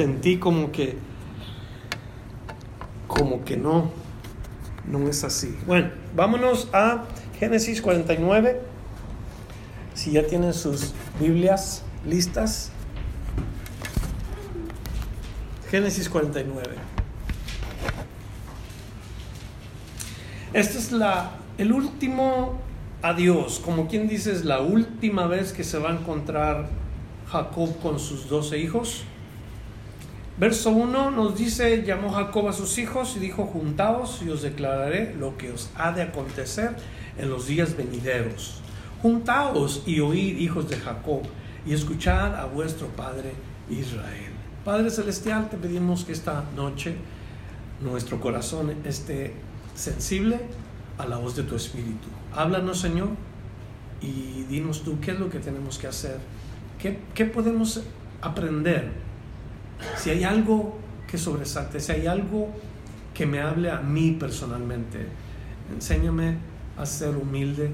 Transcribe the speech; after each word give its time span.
Sentí 0.00 0.38
como 0.38 0.72
que, 0.72 0.96
como 3.06 3.44
que 3.44 3.58
no, 3.58 3.90
no 4.86 5.06
es 5.10 5.24
así. 5.24 5.54
Bueno, 5.66 5.90
vámonos 6.16 6.70
a 6.72 7.04
Génesis 7.38 7.82
49. 7.82 8.62
Si 9.92 10.12
ya 10.12 10.26
tienen 10.26 10.54
sus 10.54 10.94
Biblias 11.20 11.82
listas. 12.06 12.72
Génesis 15.70 16.08
49. 16.08 16.66
Este 20.54 20.78
es 20.78 20.92
la, 20.92 21.32
el 21.58 21.72
último 21.72 22.58
adiós, 23.02 23.60
como 23.62 23.86
quien 23.86 24.08
dice, 24.08 24.32
es 24.32 24.46
la 24.46 24.62
última 24.62 25.26
vez 25.26 25.52
que 25.52 25.62
se 25.62 25.76
va 25.76 25.90
a 25.90 25.92
encontrar 25.92 26.70
Jacob 27.30 27.78
con 27.82 27.98
sus 27.98 28.30
doce 28.30 28.56
hijos. 28.56 29.04
Verso 30.40 30.70
1 30.70 31.10
nos 31.10 31.36
dice, 31.36 31.82
llamó 31.84 32.12
Jacob 32.12 32.48
a 32.48 32.54
sus 32.54 32.78
hijos 32.78 33.14
y 33.14 33.18
dijo, 33.20 33.44
juntaos 33.44 34.22
y 34.24 34.30
os 34.30 34.40
declararé 34.40 35.14
lo 35.14 35.36
que 35.36 35.52
os 35.52 35.68
ha 35.76 35.92
de 35.92 36.00
acontecer 36.00 36.76
en 37.18 37.28
los 37.28 37.46
días 37.46 37.76
venideros. 37.76 38.62
Juntaos 39.02 39.82
y 39.84 40.00
oíd, 40.00 40.38
hijos 40.38 40.70
de 40.70 40.78
Jacob, 40.78 41.24
y 41.66 41.74
escuchad 41.74 42.36
a 42.36 42.46
vuestro 42.46 42.86
Padre 42.86 43.34
Israel. 43.68 44.32
Padre 44.64 44.88
Celestial, 44.88 45.50
te 45.50 45.58
pedimos 45.58 46.06
que 46.06 46.12
esta 46.12 46.46
noche 46.56 46.94
nuestro 47.82 48.18
corazón 48.18 48.74
esté 48.86 49.34
sensible 49.74 50.40
a 50.96 51.04
la 51.04 51.18
voz 51.18 51.36
de 51.36 51.42
tu 51.42 51.54
Espíritu. 51.54 52.08
Háblanos, 52.34 52.80
Señor, 52.80 53.10
y 54.00 54.44
dinos 54.48 54.84
tú 54.84 55.00
qué 55.00 55.10
es 55.10 55.20
lo 55.20 55.28
que 55.28 55.38
tenemos 55.38 55.76
que 55.76 55.86
hacer, 55.86 56.16
qué, 56.78 56.98
qué 57.12 57.26
podemos 57.26 57.82
aprender. 58.22 59.09
Si 59.96 60.10
hay 60.10 60.24
algo 60.24 60.78
que 61.06 61.18
sobresalte, 61.18 61.80
si 61.80 61.92
hay 61.92 62.06
algo 62.06 62.48
que 63.14 63.26
me 63.26 63.40
hable 63.40 63.70
a 63.70 63.80
mí 63.80 64.12
personalmente, 64.12 65.06
enséñame 65.74 66.36
a 66.76 66.86
ser 66.86 67.16
humilde. 67.16 67.70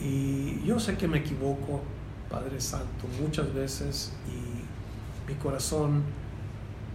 Y 0.00 0.62
yo 0.64 0.78
sé 0.78 0.96
que 0.96 1.08
me 1.08 1.18
equivoco, 1.18 1.82
Padre 2.28 2.60
Santo, 2.60 3.06
muchas 3.20 3.52
veces 3.54 4.12
y 4.28 5.30
mi 5.30 5.38
corazón 5.38 6.02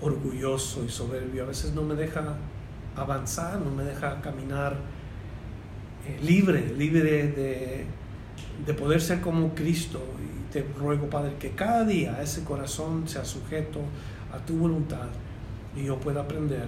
orgulloso 0.02 0.84
y 0.84 0.90
soberbio 0.90 1.44
a 1.44 1.48
veces 1.48 1.74
no 1.74 1.84
me 1.84 1.96
deja 1.96 2.36
avanzar, 2.96 3.60
no 3.60 3.72
me 3.72 3.84
deja 3.84 4.20
caminar 4.22 4.76
eh, 6.08 6.20
libre, 6.24 6.74
libre 6.78 7.28
de, 7.28 7.86
de, 8.66 8.74
poder 8.74 9.02
ser 9.02 9.22
como 9.22 9.54
Cristo. 9.54 10.02
Y 10.20 10.52
te 10.52 10.66
ruego, 10.78 11.10
Padre, 11.10 11.36
que 11.40 11.52
cada 11.52 11.86
día 11.86 12.22
ese 12.22 12.44
corazón 12.44 13.08
sea 13.08 13.24
sujeto 13.24 13.80
a 14.34 14.38
tu 14.46 14.58
voluntad 14.58 15.08
y 15.76 15.86
yo 15.86 16.00
pueda 16.00 16.22
aprender 16.22 16.68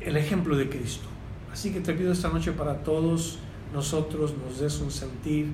el 0.00 0.16
ejemplo 0.16 0.56
de 0.56 0.68
Cristo. 0.68 1.08
Así 1.52 1.72
que 1.72 1.80
te 1.80 1.94
pido 1.94 2.12
esta 2.12 2.28
noche 2.28 2.52
para 2.52 2.82
todos 2.82 3.38
nosotros 3.72 4.34
nos 4.36 4.60
des 4.60 4.80
un 4.80 4.90
sentir 4.90 5.46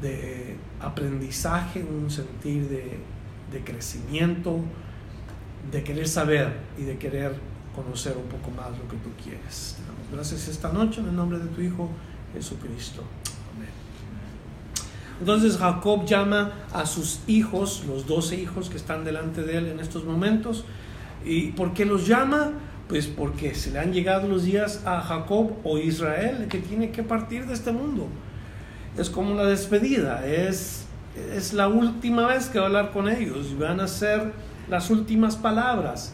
de 0.00 0.56
aprendizaje, 0.80 1.82
un 1.82 2.10
sentir 2.10 2.68
de 2.68 2.98
de 3.50 3.64
crecimiento, 3.64 4.60
de 5.70 5.82
querer 5.82 6.08
saber 6.08 6.52
y 6.78 6.82
de 6.82 6.98
querer 6.98 7.34
conocer 7.74 8.16
un 8.16 8.28
poco 8.28 8.50
más 8.50 8.70
lo 8.70 8.88
que 8.88 8.96
tú 8.96 9.10
quieres. 9.22 9.76
gracias 10.12 10.48
esta 10.48 10.72
noche 10.72 11.00
en 11.00 11.08
el 11.08 11.16
nombre 11.16 11.38
de 11.38 11.46
tu 11.46 11.60
Hijo 11.60 11.90
Jesucristo. 12.32 13.02
Entonces 15.20 15.56
Jacob 15.56 16.04
llama 16.04 16.52
a 16.72 16.86
sus 16.86 17.20
hijos, 17.26 17.84
los 17.86 18.06
doce 18.06 18.36
hijos 18.36 18.70
que 18.70 18.76
están 18.76 19.04
delante 19.04 19.42
de 19.42 19.58
él 19.58 19.66
en 19.66 19.80
estos 19.80 20.04
momentos. 20.04 20.64
¿Y 21.24 21.52
por 21.52 21.74
qué 21.74 21.84
los 21.84 22.06
llama? 22.06 22.52
Pues 22.88 23.06
porque 23.06 23.54
se 23.54 23.70
le 23.70 23.80
han 23.80 23.92
llegado 23.92 24.28
los 24.28 24.44
días 24.44 24.82
a 24.86 25.00
Jacob 25.00 25.52
o 25.64 25.78
Israel 25.78 26.46
que 26.48 26.58
tiene 26.58 26.90
que 26.90 27.02
partir 27.02 27.46
de 27.46 27.54
este 27.54 27.72
mundo. 27.72 28.08
Es 28.96 29.10
como 29.10 29.34
la 29.34 29.44
despedida, 29.44 30.26
es 30.26 30.88
es 31.34 31.52
la 31.52 31.68
última 31.68 32.26
vez 32.26 32.48
que 32.48 32.58
va 32.58 32.64
a 32.64 32.68
hablar 32.68 32.90
con 32.90 33.08
ellos 33.08 33.48
y 33.50 33.54
van 33.54 33.80
a 33.80 33.88
ser 33.88 34.32
las 34.68 34.90
últimas 34.90 35.36
palabras 35.36 36.12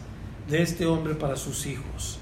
de 0.48 0.62
este 0.62 0.86
hombre 0.86 1.14
para 1.14 1.36
sus 1.36 1.66
hijos. 1.66 2.18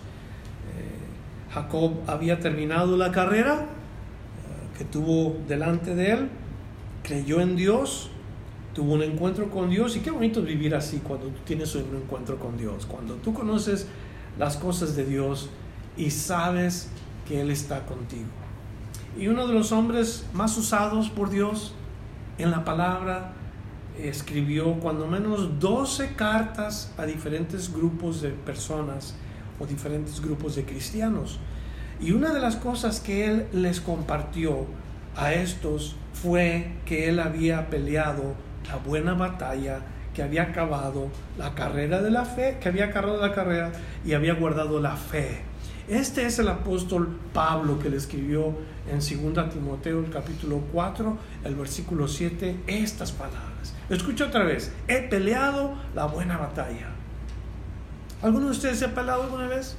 Eh, 0.76 1.52
Jacob 1.52 1.92
había 2.06 2.40
terminado 2.40 2.96
la 2.96 3.12
carrera 3.12 3.54
eh, 3.54 4.78
que 4.78 4.84
tuvo 4.84 5.36
delante 5.48 5.94
de 5.94 6.12
él, 6.12 6.28
creyó 7.02 7.40
en 7.40 7.56
Dios, 7.56 8.10
tuvo 8.74 8.94
un 8.94 9.02
encuentro 9.02 9.50
con 9.50 9.70
Dios 9.70 9.96
y 9.96 10.00
qué 10.00 10.10
bonito 10.10 10.40
es 10.40 10.46
vivir 10.46 10.74
así 10.74 10.98
cuando 10.98 11.26
tú 11.26 11.40
tienes 11.44 11.74
un 11.74 11.96
encuentro 11.96 12.38
con 12.38 12.56
Dios, 12.56 12.86
cuando 12.86 13.14
tú 13.14 13.34
conoces 13.34 13.86
las 14.38 14.56
cosas 14.56 14.96
de 14.96 15.04
Dios 15.04 15.50
y 15.96 16.10
sabes 16.10 16.88
que 17.28 17.40
Él 17.40 17.50
está 17.50 17.84
contigo. 17.84 18.28
Y 19.18 19.28
uno 19.28 19.46
de 19.46 19.52
los 19.52 19.72
hombres 19.72 20.24
más 20.32 20.56
usados 20.56 21.10
por 21.10 21.28
Dios 21.28 21.74
en 22.38 22.50
la 22.50 22.64
palabra 22.64 23.32
escribió 23.98 24.74
cuando 24.80 25.06
menos 25.06 25.60
12 25.60 26.14
cartas 26.14 26.92
a 26.96 27.04
diferentes 27.04 27.72
grupos 27.72 28.22
de 28.22 28.30
personas 28.30 29.14
o 29.60 29.66
diferentes 29.66 30.20
grupos 30.20 30.56
de 30.56 30.64
cristianos. 30.64 31.38
Y 32.00 32.12
una 32.12 32.32
de 32.32 32.40
las 32.40 32.56
cosas 32.56 33.00
que 33.00 33.26
él 33.26 33.46
les 33.52 33.80
compartió 33.80 34.66
a 35.16 35.32
estos 35.32 35.96
fue 36.12 36.72
que 36.84 37.08
él 37.08 37.20
había 37.20 37.68
peleado 37.68 38.34
la 38.68 38.76
buena 38.76 39.14
batalla, 39.14 39.80
que 40.14 40.22
había 40.22 40.42
acabado 40.44 41.08
la 41.38 41.54
carrera 41.54 42.02
de 42.02 42.10
la 42.10 42.24
fe, 42.24 42.58
que 42.60 42.68
había 42.68 42.86
acabado 42.86 43.20
la 43.20 43.32
carrera 43.32 43.72
y 44.04 44.12
había 44.12 44.34
guardado 44.34 44.80
la 44.80 44.96
fe. 44.96 45.42
Este 45.88 46.26
es 46.26 46.38
el 46.38 46.48
apóstol 46.48 47.18
Pablo 47.32 47.78
que 47.78 47.90
le 47.90 47.96
escribió 47.96 48.54
en 48.88 48.98
2 48.98 49.50
Timoteo 49.50 50.00
el 50.00 50.10
capítulo 50.10 50.62
4, 50.72 51.18
el 51.44 51.54
versículo 51.54 52.06
7, 52.06 52.60
estas 52.66 53.12
palabras. 53.12 53.74
Escucha 53.90 54.26
otra 54.26 54.44
vez, 54.44 54.72
he 54.86 55.02
peleado 55.02 55.74
la 55.94 56.06
buena 56.06 56.36
batalla. 56.36 56.88
¿Alguno 58.22 58.46
de 58.46 58.52
ustedes 58.52 58.78
se 58.78 58.84
ha 58.84 58.94
peleado 58.94 59.24
alguna 59.24 59.48
vez? 59.48 59.76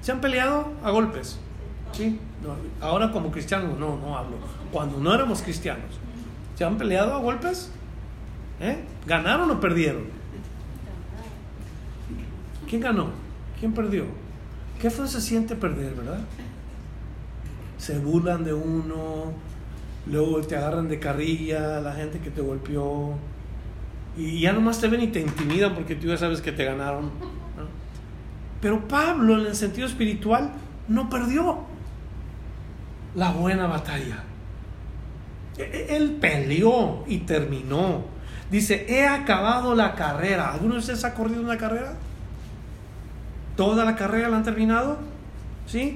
¿Se 0.00 0.12
han 0.12 0.20
peleado 0.20 0.72
a 0.82 0.90
golpes? 0.90 1.38
¿Sí? 1.96 2.18
ahora 2.80 3.10
como 3.10 3.30
cristianos 3.30 3.78
no, 3.78 3.96
no 3.96 4.18
hablo. 4.18 4.36
Cuando 4.72 4.98
no 4.98 5.14
éramos 5.14 5.42
cristianos. 5.42 5.98
¿Se 6.56 6.64
han 6.64 6.76
peleado 6.76 7.14
a 7.14 7.18
golpes? 7.18 7.70
¿Eh? 8.60 8.84
¿Ganaron 9.06 9.50
o 9.50 9.60
perdieron? 9.60 10.04
¿Quién 12.68 12.80
ganó? 12.80 13.08
¿Quién 13.58 13.72
perdió? 13.72 14.04
Qué 14.80 14.90
fue 14.90 15.08
se 15.08 15.20
siente 15.20 15.56
perder, 15.56 15.94
¿verdad? 15.94 16.20
Se 17.78 17.98
burlan 17.98 18.44
de 18.44 18.52
uno, 18.52 19.32
luego 20.06 20.40
te 20.42 20.56
agarran 20.56 20.88
de 20.88 20.98
carrilla, 20.98 21.80
la 21.80 21.92
gente 21.92 22.18
que 22.18 22.30
te 22.30 22.40
golpeó, 22.40 23.14
y 24.16 24.40
ya 24.40 24.52
nomás 24.52 24.80
te 24.80 24.88
ven 24.88 25.02
y 25.02 25.08
te 25.08 25.20
intimidan 25.20 25.74
porque 25.74 25.94
tú 25.94 26.08
ya 26.08 26.16
sabes 26.16 26.40
que 26.40 26.52
te 26.52 26.64
ganaron. 26.64 27.10
Pero 28.60 28.86
Pablo, 28.86 29.40
en 29.40 29.46
el 29.46 29.56
sentido 29.56 29.86
espiritual, 29.86 30.52
no 30.88 31.10
perdió 31.10 31.58
la 33.14 33.30
buena 33.30 33.66
batalla. 33.66 34.22
E, 35.56 35.62
e, 35.62 35.96
él 35.96 36.18
peleó 36.20 37.04
y 37.06 37.18
terminó. 37.18 38.04
Dice, 38.50 38.86
he 38.88 39.06
acabado 39.06 39.74
la 39.74 39.94
carrera. 39.94 40.52
¿Alguno 40.52 40.74
de 40.74 40.80
ustedes 40.80 41.04
ha 41.04 41.14
corrido 41.14 41.42
una 41.42 41.56
carrera? 41.56 41.94
¿Toda 43.56 43.84
la 43.84 43.96
carrera 43.96 44.28
la 44.28 44.38
han 44.38 44.44
terminado? 44.44 44.98
¿Sí? 45.66 45.94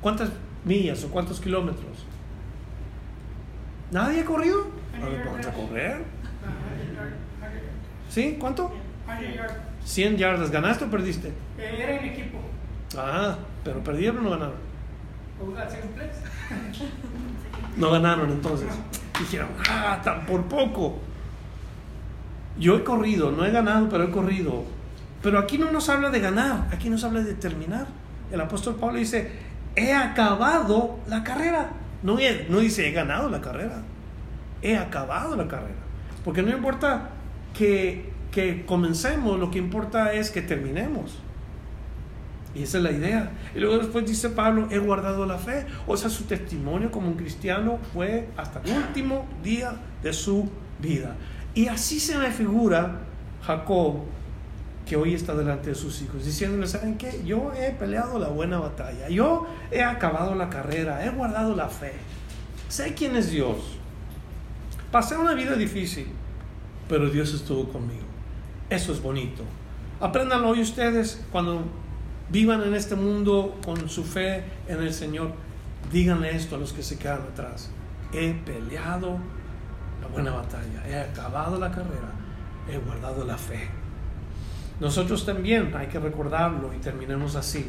¿Cuántas 0.00 0.30
millas 0.64 1.02
o 1.04 1.08
cuántos 1.08 1.40
kilómetros? 1.40 2.04
¿Nadie 3.90 4.20
ha 4.20 4.24
corrido? 4.24 4.66
vamos 5.00 5.46
a 5.46 5.52
correr. 5.52 6.04
¿Sí? 8.08 8.36
¿Cuánto? 8.38 8.72
100 9.84 10.16
yardas. 10.16 10.50
¿Ganaste 10.50 10.84
o 10.84 10.90
perdiste? 10.90 11.28
Eh, 11.58 11.78
era 11.78 11.96
en 11.96 12.04
equipo. 12.06 12.38
Ah, 12.96 13.36
pero 13.62 13.82
perdieron 13.84 14.18
o 14.18 14.22
no 14.22 14.30
ganaron. 14.30 14.65
No 17.76 17.90
ganaron 17.90 18.30
entonces. 18.30 18.68
Dijeron, 19.18 19.48
ah, 19.68 20.00
tan 20.02 20.24
por 20.24 20.44
poco. 20.44 20.98
Yo 22.58 22.76
he 22.76 22.84
corrido, 22.84 23.30
no 23.30 23.44
he 23.44 23.50
ganado, 23.50 23.88
pero 23.88 24.04
he 24.04 24.10
corrido. 24.10 24.64
Pero 25.22 25.38
aquí 25.38 25.58
no 25.58 25.70
nos 25.70 25.88
habla 25.88 26.10
de 26.10 26.20
ganar, 26.20 26.68
aquí 26.72 26.88
nos 26.88 27.04
habla 27.04 27.20
de 27.20 27.34
terminar. 27.34 27.86
El 28.32 28.40
apóstol 28.40 28.76
Pablo 28.76 28.98
dice, 28.98 29.30
he 29.74 29.92
acabado 29.92 30.98
la 31.06 31.22
carrera. 31.22 31.70
No, 32.02 32.16
no 32.48 32.58
dice 32.60 32.88
he 32.88 32.92
ganado 32.92 33.28
la 33.28 33.40
carrera, 33.40 33.82
he 34.62 34.76
acabado 34.76 35.36
la 35.36 35.48
carrera. 35.48 35.74
Porque 36.24 36.42
no 36.42 36.50
importa 36.50 37.10
que, 37.52 38.12
que 38.30 38.64
comencemos, 38.64 39.38
lo 39.38 39.50
que 39.50 39.58
importa 39.58 40.12
es 40.12 40.30
que 40.30 40.42
terminemos. 40.42 41.18
Y 42.56 42.62
esa 42.62 42.78
es 42.78 42.84
la 42.84 42.92
idea. 42.92 43.32
Y 43.54 43.60
luego 43.60 43.78
después 43.78 44.06
dice 44.06 44.30
Pablo, 44.30 44.68
he 44.70 44.78
guardado 44.78 45.26
la 45.26 45.36
fe. 45.36 45.66
O 45.86 45.96
sea, 45.96 46.08
su 46.08 46.24
testimonio 46.24 46.90
como 46.90 47.08
un 47.08 47.14
cristiano 47.14 47.78
fue 47.92 48.28
hasta 48.36 48.62
el 48.64 48.72
último 48.72 49.26
día 49.42 49.74
de 50.02 50.12
su 50.12 50.48
vida. 50.80 51.16
Y 51.54 51.68
así 51.68 52.00
se 52.00 52.16
me 52.16 52.30
figura 52.30 53.00
Jacob 53.42 53.96
que 54.86 54.96
hoy 54.96 55.14
está 55.14 55.34
delante 55.34 55.70
de 55.70 55.74
sus 55.74 56.00
hijos, 56.00 56.24
diciéndole, 56.24 56.66
¿saben 56.68 56.96
qué? 56.96 57.20
Yo 57.24 57.52
he 57.52 57.72
peleado 57.72 58.20
la 58.20 58.28
buena 58.28 58.58
batalla, 58.58 59.08
yo 59.08 59.44
he 59.72 59.82
acabado 59.82 60.36
la 60.36 60.48
carrera, 60.48 61.04
he 61.04 61.10
guardado 61.10 61.56
la 61.56 61.68
fe, 61.68 61.94
sé 62.68 62.94
quién 62.94 63.16
es 63.16 63.32
Dios. 63.32 63.56
Pasé 64.92 65.16
una 65.16 65.34
vida 65.34 65.56
difícil, 65.56 66.06
pero 66.88 67.10
Dios 67.10 67.34
estuvo 67.34 67.68
conmigo. 67.68 68.06
Eso 68.70 68.92
es 68.92 69.02
bonito. 69.02 69.42
Apréndanlo 70.00 70.50
hoy 70.50 70.62
ustedes 70.62 71.20
cuando 71.32 71.64
vivan 72.30 72.62
en 72.62 72.74
este 72.74 72.94
mundo 72.94 73.58
con 73.64 73.88
su 73.88 74.04
fe 74.04 74.44
en 74.68 74.82
el 74.82 74.92
Señor. 74.92 75.32
Díganle 75.92 76.34
esto 76.34 76.56
a 76.56 76.58
los 76.58 76.72
que 76.72 76.82
se 76.82 76.98
quedan 76.98 77.22
atrás. 77.32 77.70
He 78.12 78.32
peleado 78.32 79.18
la 80.00 80.08
buena 80.08 80.32
batalla, 80.32 80.86
he 80.88 80.98
acabado 80.98 81.58
la 81.58 81.70
carrera, 81.70 82.10
he 82.70 82.78
guardado 82.78 83.24
la 83.24 83.36
fe. 83.36 83.68
Nosotros 84.80 85.24
también 85.24 85.74
hay 85.74 85.86
que 85.86 85.98
recordarlo 85.98 86.72
y 86.74 86.78
terminemos 86.78 87.34
así, 87.34 87.66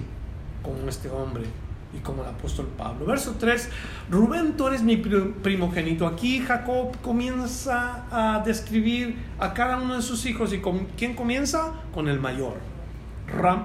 como 0.62 0.89
este 0.89 1.09
hombre 1.09 1.45
y 1.94 2.00
como 2.00 2.24
el 2.24 2.30
apóstol 2.30 2.68
Pablo. 2.77 3.06
Verso 3.06 3.36
3, 3.39 3.69
Rubén, 4.09 4.57
tú 4.57 4.68
eres 4.68 4.83
mi 4.83 4.98
primogénito. 4.98 6.06
Aquí 6.06 6.39
Jacob 6.39 6.98
comienza 7.01 8.06
a 8.12 8.44
describir 8.44 9.18
a 9.39 9.54
cada 9.54 9.77
uno 9.77 9.95
de 9.95 10.01
sus 10.01 10.25
hijos 10.25 10.51
y 10.51 10.59
con 10.59 10.86
quién 10.98 11.15
comienza? 11.15 11.71
Con 11.94 12.09
el 12.09 12.19
mayor. 12.19 12.56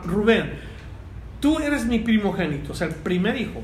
Rubén, 0.05 0.53
tú 1.43 1.59
eres 1.59 1.85
mi 1.85 1.99
primogénito, 1.99 2.73
o 2.73 2.75
sea, 2.75 2.87
el 2.87 2.94
primer 2.94 3.37
hijo. 3.37 3.61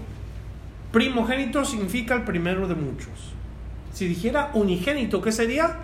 Primogénito 0.93 1.65
significa 1.65 2.15
el 2.15 2.25
primero 2.25 2.67
de 2.67 2.75
muchos. 2.75 3.33
Si 3.95 4.07
dijera 4.09 4.51
unigénito, 4.53 5.23
¿qué 5.23 5.31
sería? 5.31 5.77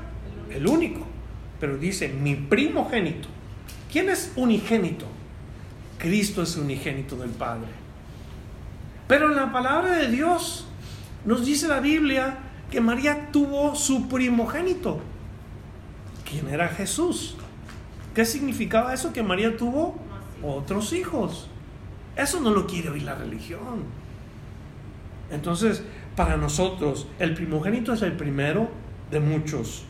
El 0.50 0.66
único. 0.66 1.06
Pero 1.60 1.78
dice 1.78 2.08
mi 2.08 2.34
primogénito. 2.34 3.28
¿Quién 3.92 4.10
es 4.10 4.32
unigénito? 4.34 5.06
Cristo 5.98 6.42
es 6.42 6.56
unigénito 6.56 7.16
del 7.16 7.30
Padre. 7.30 7.68
Pero 9.06 9.30
en 9.30 9.36
la 9.36 9.52
palabra 9.52 9.96
de 9.96 10.10
Dios 10.10 10.66
nos 11.24 11.46
dice 11.46 11.68
la 11.68 11.78
Biblia 11.78 12.38
que 12.72 12.80
María 12.80 13.30
tuvo 13.30 13.76
su 13.76 14.08
primogénito. 14.08 15.00
¿Quién 16.28 16.48
era 16.48 16.68
Jesús? 16.68 17.36
¿Qué 18.14 18.24
significaba 18.24 18.92
eso? 18.92 19.12
Que 19.12 19.22
María 19.22 19.56
tuvo 19.56 19.94
otros 20.42 20.92
hijos. 20.92 21.48
Eso 22.16 22.40
no 22.40 22.50
lo 22.50 22.66
quiere 22.66 22.90
oír 22.90 23.02
la 23.02 23.14
religión. 23.14 23.84
Entonces, 25.30 25.82
para 26.16 26.36
nosotros, 26.36 27.08
el 27.18 27.34
primogénito 27.34 27.92
es 27.92 28.02
el 28.02 28.12
primero 28.12 28.68
de 29.10 29.20
muchos. 29.20 29.84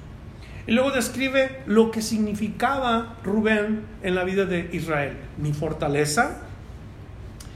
Y 0.67 0.73
luego 0.73 0.91
describe 0.91 1.63
lo 1.67 1.91
que 1.91 2.01
significaba 2.01 3.17
Rubén 3.23 3.83
en 4.03 4.15
la 4.15 4.25
vida 4.25 4.47
de 4.47 4.71
Israel. 4.73 5.17
Mi 5.37 5.53
fortaleza 5.53 6.43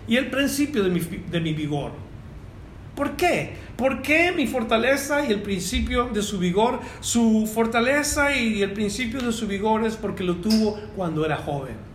y 0.07 0.17
el 0.17 0.31
principio 0.31 0.83
de 0.85 0.91
mi, 0.91 1.01
de 1.01 1.41
mi 1.41 1.55
vigor. 1.55 1.93
¿Por 2.95 3.17
qué? 3.17 3.55
¿Por 3.77 4.03
qué 4.03 4.33
mi 4.33 4.47
fortaleza 4.47 5.25
y 5.25 5.33
el 5.33 5.41
principio 5.41 6.07
de 6.13 6.21
su 6.21 6.39
vigor? 6.39 6.81
Su 7.01 7.49
fortaleza 7.53 8.35
y 8.37 8.61
el 8.61 8.73
principio 8.73 9.21
de 9.21 9.33
su 9.33 9.47
vigor 9.47 9.87
es 9.87 9.97
porque 9.97 10.25
lo 10.25 10.37
tuvo 10.37 10.79
cuando 10.97 11.25
era 11.25 11.37
joven. 11.37 11.88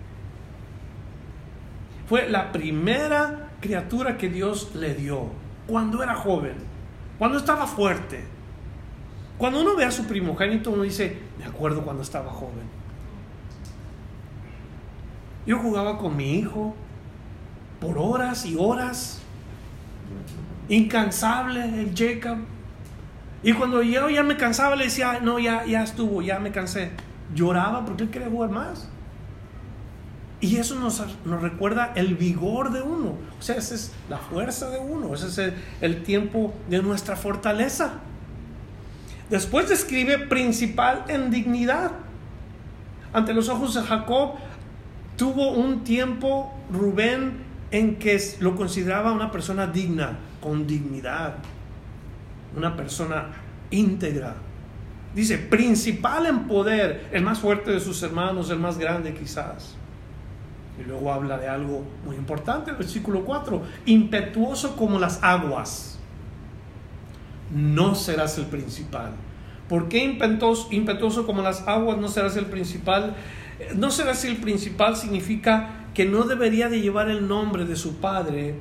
Fue 2.08 2.30
la 2.30 2.52
primera 2.52 3.50
criatura 3.62 4.18
que 4.18 4.30
Dios 4.30 4.76
le 4.76 4.94
dio 4.94 5.28
cuando 5.68 6.04
era 6.04 6.16
joven, 6.16 6.56
cuando 7.18 7.38
estaba 7.38 7.66
fuerte 7.68 8.34
cuando 9.38 9.62
uno 9.62 9.76
ve 9.76 9.86
a 9.86 9.92
su 9.92 10.06
primogénito, 10.06 10.72
uno 10.72 10.84
dice, 10.84 11.18
me 11.38 11.46
acuerdo 11.46 11.82
cuando 11.82 12.04
estaba 12.04 12.32
joven. 12.32 12.64
Yo 15.46 15.58
jugaba 15.58 15.98
con 15.98 16.16
mi 16.16 16.36
hijo 16.36 16.76
por 17.82 17.98
horas 17.98 18.46
y 18.46 18.56
horas, 18.56 19.22
incansable 20.70 21.82
el 21.82 21.94
Jacob. 21.94 22.38
Y 23.42 23.52
cuando 23.54 23.84
yo 23.84 24.10
ya 24.10 24.24
me 24.24 24.38
cansaba, 24.38 24.76
le 24.78 24.86
decía, 24.86 25.20
no, 25.22 25.40
ya, 25.40 25.66
ya 25.66 25.84
estuvo, 25.84 26.22
ya 26.22 26.40
me 26.40 26.52
cansé. 26.52 26.92
Lloraba 27.36 27.84
porque 27.84 28.04
él 28.04 28.10
quería 28.10 28.30
jugar 28.30 28.52
más. 28.52 28.88
Y 30.44 30.58
eso 30.58 30.76
nos, 30.76 31.02
recuerda 31.24 31.94
el 31.96 32.16
vigor 32.16 32.74
de 32.74 32.82
uno. 32.82 33.16
O 33.40 33.42
sea, 33.42 33.56
esa 33.56 33.76
es 33.76 33.94
la 34.10 34.18
fuerza 34.18 34.70
de 34.70 34.78
uno. 34.78 35.14
Ese 35.14 35.28
es 35.28 35.54
el 35.80 36.04
tiempo 36.04 36.54
de 36.70 36.82
nuestra 36.82 37.16
fortaleza. 37.16 37.94
Después 39.30 39.70
describe 39.70 40.18
principal 40.20 41.06
en 41.08 41.32
dignidad. 41.32 41.94
Ante 43.14 43.34
los 43.34 43.48
ojos 43.48 43.74
de 43.74 43.84
Jacob 43.84 44.34
tuvo 45.16 45.54
un 45.54 45.86
tiempo 45.86 46.54
Rubén 46.70 47.38
en 47.72 47.96
que 47.96 48.22
lo 48.42 48.58
consideraba 48.58 49.14
una 49.14 49.32
persona 49.32 49.66
digna, 49.68 50.20
con 50.42 50.68
dignidad, 50.68 51.36
una 52.58 52.76
persona 52.76 53.30
íntegra. 53.72 54.36
Dice, 55.16 55.38
principal 55.38 56.26
en 56.26 56.50
poder, 56.50 57.08
el 57.14 57.24
más 57.24 57.40
fuerte 57.40 57.72
de 57.72 57.80
sus 57.80 58.04
hermanos, 58.04 58.50
el 58.50 58.60
más 58.60 58.78
grande 58.78 59.14
quizás. 59.14 59.78
Y 60.80 60.84
luego 60.84 61.14
habla 61.14 61.38
de 61.38 61.48
algo 61.48 61.84
muy 62.06 62.16
importante, 62.16 62.72
el 62.72 62.78
versículo 62.78 63.24
4, 63.26 63.62
impetuoso 63.86 64.76
como 64.76 65.00
las 65.00 65.24
aguas 65.24 65.94
no 67.54 67.96
serás 67.96 68.38
el 68.38 68.46
principal. 68.46 69.12
¿Por 69.70 69.88
qué 69.88 70.04
impetuoso, 70.04 71.26
como 71.26 71.42
las 71.42 71.68
aguas 71.68 71.98
no 71.98 72.08
serás 72.08 72.36
el 72.36 72.48
principal? 72.48 73.16
No 73.76 73.92
serás 73.92 74.26
el 74.26 74.38
principal 74.38 74.96
significa 74.98 75.86
que 75.94 76.06
no 76.06 76.24
debería 76.24 76.70
de 76.70 76.82
llevar 76.82 77.10
el 77.10 77.28
nombre 77.28 77.66
de 77.66 77.76
su 77.76 77.98
padre 77.98 78.56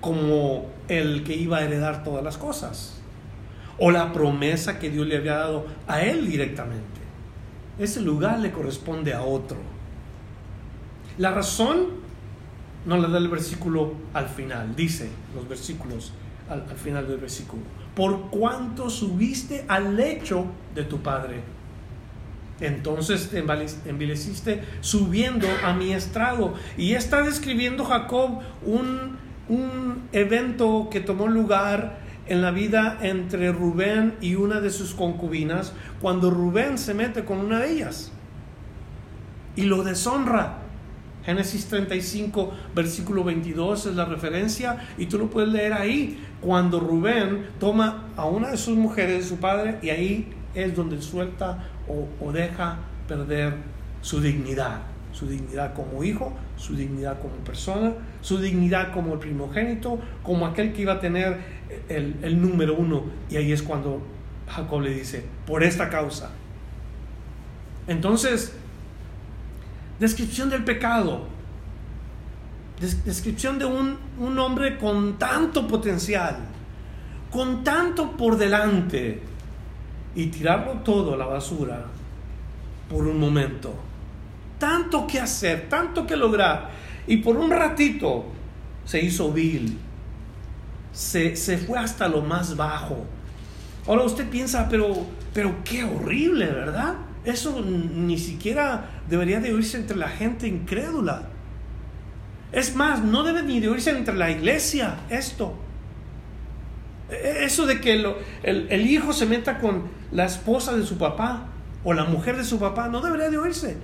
como 0.00 0.66
el 0.88 1.24
que 1.24 1.34
iba 1.34 1.58
a 1.58 1.64
heredar 1.64 2.04
todas 2.04 2.22
las 2.22 2.36
cosas. 2.36 3.00
O 3.78 3.90
la 3.90 4.12
promesa 4.12 4.78
que 4.78 4.90
Dios 4.90 5.06
le 5.06 5.16
había 5.16 5.36
dado 5.36 5.66
a 5.86 6.02
él 6.02 6.28
directamente. 6.28 7.00
Ese 7.78 8.00
lugar 8.00 8.38
le 8.38 8.52
corresponde 8.52 9.14
a 9.14 9.22
otro. 9.22 9.56
La 11.18 11.32
razón 11.32 11.86
no 12.86 12.96
la 12.96 13.08
da 13.08 13.18
el 13.18 13.28
versículo 13.28 13.92
al 14.12 14.28
final. 14.28 14.74
Dice 14.76 15.08
los 15.34 15.48
versículos 15.48 16.12
al 16.48 16.62
final 16.76 17.08
del 17.08 17.18
versículo 17.18 17.62
por 17.94 18.30
cuanto 18.30 18.90
subiste 18.90 19.64
al 19.68 19.96
lecho 19.96 20.46
de 20.74 20.82
tu 20.82 21.00
padre. 21.00 21.40
Entonces 22.60 23.30
te 23.30 23.38
envileciste 23.88 24.62
subiendo 24.80 25.46
a 25.64 25.72
mi 25.74 25.92
estrado. 25.92 26.54
Y 26.76 26.94
está 26.94 27.22
describiendo 27.22 27.84
Jacob 27.84 28.40
un, 28.64 29.16
un 29.48 30.02
evento 30.12 30.88
que 30.90 31.00
tomó 31.00 31.28
lugar 31.28 31.98
en 32.26 32.42
la 32.42 32.50
vida 32.50 32.98
entre 33.02 33.52
Rubén 33.52 34.14
y 34.20 34.34
una 34.34 34.60
de 34.60 34.70
sus 34.70 34.94
concubinas, 34.94 35.74
cuando 36.00 36.30
Rubén 36.30 36.78
se 36.78 36.94
mete 36.94 37.24
con 37.24 37.38
una 37.38 37.58
de 37.60 37.72
ellas 37.72 38.12
y 39.56 39.64
lo 39.64 39.84
deshonra. 39.84 40.63
Génesis 41.24 41.66
35, 41.66 42.52
versículo 42.74 43.24
22 43.24 43.86
es 43.86 43.94
la 43.94 44.04
referencia 44.04 44.88
y 44.98 45.06
tú 45.06 45.18
lo 45.18 45.30
puedes 45.30 45.48
leer 45.50 45.72
ahí, 45.72 46.22
cuando 46.40 46.80
Rubén 46.80 47.46
toma 47.58 48.08
a 48.16 48.26
una 48.26 48.50
de 48.50 48.58
sus 48.58 48.76
mujeres 48.76 49.22
de 49.22 49.24
su 49.24 49.38
padre 49.38 49.78
y 49.80 49.88
ahí 49.88 50.28
es 50.54 50.76
donde 50.76 51.00
suelta 51.00 51.64
o, 51.88 52.32
deja 52.32 52.78
perder 53.08 53.54
su 54.02 54.20
dignidad, 54.20 54.82
su 55.12 55.26
dignidad 55.26 55.74
como 55.74 56.04
hijo, 56.04 56.32
su 56.56 56.76
dignidad 56.76 57.18
como 57.20 57.34
persona, 57.36 57.92
su 58.20 58.38
dignidad 58.38 58.92
como 58.92 59.14
el 59.14 59.18
primogénito, 59.18 59.98
como 60.22 60.46
aquel 60.46 60.72
que 60.72 60.82
iba 60.82 60.94
a 60.94 61.00
tener 61.00 61.38
el, 61.88 62.16
el 62.22 62.40
número 62.40 62.74
uno. 62.74 63.04
Y 63.30 63.36
ahí 63.36 63.52
es 63.52 63.62
cuando 63.62 64.02
Jacob 64.48 64.82
le 64.82 64.90
dice, 64.90 65.24
por 65.46 65.62
esta 65.62 65.88
causa. 65.88 66.30
Entonces, 67.86 68.56
Descripción 69.98 70.50
del 70.50 70.64
pecado. 70.64 71.26
Descripción 73.04 73.58
de 73.58 73.64
un, 73.64 73.96
un 74.18 74.38
hombre 74.38 74.78
con 74.78 75.16
tanto 75.18 75.66
potencial, 75.66 76.36
con 77.30 77.62
tanto 77.62 78.12
por 78.16 78.36
delante, 78.36 79.22
y 80.14 80.26
tirarlo 80.26 80.72
todo 80.84 81.14
a 81.14 81.16
la 81.16 81.26
basura 81.26 81.84
por 82.88 83.06
un 83.06 83.18
momento. 83.18 83.74
Tanto 84.58 85.06
que 85.06 85.20
hacer, 85.20 85.68
tanto 85.68 86.06
que 86.06 86.16
lograr. 86.16 86.70
Y 87.06 87.18
por 87.18 87.36
un 87.36 87.50
ratito 87.50 88.24
se 88.84 89.00
hizo 89.00 89.32
vil. 89.32 89.78
Se, 90.92 91.34
se 91.36 91.58
fue 91.58 91.78
hasta 91.78 92.08
lo 92.08 92.22
más 92.22 92.56
bajo. 92.56 93.04
Ahora 93.86 94.04
usted 94.04 94.28
piensa, 94.28 94.68
pero, 94.68 95.06
pero 95.32 95.56
qué 95.64 95.84
horrible, 95.84 96.46
¿verdad? 96.46 96.94
Eso 97.24 97.62
ni 97.62 98.18
siquiera 98.18 98.90
debería 99.08 99.40
de 99.40 99.52
oírse 99.52 99.78
entre 99.78 99.96
la 99.96 100.08
gente 100.08 100.46
incrédula. 100.46 101.28
Es 102.52 102.76
más, 102.76 103.02
no 103.02 103.22
debe 103.22 103.42
ni 103.42 103.60
de 103.60 103.68
oírse 103.68 103.90
entre 103.90 104.14
la 104.14 104.30
iglesia 104.30 105.00
esto. 105.08 105.54
E, 107.10 107.14
e, 107.14 107.44
eso 107.44 107.66
de 107.66 107.80
que 107.80 107.94
el, 107.94 108.14
el, 108.42 108.86
hijo 108.86 109.12
se 109.12 109.26
meta 109.26 109.58
con 109.58 109.84
la 110.12 110.26
esposa 110.26 110.76
de 110.76 110.84
su 110.84 110.98
papá 110.98 111.46
o 111.82 111.92
la 111.92 112.04
mujer 112.04 112.36
de 112.36 112.44
su 112.44 112.58
papá 112.58 112.88
no 112.88 113.00
debería 113.00 113.30
de 113.30 113.38
oírse. 113.38 113.76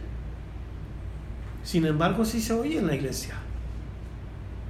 Sin 1.65 1.87
embargo, 1.87 2.25
sí 2.25 2.41
se 2.41 2.53
oye 2.53 2.79
en 2.79 2.87
la 2.87 2.95
iglesia. 2.95 3.35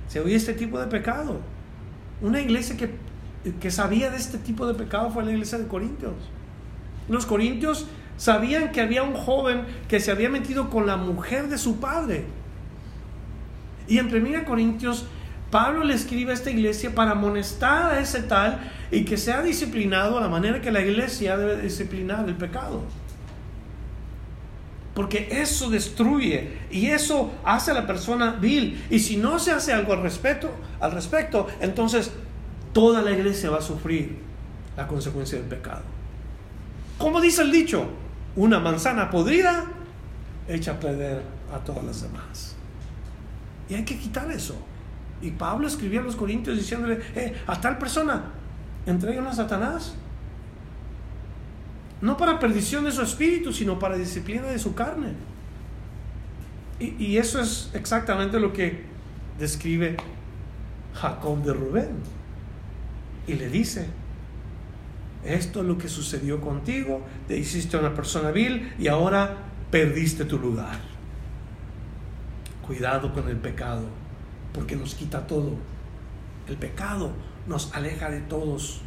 Se 0.09 0.21
oye 0.21 0.37
este 0.37 0.55
tipo 0.55 0.79
de 0.79 0.87
pecado. 0.87 1.41
Una 2.21 2.41
iglesia 2.41 2.77
que 2.77 2.91
que 3.61 3.71
sabía 3.71 4.11
de 4.11 4.19
este 4.19 4.39
tipo 4.39 4.67
de 4.67 4.75
pecado 4.75 5.11
fue 5.11 5.25
la 5.25 5.33
iglesia 5.33 5.59
de 5.59 5.67
Corintios. 5.67 6.15
Los 7.09 7.27
corintios 7.27 7.87
sabían 8.21 8.71
que 8.71 8.83
había 8.83 9.03
un 9.03 9.15
joven 9.15 9.65
que 9.89 9.99
se 9.99 10.11
había 10.11 10.29
metido 10.29 10.69
con 10.69 10.87
la 10.87 10.99
mujer 10.99 11.49
de 11.49 11.57
su 11.57 11.81
padre. 11.81 12.25
Y 13.89 13.97
en 13.97 14.15
1 14.15 14.45
Corintios, 14.45 15.07
Pablo 15.51 15.85
le 15.85 15.95
escribe 15.95 16.33
a 16.33 16.35
esta 16.35 16.51
iglesia 16.51 16.95
para 16.95 17.13
amonestar 17.13 17.95
a 17.95 18.01
ese 18.01 18.23
tal 18.23 18.61
y 18.91 19.07
que 19.07 19.17
sea 19.17 19.41
disciplinado 19.41 20.19
a 20.19 20.21
la 20.21 20.29
manera 20.29 20.61
que 20.61 20.71
la 20.71 20.83
iglesia 20.83 21.39
debe 21.39 21.63
disciplinar 21.63 22.29
el 22.29 22.37
pecado. 22.37 22.83
Porque 24.95 25.29
eso 25.31 25.71
destruye 25.71 26.59
y 26.71 26.89
eso 26.89 27.33
hace 27.43 27.71
a 27.71 27.75
la 27.75 27.87
persona 27.87 28.33
vil. 28.33 28.85
Y 28.91 28.99
si 28.99 29.17
no 29.17 29.39
se 29.39 29.51
hace 29.51 29.73
algo 29.73 29.95
al 29.95 30.03
respecto, 30.03 30.51
al 30.79 30.93
respecto 30.93 31.47
entonces 31.61 32.11
toda 32.75 33.01
la 33.01 33.13
iglesia 33.13 33.49
va 33.49 33.59
a 33.59 33.63
sufrir 33.63 34.19
la 34.77 34.87
consecuencia 34.87 35.39
del 35.39 35.49
pecado. 35.49 35.85
Como 36.99 37.19
dice 37.23 37.41
el 37.41 37.51
dicho, 37.51 37.89
una 38.37 38.59
manzana 38.59 39.11
podrida 39.11 39.65
echa 40.49 40.73
a 40.73 40.81
perder 40.81 41.23
a 41.53 41.59
todas 41.59 41.85
las 41.85 42.03
demás. 42.03 42.55
Y 43.69 43.75
hay 43.75 43.85
que 43.85 43.99
quitar 43.99 44.31
eso. 44.31 44.57
Y 45.23 45.31
Pablo 45.33 45.67
escribía 45.67 46.01
a 46.01 46.03
los 46.03 46.17
corintios 46.17 46.57
diciéndole, 46.57 47.01
eh, 47.15 47.35
a 47.47 47.61
tal 47.61 47.79
persona, 47.79 48.25
entreguen 48.87 49.27
a 49.27 49.33
Satanás. 49.33 49.95
No 52.01 52.17
para 52.17 52.39
perdición 52.39 52.85
de 52.85 52.93
su 52.93 53.03
espíritu, 53.03 53.53
sino 53.53 53.79
para 53.79 53.97
disciplina 53.97 54.47
de 54.47 54.59
su 54.59 54.75
carne. 54.75 55.13
Y, 56.79 57.05
y 57.05 57.19
eso 57.19 57.41
es 57.41 57.71
exactamente 57.75 58.41
lo 58.41 58.53
que 58.53 58.85
describe 59.39 59.97
Jacob 60.95 61.43
de 61.43 61.53
Rubén 61.53 61.89
y 63.27 63.35
le 63.35 63.49
dice, 63.49 63.87
esto 65.25 65.61
es 65.61 65.67
lo 65.67 65.77
que 65.77 65.89
sucedió 65.89 66.41
contigo, 66.41 67.03
te 67.29 67.37
hiciste 67.37 67.77
una 67.77 67.95
persona 67.95 68.31
vil 68.31 68.73
y 68.79 68.89
ahora 68.89 69.37
perdiste 69.71 70.25
tu 70.25 70.39
lugar. 70.39 70.79
Cuidado 72.67 73.13
con 73.13 73.29
el 73.29 73.37
pecado, 73.37 73.83
porque 74.53 74.77
nos 74.77 74.95
quita 74.95 75.27
todo. 75.27 75.55
El 76.49 76.57
pecado 76.57 77.13
nos 77.47 77.75
aleja 77.75 78.11
de 78.11 78.21
todos. 78.21 78.81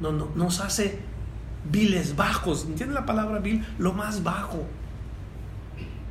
No, 0.00 0.12
nos 0.12 0.60
hace 0.60 0.98
viles 1.70 2.16
bajos. 2.16 2.66
¿Entiende 2.66 2.94
la 2.94 3.06
palabra 3.06 3.38
vil? 3.38 3.64
Lo 3.78 3.92
más 3.92 4.22
bajo. 4.22 4.64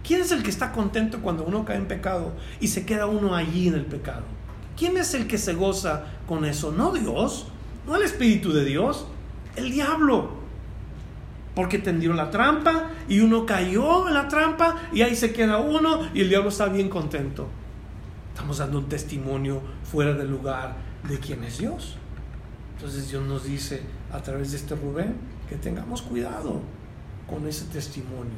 ¿Quién 0.04 0.22
es 0.22 0.32
el 0.32 0.44
que 0.44 0.50
está 0.50 0.72
contento 0.72 1.22
cuando 1.22 1.46
uno 1.46 1.64
cae 1.64 1.78
en 1.78 1.88
pecado 1.88 2.34
y 2.60 2.68
se 2.68 2.86
queda 2.86 3.06
uno 3.06 3.36
allí 3.36 3.68
en 3.68 3.76
el 3.76 3.86
pecado? 3.86 4.24
¿Quién 4.76 4.98
es 4.98 5.14
el 5.14 5.28
que 5.28 5.38
se 5.38 5.54
goza 5.54 6.06
con 6.28 6.44
eso? 6.46 6.72
No 6.72 6.92
Dios, 6.92 7.48
no 7.86 7.96
el 7.96 8.04
Espíritu 8.04 8.52
de 8.52 8.66
Dios, 8.66 9.08
el 9.56 9.72
diablo. 9.72 10.44
Porque 11.56 11.78
tendió 11.78 12.14
la 12.14 12.32
trampa 12.32 12.90
y 13.08 13.20
uno 13.20 13.46
cayó 13.46 14.08
en 14.08 14.16
la 14.16 14.28
trampa 14.28 14.76
y 14.92 15.02
ahí 15.02 15.16
se 15.16 15.34
queda 15.34 15.58
uno 15.58 16.10
y 16.14 16.22
el 16.22 16.30
diablo 16.30 16.50
está 16.50 16.68
bien 16.68 16.90
contento. 16.90 17.48
Estamos 18.34 18.58
dando 18.58 18.80
un 18.80 18.90
testimonio 18.90 19.62
fuera 19.84 20.14
del 20.14 20.32
lugar 20.32 20.76
de 21.08 21.20
quién 21.20 21.44
es 21.44 21.60
Dios. 21.60 21.98
Entonces 22.76 23.10
Dios 23.10 23.24
nos 23.24 23.44
dice 23.44 23.82
a 24.12 24.22
través 24.22 24.52
de 24.52 24.58
este 24.58 24.76
Rubén 24.76 25.16
que 25.48 25.56
tengamos 25.56 26.02
cuidado 26.02 26.62
con 27.30 27.48
ese 27.48 27.66
testimonio. 27.66 28.34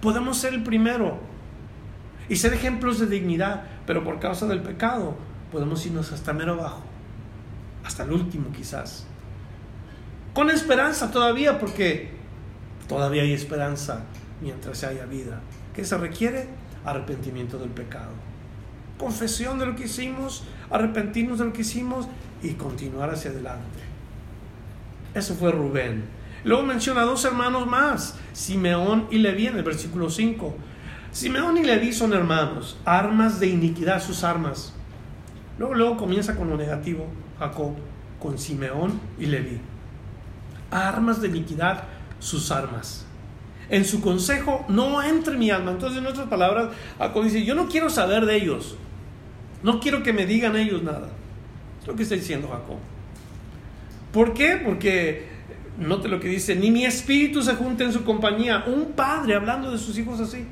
Podemos 0.00 0.36
ser 0.36 0.54
el 0.54 0.64
primero 0.64 1.18
y 2.28 2.36
ser 2.36 2.52
ejemplos 2.54 2.98
de 2.98 3.06
dignidad, 3.06 3.64
pero 3.86 4.02
por 4.02 4.18
causa 4.18 4.46
del 4.46 4.62
pecado 4.62 5.14
podemos 5.52 5.84
irnos 5.86 6.12
hasta 6.12 6.32
mero 6.32 6.54
abajo, 6.54 6.82
hasta 7.84 8.04
el 8.04 8.12
último 8.12 8.52
quizás. 8.52 9.06
Con 10.34 10.50
esperanza 10.50 11.10
todavía, 11.10 11.58
porque 11.58 12.10
todavía 12.88 13.22
hay 13.22 13.32
esperanza 13.32 14.04
mientras 14.40 14.82
haya 14.84 15.04
vida. 15.04 15.40
¿Qué 15.74 15.84
se 15.84 15.96
requiere? 15.98 16.48
Arrepentimiento 16.84 17.58
del 17.58 17.70
pecado. 17.70 18.12
Confesión 18.98 19.58
de 19.58 19.66
lo 19.66 19.76
que 19.76 19.84
hicimos, 19.84 20.44
arrepentirnos 20.70 21.38
de 21.38 21.46
lo 21.46 21.52
que 21.52 21.62
hicimos 21.62 22.06
y 22.42 22.50
continuar 22.54 23.10
hacia 23.10 23.30
adelante. 23.30 23.80
Eso 25.14 25.34
fue 25.34 25.52
Rubén. 25.52 26.04
Luego 26.44 26.62
menciona 26.62 27.02
dos 27.02 27.24
hermanos 27.24 27.66
más, 27.66 28.16
Simeón 28.32 29.06
y 29.10 29.18
Leví 29.18 29.46
en 29.46 29.56
el 29.56 29.62
versículo 29.62 30.10
5. 30.10 30.54
Simeón 31.12 31.58
y 31.58 31.62
Leví 31.62 31.92
son 31.92 32.14
hermanos, 32.14 32.78
armas 32.84 33.38
de 33.38 33.48
iniquidad 33.48 34.02
sus 34.02 34.24
armas. 34.24 34.72
Luego, 35.58 35.74
luego 35.74 35.96
comienza 35.96 36.36
con 36.36 36.48
lo 36.48 36.56
negativo, 36.56 37.06
Jacob, 37.38 37.74
con 38.20 38.38
Simeón 38.38 39.00
y 39.18 39.26
Leví. 39.26 39.60
Armas 40.70 41.20
de 41.20 41.28
iniquidad 41.28 41.84
sus 42.18 42.50
armas. 42.50 43.04
En 43.68 43.84
su 43.84 44.00
consejo 44.00 44.64
no 44.68 45.02
entre 45.02 45.36
mi 45.36 45.50
alma. 45.50 45.70
Entonces, 45.70 45.98
en 45.98 46.06
otras 46.06 46.28
palabras, 46.28 46.70
Jacob 46.98 47.24
dice, 47.24 47.44
yo 47.44 47.54
no 47.54 47.68
quiero 47.68 47.90
saber 47.90 48.26
de 48.26 48.36
ellos. 48.36 48.76
No 49.62 49.80
quiero 49.80 50.02
que 50.02 50.12
me 50.12 50.26
digan 50.26 50.56
ellos 50.56 50.82
nada. 50.82 51.08
Es 51.80 51.86
lo 51.86 51.94
que 51.94 52.02
está 52.02 52.14
diciendo 52.14 52.48
Jacob. 52.48 52.76
¿Por 54.12 54.34
qué? 54.34 54.60
Porque, 54.62 55.28
note 55.78 56.08
lo 56.08 56.20
que 56.20 56.28
dice, 56.28 56.54
ni 56.54 56.70
mi 56.70 56.84
espíritu 56.84 57.42
se 57.42 57.54
junte 57.54 57.84
en 57.84 57.92
su 57.92 58.04
compañía. 58.04 58.64
Un 58.66 58.92
padre 58.92 59.34
hablando 59.34 59.70
de 59.70 59.78
sus 59.78 59.96
hijos 59.98 60.20
así. 60.20 60.46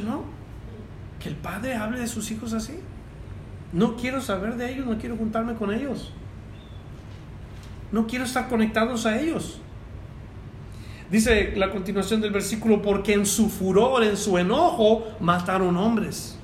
¿no? 0.00 0.24
Que 1.22 1.28
el 1.28 1.36
padre 1.36 1.74
hable 1.74 2.00
de 2.00 2.08
sus 2.08 2.30
hijos 2.30 2.52
así. 2.52 2.78
No 3.72 3.96
quiero 3.96 4.20
saber 4.20 4.56
de 4.56 4.72
ellos, 4.72 4.86
no 4.86 4.98
quiero 4.98 5.16
juntarme 5.16 5.54
con 5.54 5.72
ellos. 5.72 6.12
No 7.90 8.06
quiero 8.06 8.24
estar 8.24 8.48
conectados 8.48 9.06
a 9.06 9.20
ellos. 9.20 9.60
Dice 11.10 11.54
la 11.56 11.70
continuación 11.70 12.20
del 12.20 12.32
versículo, 12.32 12.82
porque 12.82 13.12
en 13.12 13.26
su 13.26 13.48
furor, 13.50 14.02
en 14.02 14.16
su 14.16 14.38
enojo, 14.38 15.06
mataron 15.20 15.76
hombres. 15.76 16.38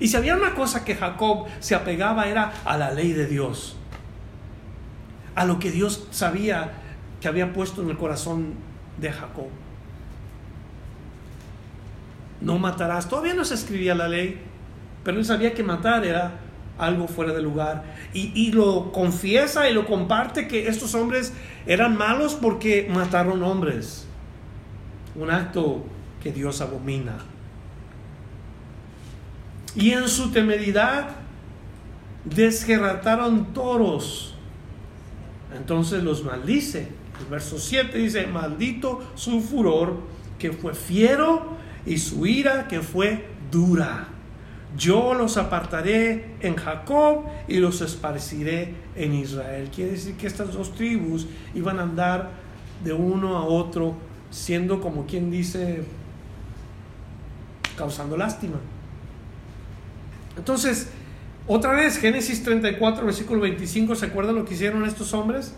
Y 0.00 0.08
si 0.08 0.16
había 0.16 0.36
una 0.36 0.54
cosa 0.54 0.84
que 0.84 0.94
Jacob 0.94 1.46
se 1.60 1.74
apegaba 1.74 2.26
era 2.26 2.52
a 2.64 2.76
la 2.76 2.90
ley 2.90 3.12
de 3.12 3.26
Dios, 3.26 3.76
a 5.34 5.44
lo 5.44 5.58
que 5.58 5.70
Dios 5.70 6.08
sabía 6.10 6.72
que 7.20 7.28
había 7.28 7.52
puesto 7.52 7.82
en 7.82 7.90
el 7.90 7.96
corazón 7.96 8.54
de 9.00 9.12
Jacob 9.12 9.48
no 12.40 12.58
matarás. 12.58 13.08
Todavía 13.08 13.34
no 13.34 13.44
se 13.44 13.54
escribía 13.54 13.94
la 13.94 14.08
ley, 14.08 14.38
pero 15.04 15.18
él 15.18 15.24
sabía 15.24 15.54
que 15.54 15.62
matar 15.62 16.04
era 16.04 16.40
algo 16.78 17.08
fuera 17.08 17.32
de 17.32 17.42
lugar. 17.42 17.84
Y, 18.12 18.52
lo 18.52 18.92
confiesa 18.92 19.68
y 19.68 19.74
lo 19.74 19.86
comparte 19.86 20.48
que 20.48 20.68
estos 20.68 20.94
hombres 20.94 21.32
eran 21.66 21.96
malos 21.96 22.34
porque 22.34 22.88
mataron 22.90 23.42
hombres. 23.42 24.06
Un 25.14 25.30
acto 25.30 25.84
que 26.22 26.32
Dios 26.32 26.60
abomina. 26.60 27.16
Y 29.74 29.90
en 29.90 30.08
su 30.08 30.30
temeridad 30.30 31.08
desgerrataron 32.24 33.52
toros. 33.52 34.34
Entonces 35.56 36.02
los 36.02 36.24
maldice. 36.24 36.88
El 37.20 37.26
verso 37.30 37.58
7 37.58 37.96
dice, 37.96 38.26
maldito 38.26 39.02
su 39.14 39.40
furor, 39.40 40.00
que 40.38 40.52
fue 40.52 40.74
fiero 40.74 41.56
y 41.86 41.98
su 41.98 42.26
ira 42.26 42.68
que 42.68 42.80
fue 42.80 43.26
dura. 43.50 44.08
Yo 44.76 45.14
los 45.14 45.36
apartaré 45.36 46.34
en 46.40 46.56
Jacob 46.56 47.24
y 47.48 47.58
los 47.58 47.80
esparciré 47.80 48.74
en 48.94 49.14
Israel. 49.14 49.70
Quiere 49.74 49.92
decir 49.92 50.16
que 50.16 50.26
estas 50.26 50.52
dos 50.52 50.74
tribus 50.74 51.26
iban 51.54 51.78
a 51.78 51.82
andar 51.82 52.30
de 52.84 52.92
uno 52.92 53.38
a 53.38 53.44
otro, 53.44 53.94
siendo 54.30 54.80
como 54.80 55.06
quien 55.06 55.30
dice, 55.30 55.84
causando 57.78 58.16
lástima. 58.16 58.56
Entonces, 60.36 60.90
otra 61.46 61.72
vez, 61.72 61.98
Génesis 61.98 62.42
34, 62.42 63.06
versículo 63.06 63.40
25, 63.40 63.94
¿se 63.94 64.06
acuerdan 64.06 64.34
lo 64.34 64.44
que 64.44 64.52
hicieron 64.52 64.84
estos 64.84 65.14
hombres? 65.14 65.54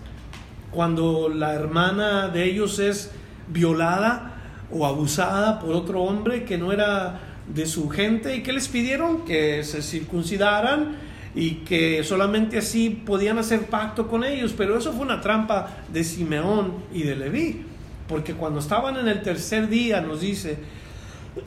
cuando 0.70 1.28
la 1.28 1.54
hermana 1.54 2.28
de 2.28 2.44
ellos 2.44 2.78
es 2.78 3.11
violada 3.49 4.38
o 4.70 4.87
abusada 4.87 5.60
por 5.60 5.70
otro 5.70 6.02
hombre 6.02 6.44
que 6.44 6.58
no 6.58 6.72
era 6.72 7.20
de 7.46 7.66
su 7.66 7.88
gente 7.88 8.37
y 8.37 8.42
que 8.42 8.52
les 8.52 8.68
pidieron 8.68 9.25
que 9.25 9.64
se 9.64 9.82
circuncidaran 9.82 10.96
y 11.34 11.56
que 11.56 12.02
solamente 12.04 12.58
así 12.58 12.90
podían 12.90 13.38
hacer 13.38 13.66
pacto 13.66 14.08
con 14.08 14.25
ellos, 14.25 14.54
pero 14.56 14.76
eso 14.76 14.92
fue 14.92 15.02
una 15.02 15.20
trampa 15.20 15.78
de 15.92 16.04
Simeón 16.04 16.75
y 16.92 17.02
de 17.02 17.16
Leví, 17.16 17.64
porque 18.08 18.34
cuando 18.34 18.60
estaban 18.60 18.96
en 18.96 19.08
el 19.08 19.22
tercer 19.22 19.68
día, 19.68 20.00
nos 20.00 20.20
dice, 20.20 20.58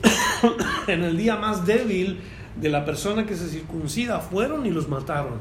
en 0.86 1.04
el 1.04 1.16
día 1.16 1.36
más 1.36 1.66
débil 1.66 2.20
de 2.56 2.68
la 2.68 2.84
persona 2.84 3.26
que 3.26 3.36
se 3.36 3.48
circuncida, 3.48 4.20
fueron 4.20 4.66
y 4.66 4.70
los 4.70 4.88
mataron. 4.88 5.40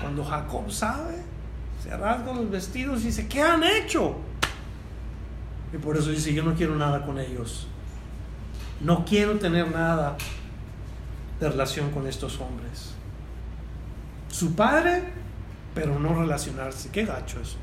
Cuando 0.00 0.24
Jacob 0.24 0.70
sabe, 0.70 1.14
se 1.82 1.96
rasga 1.96 2.32
los 2.32 2.50
vestidos 2.50 3.02
y 3.02 3.06
dice, 3.06 3.28
¿qué 3.28 3.40
han 3.40 3.62
hecho? 3.62 4.16
Y 5.72 5.78
por 5.78 5.96
eso 5.96 6.10
dice, 6.10 6.34
yo 6.34 6.42
no 6.42 6.54
quiero 6.54 6.76
nada 6.76 7.04
con 7.04 7.18
ellos. 7.18 7.66
No 8.80 9.04
quiero 9.04 9.38
tener 9.38 9.70
nada 9.70 10.16
de 11.40 11.48
relación 11.48 11.90
con 11.90 12.06
estos 12.06 12.40
hombres. 12.40 12.94
Su 14.28 14.54
padre, 14.54 15.04
pero 15.74 15.98
no 15.98 16.14
relacionarse. 16.14 16.90
Qué 16.90 17.04
gacho 17.04 17.40
eso. 17.40 17.56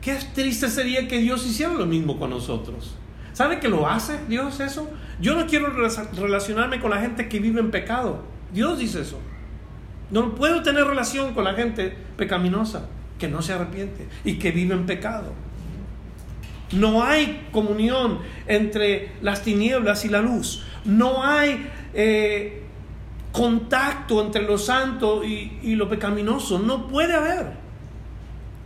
Qué 0.00 0.16
triste 0.34 0.68
sería 0.68 1.08
que 1.08 1.18
Dios 1.18 1.44
hiciera 1.46 1.72
lo 1.72 1.86
mismo 1.86 2.18
con 2.18 2.30
nosotros. 2.30 2.96
¿Sabe 3.32 3.58
que 3.58 3.68
lo 3.68 3.88
hace 3.88 4.18
Dios 4.28 4.60
eso? 4.60 4.88
Yo 5.20 5.34
no 5.34 5.46
quiero 5.46 5.68
relacionarme 6.14 6.80
con 6.80 6.90
la 6.90 7.00
gente 7.00 7.28
que 7.28 7.38
vive 7.38 7.60
en 7.60 7.70
pecado. 7.70 8.22
Dios 8.52 8.78
dice 8.78 9.00
eso. 9.02 9.18
No 10.10 10.34
puedo 10.34 10.62
tener 10.62 10.84
relación 10.84 11.34
con 11.34 11.44
la 11.44 11.54
gente 11.54 11.96
pecaminosa, 12.16 12.86
que 13.18 13.28
no 13.28 13.42
se 13.42 13.52
arrepiente 13.52 14.06
y 14.24 14.38
que 14.38 14.52
vive 14.52 14.74
en 14.74 14.86
pecado. 14.86 15.32
No 16.72 17.04
hay 17.04 17.48
comunión 17.52 18.18
entre 18.46 19.12
las 19.22 19.42
tinieblas 19.42 20.04
y 20.04 20.08
la 20.08 20.20
luz. 20.20 20.64
No 20.84 21.24
hay 21.24 21.68
eh, 21.94 22.62
contacto 23.32 24.24
entre 24.24 24.42
lo 24.42 24.58
santo 24.58 25.22
y, 25.24 25.74
lo 25.74 25.88
pecaminoso. 25.88 26.58
No 26.58 26.88
puede 26.88 27.14
haber. 27.14 27.52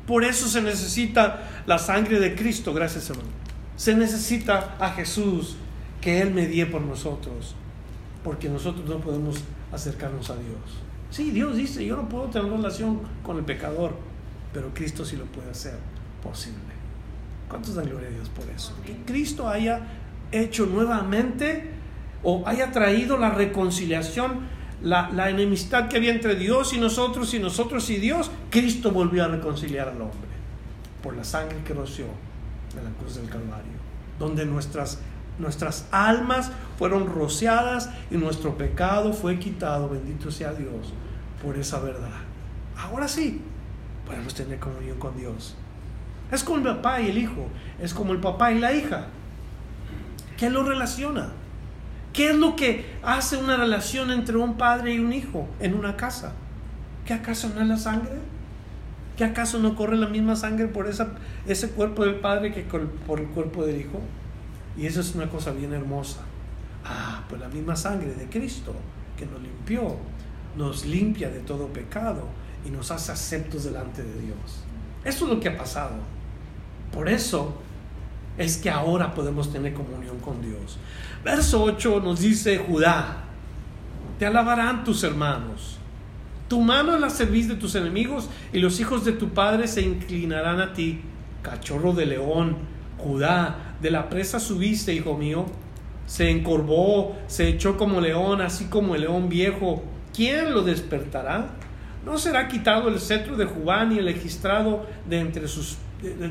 Por 0.07 0.25
eso 0.25 0.49
se 0.49 0.63
necesita 0.63 1.63
la 1.67 1.79
sangre 1.79 2.19
de 2.19 2.35
Cristo, 2.35 2.73
gracias 2.73 3.11
hermano. 3.11 3.29
Se 3.77 3.95
necesita 3.95 4.77
a 4.79 4.91
Jesús, 4.91 5.57
que 6.01 6.23
Él 6.23 6.33
medie 6.33 6.67
por 6.67 6.81
nosotros, 6.81 7.55
porque 8.25 8.49
nosotros 8.49 8.87
no 8.89 8.99
podemos 8.99 9.37
acercarnos 9.73 10.31
a 10.31 10.35
Dios. 10.35 10.81
Sí, 11.11 11.31
Dios 11.31 11.57
dice, 11.57 11.85
yo 11.85 11.97
no 11.97 12.09
puedo 12.09 12.25
tener 12.27 12.51
relación 12.51 13.01
con 13.23 13.37
el 13.37 13.45
pecador, 13.45 13.95
pero 14.53 14.73
Cristo 14.73 15.05
sí 15.05 15.17
lo 15.17 15.25
puede 15.27 15.51
hacer 15.51 15.79
posible. 16.23 16.80
¿Cuántos 17.51 17.75
dan 17.75 17.87
gloria 17.87 18.09
a 18.09 18.13
Dios 18.13 18.29
por 18.29 18.49
eso? 18.49 18.73
Que 18.87 18.95
Cristo 19.05 19.49
haya 19.49 19.81
hecho 20.31 20.67
nuevamente 20.67 21.73
o 22.23 22.47
haya 22.47 22.71
traído 22.71 23.17
la 23.17 23.31
reconciliación, 23.31 24.47
la, 24.83 25.29
enemistad 25.29 25.89
que 25.89 25.97
había 25.97 26.13
entre 26.13 26.37
Dios 26.37 26.73
y 26.73 26.79
nosotros 26.79 27.35
y 27.35 27.41
nosotros 27.41 27.91
y 27.91 27.97
Dios, 27.97 28.31
Cristo 28.51 28.93
volvió 28.93 29.25
a 29.25 29.29
reconciliar 29.29 29.89
al 29.89 30.01
hombre 30.01 30.31
por 31.03 31.17
la 31.17 31.25
sangre 31.25 31.59
que 31.65 31.75
roció 31.75 32.07
en 32.79 32.85
la 32.85 32.91
cruz 32.91 33.17
del 33.17 33.29
Calvario, 33.29 33.73
donde 34.19 34.47
nuestras, 34.47 35.01
nuestras 35.39 35.89
almas 35.91 36.53
fueron 36.79 37.07
rociadas 37.07 37.91
y 38.11 38.17
nuestro 38.17 38.57
pecado 38.57 39.13
fue 39.13 39.39
quitado, 39.39 39.89
bendito 39.89 40.31
sea 40.31 40.53
Dios, 40.53 40.93
por 41.43 41.57
esa 41.59 41.81
verdad. 41.81 42.21
Ahora 42.77 43.09
sí, 43.09 43.41
podemos 44.07 44.35
tener 44.35 44.59
comunión 44.61 44.99
con 44.99 45.17
Dios. 45.17 45.57
Es 46.31 46.45
como 46.45 46.59
el 46.59 46.63
papá 46.63 47.01
y 47.01 47.11
el 47.11 47.19
hijo, 47.19 47.49
es 47.81 47.93
como 47.93 48.13
el 48.13 48.21
papá 48.21 48.53
y 48.53 48.59
la 48.59 48.73
hija. 48.73 49.07
¿Qué 50.37 50.49
lo 50.49 50.63
relaciona? 50.63 51.31
¿Qué 52.13 52.31
es 52.31 52.37
lo 52.37 52.57
que 52.57 52.87
hace 53.03 53.37
una 53.37 53.57
relación 53.57 54.11
entre 54.11 54.37
un 54.37 54.57
padre 54.57 54.95
y 54.95 54.99
un 54.99 55.13
hijo 55.13 55.49
en 55.61 55.75
una 55.75 55.97
casa? 55.97 56.33
¿Qué 57.05 57.15
acaso 57.15 57.51
no 57.55 57.61
es 57.61 57.69
la 57.69 57.77
sangre? 57.77 58.17
¿Qué 59.17 59.25
acaso 59.25 59.59
no 59.59 59.77
corre 59.77 59.97
la 59.97 60.09
misma 60.09 60.35
sangre 60.35 60.67
por 60.67 60.89
ese 60.89 61.71
cuerpo 61.71 62.05
del 62.05 62.17
padre 62.17 62.53
que 62.53 62.63
por 62.63 63.21
el 63.21 63.27
cuerpo 63.29 63.65
del 63.65 63.81
hijo? 63.81 64.01
Y 64.77 64.87
eso 64.87 65.01
es 65.01 65.15
una 65.15 65.29
cosa 65.29 65.53
bien 65.53 65.73
hermosa. 65.73 66.21
Ah, 66.85 67.25
pues 67.29 67.41
la 67.41 67.49
misma 67.49 67.77
sangre 67.77 68.15
de 68.15 68.29
Cristo 68.29 68.75
que 69.17 69.27
nos 69.27 69.43
limpió, 69.43 69.97
nos 70.57 70.87
limpia 70.87 71.29
de 71.29 71.41
todo 71.41 71.67
pecado 71.69 72.29
y 72.67 72.71
nos 72.71 72.91
hace 72.91 73.13
aceptos 73.13 73.65
delante 73.65 74.03
de 74.03 74.21
Dios. 74.23 74.65
Eso 75.05 75.25
es 75.27 75.31
lo 75.31 75.41
que 75.41 75.51
ha 75.51 75.57
pasado. 75.57 75.97
Por 76.93 77.09
eso 77.09 77.55
es 78.39 78.57
que 78.57 78.71
ahora 78.71 79.15
podemos 79.15 79.53
tener 79.53 79.75
comunión 79.75 80.19
con 80.19 80.41
Dios. 80.41 80.79
Verso 81.25 81.63
8 81.63 82.01
nos 82.01 82.21
dice 82.21 82.59
Judá, 82.59 83.25
te 84.19 84.27
alabarán 84.27 84.85
tus 84.85 85.05
hermanos. 85.05 85.79
Tu 86.49 86.61
mano 86.61 86.95
en 86.95 87.01
la 87.01 87.11
cerviz 87.11 87.49
de 87.49 87.55
tus 87.55 87.75
enemigos 87.75 88.29
y 88.53 88.59
los 88.59 88.81
hijos 88.81 89.05
de 89.05 89.13
tu 89.13 89.29
padre 89.29 89.69
se 89.69 89.83
inclinarán 89.83 90.61
a 90.61 90.73
ti. 90.73 91.01
Cachorro 91.43 91.93
de 91.93 92.07
león, 92.07 92.57
Judá, 92.99 93.77
de 93.81 93.91
la 93.91 94.09
presa 94.09 94.41
subiste, 94.41 94.93
hijo 94.93 95.17
mío. 95.17 95.47
Se 96.07 96.29
encorvó, 96.31 97.17
se 97.29 97.49
echó 97.49 97.77
como 97.77 98.01
león, 98.01 98.41
así 98.41 98.65
como 98.65 98.95
el 98.95 99.03
león 99.03 99.29
viejo. 99.29 99.85
¿Quién 100.13 100.53
lo 100.53 100.63
despertará? 100.63 101.51
No 102.05 102.19
será 102.19 102.49
quitado 102.49 102.89
el 102.89 102.99
cetro 102.99 103.37
de 103.37 103.45
Judá 103.45 103.85
ni 103.85 103.99
el 103.99 104.07
legislado 104.07 104.87
de 105.09 105.21
entre 105.21 105.47
sus 105.47 105.77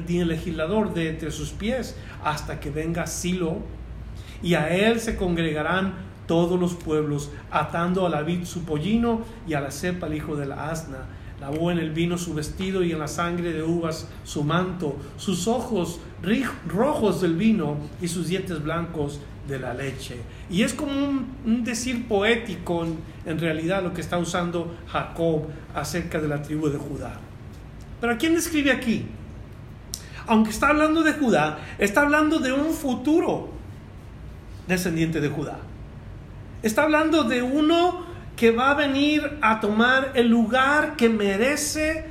ni 0.08 0.19
el 0.19 0.27
legislador 0.27 0.93
de 0.93 1.10
entre 1.10 1.32
sus 1.32 1.51
pies 1.51 1.95
hasta 2.23 2.60
que 2.60 2.69
venga 2.71 3.08
Silo 3.08 3.58
y 4.41 4.53
a 4.53 4.69
él 4.69 4.99
se 4.99 5.15
congregarán 5.15 5.93
todos 6.27 6.60
los 6.60 6.75
pueblos 6.75 7.32
atando 7.51 8.05
a 8.05 8.10
la 8.10 8.21
vid 8.21 8.45
su 8.45 8.63
pollino 8.63 9.21
y 9.47 9.53
a 9.53 9.62
la 9.62 9.71
cepa 9.71 10.08
el 10.08 10.15
hijo 10.15 10.36
de 10.36 10.45
la 10.45 10.69
asna 10.69 11.05
lavó 11.41 11.71
en 11.71 11.79
el 11.79 11.91
vino 11.91 12.17
su 12.17 12.34
vestido 12.34 12.84
y 12.84 12.91
en 12.91 12.99
la 12.99 13.08
sangre 13.08 13.53
de 13.53 13.63
uvas 13.63 14.08
su 14.23 14.43
manto 14.43 14.97
sus 15.17 15.47
ojos 15.47 15.99
rojos 16.67 17.21
del 17.21 17.36
vino 17.36 17.77
y 18.01 18.08
sus 18.08 18.27
dientes 18.27 18.62
blancos 18.62 19.19
de 19.49 19.60
la 19.60 19.73
leche. 19.73 20.17
Y 20.49 20.62
es 20.63 20.73
como 20.73 20.91
un, 20.91 21.63
decir 21.63 22.08
poético 22.08 22.86
en, 23.25 23.39
realidad 23.39 23.84
lo 23.84 23.93
que 23.93 24.01
está 24.01 24.17
usando 24.17 24.75
Jacob 24.88 25.47
acerca 25.75 26.21
de 26.21 26.27
la 26.27 26.41
tribu 26.41 26.69
de 26.69 26.77
Judá. 26.77 27.19
Pero 27.99 28.13
¿a 28.13 28.17
quién 28.17 28.36
describe 28.36 28.71
aquí? 28.71 29.05
Aunque 30.30 30.52
está 30.52 30.68
hablando 30.68 31.02
de 31.02 31.13
Judá, 31.13 31.58
está 31.80 32.02
hablando 32.02 32.38
de 32.38 32.54
un 32.54 32.72
futuro 32.72 33.50
descendiente 34.68 35.22
de 35.22 35.28
Judá. 35.28 35.58
Está 36.62 36.84
hablando 36.84 37.24
de 37.24 37.42
uno 37.42 38.06
que 38.36 38.52
va 38.52 38.70
a 38.70 38.74
venir 38.76 39.39
a 39.42 39.60
tomar 39.60 40.12
el 40.13 40.28
lugar 40.28 40.96
que 40.98 41.10
merece 41.10 42.06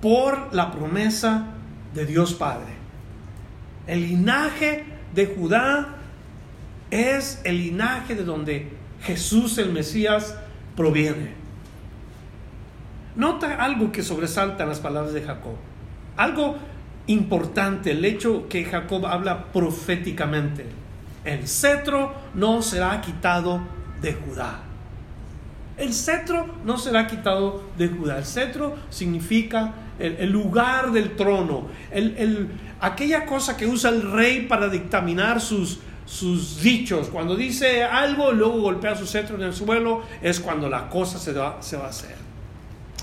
por 0.00 0.54
la 0.54 0.72
promesa 0.72 1.48
de 1.92 2.06
Dios 2.06 2.32
Padre. 2.32 2.72
El 3.86 4.00
linaje 4.08 4.86
de 5.14 5.26
Judá 5.26 5.88
es 6.90 7.42
el 7.44 7.58
linaje 7.58 8.14
de 8.14 8.24
donde 8.24 8.72
Jesús 9.02 9.58
el 9.58 9.72
Mesías 9.72 10.38
proviene. 10.74 11.34
Nota 13.14 13.62
algo 13.62 13.92
que 13.92 14.02
sobresalta 14.02 14.62
en 14.62 14.70
las 14.70 14.80
palabras 14.80 15.12
de 15.12 15.20
Jacob. 15.20 15.56
Algo 16.16 16.56
importante, 17.08 17.90
el 17.90 18.04
hecho 18.04 18.48
que 18.48 18.64
Jacob 18.64 19.06
habla 19.06 19.46
proféticamente. 19.52 20.66
El 21.24 21.48
cetro 21.48 22.14
no 22.34 22.62
será 22.62 23.00
quitado 23.00 23.60
de 24.00 24.14
Judá. 24.14 24.60
El 25.76 25.92
cetro 25.92 26.46
no 26.64 26.78
será 26.78 27.06
quitado 27.06 27.62
de 27.76 27.88
Judá. 27.88 28.18
El 28.18 28.24
cetro 28.24 28.76
significa 28.90 29.74
el, 29.98 30.30
lugar 30.30 30.92
del 30.92 31.16
trono, 31.16 31.68
el, 31.90 32.48
aquella 32.80 33.26
cosa 33.26 33.56
que 33.56 33.66
usa 33.66 33.90
el 33.90 34.12
rey 34.12 34.46
para 34.46 34.68
dictaminar 34.68 35.40
sus, 35.40 35.80
sus 36.04 36.62
dichos. 36.62 37.08
Cuando 37.08 37.36
dice 37.36 37.84
algo, 37.84 38.32
luego 38.32 38.60
golpea 38.60 38.96
su 38.96 39.06
cetro 39.06 39.36
en 39.36 39.42
el 39.42 39.54
suelo, 39.54 40.02
es 40.22 40.40
cuando 40.40 40.68
la 40.68 40.88
cosa 40.88 41.18
se 41.18 41.32
va, 41.32 41.60
se 41.60 41.76
va 41.76 41.86
a 41.86 41.90
hacer. 41.90 42.16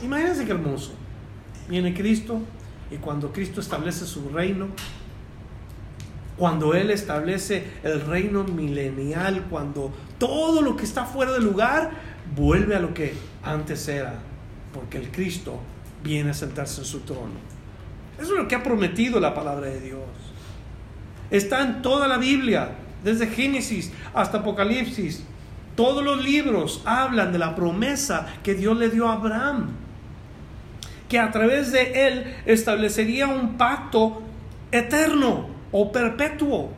Imagínense 0.03 0.45
qué 0.45 0.51
hermoso. 0.51 0.93
Viene 1.67 1.93
Cristo 1.93 2.41
y 2.95 2.97
cuando 2.97 3.34
Cristo 3.34 3.60
establece 3.60 4.05
su 4.05 4.29
reino, 4.29 4.67
cuando 6.38 6.73
Él 6.73 6.91
establece 6.91 7.67
el 7.84 7.99
reino 7.99 8.45
milenial, 8.45 9.47
cuando 9.49 9.91
todo 10.17 10.62
lo 10.62 10.77
que 10.77 10.86
está 10.86 11.03
fuera 11.03 11.34
del 11.34 11.43
lugar 11.43 11.91
vuelve 12.34 12.73
a 12.73 12.79
lo 12.79 12.93
que 12.93 13.13
antes 13.43 13.89
era, 13.89 14.13
porque 14.73 14.97
el 14.97 15.12
Cristo 15.12 15.60
viene 16.05 16.29
a 16.29 16.34
sentarse 16.34 16.81
en 16.81 16.86
su 16.86 17.01
trono. 17.01 17.34
Eso 18.17 18.31
es 18.34 18.39
lo 18.39 18.47
que 18.47 18.55
ha 18.55 18.63
prometido 18.63 19.19
la 19.19 19.34
palabra 19.34 19.67
de 19.67 19.81
Dios. 19.81 19.99
Está 21.29 21.63
en 21.63 21.81
toda 21.81 22.08
la 22.08 22.17
Biblia 22.17 22.75
desde 23.03 23.27
Génesis 23.27 23.91
hasta 24.13 24.38
Apocalipsis. 24.38 25.25
Todos 25.75 26.01
los 26.01 26.23
libros 26.23 26.81
hablan 26.86 27.34
de 27.34 27.39
la 27.39 27.55
promesa 27.55 28.25
que 28.41 28.53
Dios 28.53 28.77
le 28.77 28.89
dio 28.89 29.10
a 29.10 29.13
Abraham. 29.13 29.85
Que 31.09 31.19
a 31.19 31.31
través 31.31 31.71
de 31.71 32.07
él 32.07 32.35
establecería 32.45 33.27
un 33.27 33.57
pacto 33.57 34.21
eterno 34.71 35.47
o 35.71 35.91
perpetuo, 35.91 36.71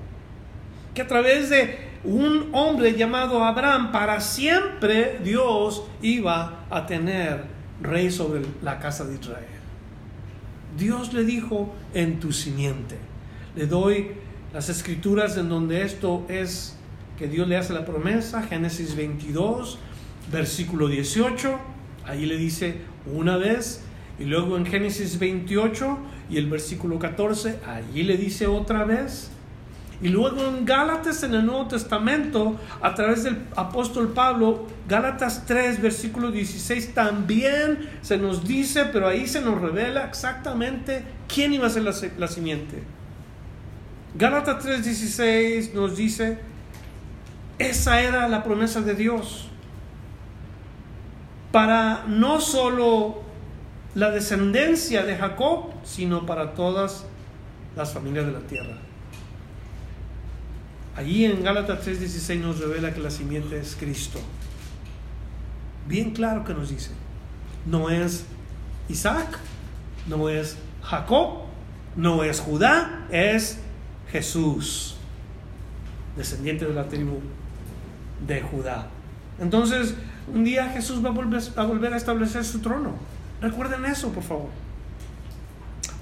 que 0.93 1.01
a 1.01 1.07
través 1.07 1.49
de 1.49 1.87
un 2.03 2.49
hombre 2.53 2.95
llamado 2.95 3.43
Abraham, 3.43 3.91
para 3.91 4.19
siempre 4.21 5.19
Dios 5.23 5.83
iba 6.01 6.65
a 6.69 6.85
tener 6.85 7.45
rey 7.81 8.11
sobre 8.11 8.41
la 8.61 8.79
casa 8.79 9.05
de 9.05 9.15
Israel. 9.15 9.45
Dios 10.77 11.13
le 11.13 11.23
dijo 11.23 11.73
en 11.93 12.19
tu 12.19 12.31
simiente. 12.31 12.97
Le 13.55 13.65
doy 13.65 14.11
las 14.53 14.69
escrituras 14.69 15.37
en 15.37 15.49
donde 15.49 15.83
esto 15.83 16.25
es 16.29 16.75
que 17.17 17.27
Dios 17.27 17.47
le 17.47 17.57
hace 17.57 17.73
la 17.73 17.85
promesa, 17.85 18.43
Génesis 18.43 18.95
22, 18.95 19.79
versículo 20.31 20.87
18, 20.87 21.57
ahí 22.05 22.25
le 22.25 22.37
dice 22.37 22.81
una 23.11 23.37
vez, 23.37 23.83
y 24.19 24.25
luego 24.25 24.57
en 24.57 24.65
Génesis 24.65 25.19
28 25.19 25.97
y 26.29 26.37
el 26.37 26.47
versículo 26.47 26.97
14, 26.99 27.59
allí 27.65 28.03
le 28.03 28.17
dice 28.17 28.47
otra 28.47 28.83
vez, 28.83 29.31
y 29.99 30.09
luego 30.09 30.45
en 30.45 30.65
Gálatas 30.65 31.23
en 31.23 31.33
el 31.33 31.45
Nuevo 31.45 31.67
Testamento, 31.67 32.55
a 32.81 32.93
través 32.93 33.23
del 33.23 33.37
apóstol 33.55 34.09
Pablo, 34.09 34.67
Gálatas 34.87 35.45
3, 35.47 35.81
versículo 35.81 36.29
16, 36.29 36.93
también 36.93 37.89
se 38.01 38.17
nos 38.17 38.47
dice, 38.47 38.85
pero 38.85 39.07
ahí 39.07 39.27
se 39.27 39.41
nos 39.41 39.59
revela 39.59 40.05
exactamente 40.05 41.03
quién 41.27 41.53
iba 41.53 41.65
a 41.65 41.69
ser 41.71 41.83
la, 41.83 41.95
la 42.19 42.27
simiente. 42.27 42.83
Gálatas 44.15 44.63
3, 44.63 44.83
16 44.83 45.73
nos 45.73 45.97
dice, 45.97 46.37
esa 47.57 48.01
era 48.01 48.27
la 48.27 48.43
promesa 48.43 48.81
de 48.81 48.93
Dios. 48.93 49.49
Para 51.51 52.03
no 52.07 52.39
solo 52.39 53.26
la 53.97 54.11
descendencia 54.11 55.03
de 55.03 55.17
Jacob, 55.17 55.71
sino 55.83 56.27
para 56.27 56.53
todas 56.53 57.03
las 57.75 57.93
familias 57.93 58.27
de 58.27 58.31
la 58.31 58.41
tierra. 58.41 58.77
Allí 60.95 61.25
en 61.25 61.43
Gálatas 61.43 61.83
3:16 61.83 62.39
nos 62.39 62.59
revela 62.59 62.93
que 62.93 62.99
la 62.99 63.09
simiente 63.09 63.59
es 63.59 63.75
Cristo. 63.75 64.19
Bien 65.87 66.11
claro 66.11 66.45
que 66.45 66.53
nos 66.53 66.69
dice. 66.69 66.91
No 67.65 67.89
es 67.89 68.25
Isaac, 68.87 69.39
no 70.05 70.29
es 70.29 70.57
Jacob, 70.83 71.45
no 71.95 72.23
es 72.23 72.39
Judá, 72.39 73.07
es 73.09 73.57
Jesús, 74.11 74.95
descendiente 76.15 76.65
de 76.65 76.73
la 76.75 76.87
tribu 76.87 77.19
de 78.27 78.41
Judá. 78.41 78.89
Entonces, 79.39 79.95
un 80.31 80.43
día 80.43 80.69
Jesús 80.69 81.03
va 81.03 81.09
a 81.09 81.65
volver, 81.65 81.93
a 81.93 81.97
establecer 81.97 82.45
su 82.45 82.59
trono. 82.59 83.16
Recuerden 83.41 83.85
eso, 83.85 84.11
por 84.11 84.23
favor. 84.23 84.49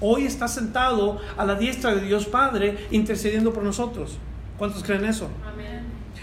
Hoy 0.00 0.26
está 0.26 0.46
sentado 0.48 1.20
a 1.36 1.44
la 1.44 1.54
diestra 1.54 1.94
de 1.94 2.02
Dios 2.02 2.26
Padre 2.26 2.86
intercediendo 2.90 3.52
por 3.52 3.62
nosotros. 3.62 4.18
¿Cuántos 4.58 4.82
creen 4.82 5.04
eso? 5.04 5.28
Amén. 5.46 5.82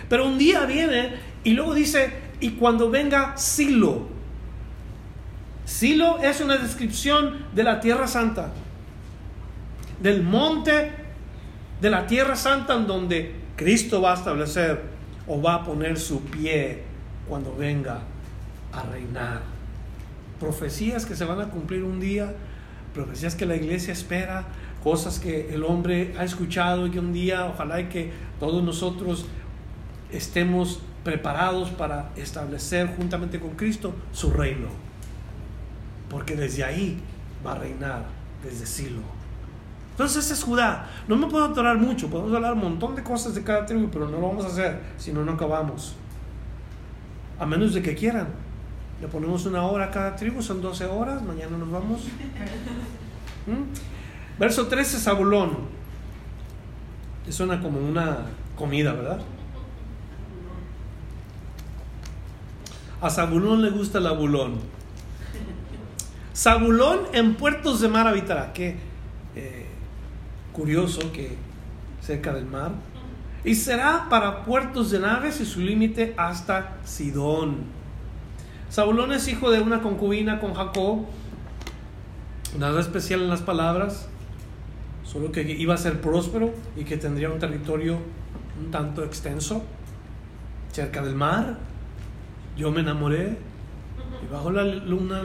Pero 0.10 0.28
un 0.28 0.38
día 0.38 0.66
viene 0.66 1.16
y 1.44 1.54
luego 1.54 1.74
dice, 1.74 2.14
y 2.40 2.52
cuando 2.52 2.90
venga 2.90 3.38
Silo. 3.38 4.08
Silo 5.66 6.20
es 6.20 6.42
una 6.42 6.58
descripción 6.58 7.46
de 7.54 7.64
la 7.64 7.80
tierra 7.80 8.08
santa, 8.08 8.52
del 10.02 10.22
monte 10.22 10.92
de 11.80 11.90
la 11.90 12.06
tierra 12.06 12.36
santa 12.36 12.76
en 12.76 12.88
donde 12.88 13.36
Cristo 13.56 14.02
va 14.02 14.12
a 14.12 14.16
establecer 14.16 14.82
o 15.28 15.42
va 15.42 15.56
a 15.56 15.66
poner 15.66 16.00
su 16.00 16.22
pie 16.26 16.84
cuando 17.28 17.56
venga 17.56 18.00
a 18.72 18.84
reinar. 18.84 19.53
Profecías 20.44 21.06
que 21.06 21.16
se 21.16 21.24
van 21.24 21.40
a 21.40 21.50
cumplir 21.50 21.86
un 21.86 22.02
día, 22.02 22.34
profecías 22.94 23.34
que 23.34 23.46
la 23.46 23.56
iglesia 23.56 23.94
espera, 23.94 24.44
cosas 24.84 25.18
que 25.18 25.54
el 25.54 25.64
hombre 25.64 26.14
ha 26.20 26.26
escuchado 26.26 26.86
y 26.86 26.92
que 26.92 27.00
un 27.00 27.14
día 27.14 27.46
ojalá 27.46 27.80
y 27.80 27.86
que 27.86 28.12
todos 28.42 28.62
nosotros 28.62 29.26
estemos 30.12 30.82
preparados 31.06 31.70
para 31.70 32.10
establecer 32.18 32.94
juntamente 32.98 33.40
con 33.40 33.52
Cristo 33.52 33.94
su 34.12 34.32
reino. 34.32 34.68
Porque 36.10 36.36
desde 36.36 36.66
ahí 36.66 37.00
va 37.46 37.54
a 37.54 37.60
reinar, 37.60 38.04
desde 38.44 38.66
Silo. 38.66 39.02
Entonces 39.92 40.26
ese 40.26 40.34
es 40.34 40.44
Judá. 40.44 40.90
No 41.08 41.16
me 41.16 41.28
puedo 41.28 41.46
atorar 41.46 41.78
mucho, 41.78 42.10
podemos 42.10 42.34
hablar 42.34 42.52
un 42.52 42.60
montón 42.60 42.96
de 42.96 43.04
cosas 43.04 43.34
de 43.34 43.44
cada 43.44 43.66
tribu, 43.66 43.88
pero 43.90 44.10
no 44.10 44.20
lo 44.20 44.28
vamos 44.28 44.44
a 44.44 44.50
hacer, 44.50 44.82
si 44.98 45.14
no, 45.14 45.24
no 45.24 45.32
acabamos. 45.32 45.96
A 47.40 47.46
menos 47.46 47.74
de 47.74 47.82
que 47.82 47.96
quieran. 47.96 48.43
Le 49.04 49.10
ponemos 49.10 49.46
una 49.46 49.64
hora 49.64 49.88
a 49.88 49.92
cada 49.92 50.16
tribu, 50.16 50.42
son 50.42 50.62
12 50.62 50.86
horas, 50.86 51.22
mañana 51.22 51.58
nos 51.58 51.70
vamos. 51.70 52.04
¿Mm? 53.46 54.40
Verso 54.40 54.68
13, 54.68 54.98
Zabulón. 54.98 55.58
Suena 57.28 57.60
como 57.60 57.82
una 57.82 58.20
comida, 58.56 58.94
¿verdad? 58.94 59.20
A 63.02 63.10
Zabulón 63.10 63.62
le 63.62 63.72
gusta 63.72 63.98
el 63.98 64.08
abulón. 64.08 64.54
Zabulón 66.34 67.02
en 67.12 67.36
puertos 67.36 67.82
de 67.82 67.90
mar 67.90 68.08
habitará. 68.08 68.54
¿Qué? 68.54 68.78
Eh, 69.36 69.66
curioso 70.54 71.12
que 71.12 71.36
cerca 72.00 72.34
del 72.34 72.46
mar. 72.46 72.72
Y 73.44 73.56
será 73.56 74.08
para 74.10 74.46
puertos 74.46 74.92
de 74.92 75.00
naves 75.00 75.42
y 75.42 75.46
su 75.46 75.60
límite 75.60 76.14
hasta 76.16 76.78
Sidón. 76.86 77.83
Zabulón 78.74 79.12
es 79.12 79.28
hijo 79.28 79.52
de 79.52 79.62
una 79.62 79.84
concubina 79.84 80.40
con 80.40 80.56
Jacob. 80.56 81.06
Nada 82.58 82.82
especial 82.82 83.22
en 83.22 83.30
las 83.30 83.44
palabras, 83.44 84.08
solo 85.04 85.32
que 85.32 85.44
iba 85.44 85.76
a 85.76 85.78
ser 85.78 86.02
próspero 86.02 86.52
y 86.76 86.84
que 86.84 86.98
tendría 86.98 87.30
un 87.30 87.38
territorio 87.38 88.00
un 88.60 88.72
tanto 88.72 89.04
extenso, 89.04 89.62
cerca 90.72 91.04
del 91.04 91.14
mar. 91.14 91.60
Yo 92.58 92.72
me 92.72 92.82
enamoré 92.82 93.38
y 94.24 94.34
bajo 94.34 94.50
la 94.50 94.64
luna. 94.64 95.22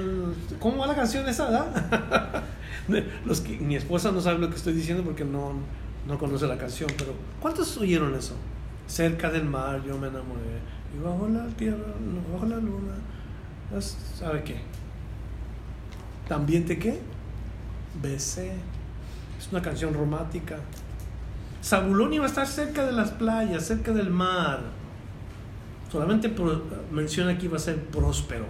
¿Cómo 0.60 0.76
va 0.76 0.86
la 0.86 0.94
canción 0.94 1.26
esa? 1.26 1.72
Mi 3.60 3.76
esposa 3.76 4.12
no 4.12 4.20
sabe 4.20 4.40
lo 4.40 4.50
que 4.50 4.56
estoy 4.56 4.74
diciendo 4.74 5.02
porque 5.02 5.24
no, 5.24 5.54
no 6.06 6.18
conoce 6.18 6.46
la 6.46 6.58
canción, 6.58 6.90
pero 6.98 7.14
¿cuántos 7.40 7.78
oyeron 7.78 8.14
eso? 8.14 8.34
Cerca 8.86 9.30
del 9.30 9.44
mar 9.44 9.82
yo 9.86 9.96
me 9.96 10.08
enamoré 10.08 10.60
y 10.94 11.02
bajo 11.02 11.28
la 11.28 11.46
tierra, 11.56 11.94
bajo 12.30 12.44
la 12.44 12.56
luna, 12.56 12.94
¿sabe 14.18 14.42
qué? 14.44 14.56
¿También 16.28 16.64
te 16.64 16.78
qué? 16.78 16.98
Besé. 18.02 18.52
Es 19.38 19.50
una 19.50 19.62
canción 19.62 19.94
romántica. 19.94 20.58
Zabulón 21.62 22.12
iba 22.12 22.24
a 22.24 22.28
estar 22.28 22.46
cerca 22.46 22.84
de 22.84 22.92
las 22.92 23.10
playas, 23.10 23.64
cerca 23.66 23.92
del 23.92 24.10
mar. 24.10 24.60
Solamente 25.90 26.32
menciona 26.90 27.38
que 27.38 27.46
iba 27.46 27.56
a 27.56 27.60
ser 27.60 27.82
próspero 27.86 28.46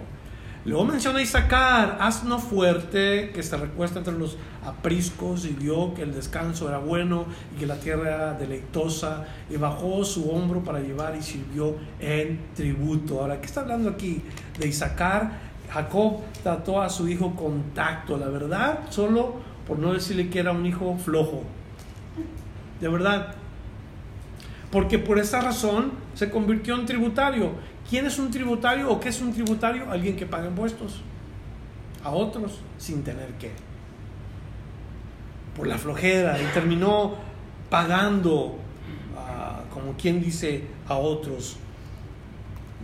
Luego 0.69 0.85
menciona 0.85 1.19
Isaacar, 1.19 1.97
asno 1.99 2.37
fuerte, 2.37 3.31
que 3.33 3.41
se 3.41 3.57
recuesta 3.57 3.97
entre 3.97 4.13
los 4.13 4.37
apriscos 4.63 5.45
y 5.45 5.49
vio 5.49 5.95
que 5.95 6.03
el 6.03 6.13
descanso 6.13 6.69
era 6.69 6.77
bueno 6.77 7.25
y 7.55 7.59
que 7.59 7.65
la 7.65 7.77
tierra 7.77 8.07
era 8.07 8.33
deleitosa 8.35 9.25
y 9.49 9.57
bajó 9.57 10.05
su 10.05 10.29
hombro 10.29 10.63
para 10.63 10.79
llevar 10.79 11.15
y 11.15 11.23
sirvió 11.23 11.73
en 11.99 12.39
tributo. 12.55 13.19
Ahora, 13.19 13.41
¿qué 13.41 13.47
está 13.47 13.61
hablando 13.61 13.89
aquí 13.89 14.21
de 14.59 14.67
Isaacar? 14.67 15.39
Jacob 15.73 16.19
trató 16.43 16.83
a 16.83 16.89
su 16.89 17.09
hijo 17.09 17.35
con 17.35 17.73
tacto, 17.73 18.15
la 18.19 18.27
verdad, 18.27 18.81
solo 18.91 19.37
por 19.67 19.79
no 19.79 19.91
decirle 19.91 20.29
que 20.29 20.37
era 20.37 20.51
un 20.51 20.67
hijo 20.67 20.95
flojo. 21.03 21.45
De 22.79 22.87
verdad. 22.89 23.33
Porque 24.71 24.99
por 24.99 25.17
esa 25.17 25.41
razón 25.41 25.93
se 26.13 26.29
convirtió 26.29 26.75
en 26.75 26.85
tributario 26.85 27.53
¿Quién 27.89 28.05
es 28.05 28.19
un 28.19 28.29
tributario 28.29 28.91
o 28.91 28.99
qué 28.99 29.09
es 29.09 29.19
un 29.19 29.33
tributario? 29.33 29.89
Alguien 29.89 30.15
que 30.15 30.25
paga 30.25 30.47
impuestos 30.47 31.01
a 32.03 32.11
otros 32.11 32.59
sin 32.77 33.03
tener 33.03 33.33
que. 33.33 33.51
Por 35.55 35.67
la 35.67 35.77
flojera 35.77 36.39
y 36.39 36.45
terminó 36.53 37.15
pagando, 37.69 38.57
ah, 39.17 39.63
como 39.73 39.93
quien 39.93 40.21
dice, 40.21 40.65
a 40.87 40.95
otros. 40.95 41.57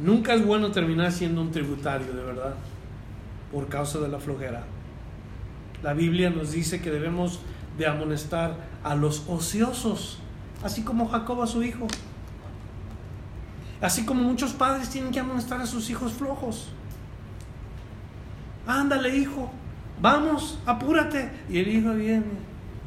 Nunca 0.04 0.34
es 0.34 0.46
bueno 0.46 0.72
terminar 0.72 1.12
siendo 1.12 1.42
un 1.42 1.52
tributario, 1.52 2.12
de 2.12 2.24
verdad, 2.24 2.56
por 3.52 3.70
causa 3.70 4.00
de 4.00 4.08
la 4.08 4.20
flojera. 4.20 4.64
La 5.84 5.94
Biblia 5.94 6.32
nos 6.32 6.52
dice 6.52 6.82
que 6.82 6.90
debemos 6.90 7.40
de 7.78 7.86
amonestar 7.86 8.56
a 8.84 8.96
los 8.96 9.24
ociosos, 9.30 10.18
así 10.64 10.82
como 10.82 11.08
Jacob 11.08 11.42
a 11.44 11.48
su 11.48 11.64
hijo. 11.64 11.88
Así 13.86 14.04
como 14.04 14.24
muchos 14.24 14.54
padres 14.54 14.90
tienen 14.90 15.12
que 15.12 15.20
amonestar 15.20 15.62
a 15.62 15.68
sus 15.68 15.92
hijos 15.92 16.14
flojos. 16.14 16.70
Ándale, 18.66 19.16
hijo, 19.16 19.52
vamos, 20.02 20.58
apúrate. 20.66 21.30
Y 21.52 21.60
el 21.60 21.68
hijo 21.68 21.94
viene 21.94 22.24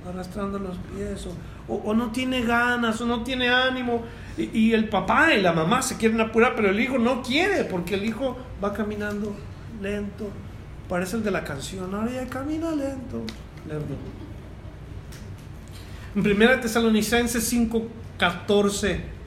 arrastrando 0.05 0.59
los 0.59 0.77
pies, 0.79 1.29
o, 1.69 1.95
no 1.95 2.11
tiene 2.11 2.43
ganas, 2.43 3.01
o 3.01 3.07
no 3.07 3.23
tiene 3.23 3.49
ánimo. 3.49 4.03
Y, 4.37 4.73
el 4.73 4.89
papá 4.89 5.33
y 5.35 5.41
la 5.41 5.53
mamá 5.53 5.83
se 5.83 5.97
quieren 5.97 6.21
apurar, 6.21 6.55
pero 6.57 6.71
el 6.71 6.81
hijo 6.81 6.99
no 6.99 7.23
quiere, 7.23 7.63
porque 7.63 7.95
el 7.95 8.05
hijo 8.05 8.37
va 8.63 8.73
caminando 8.73 9.37
lento, 9.81 10.29
Parece 10.89 11.17
el 11.17 11.23
de 11.23 11.31
la 11.31 11.45
canción, 11.45 11.95
ahora 11.95 12.11
ya 12.11 12.27
camina 12.27 12.71
lento, 12.71 13.23
lerdo. 13.69 13.95
En 16.17 16.27
1 16.27 16.61
Tesalonicenses 16.61 17.53
5:14. 17.53 19.18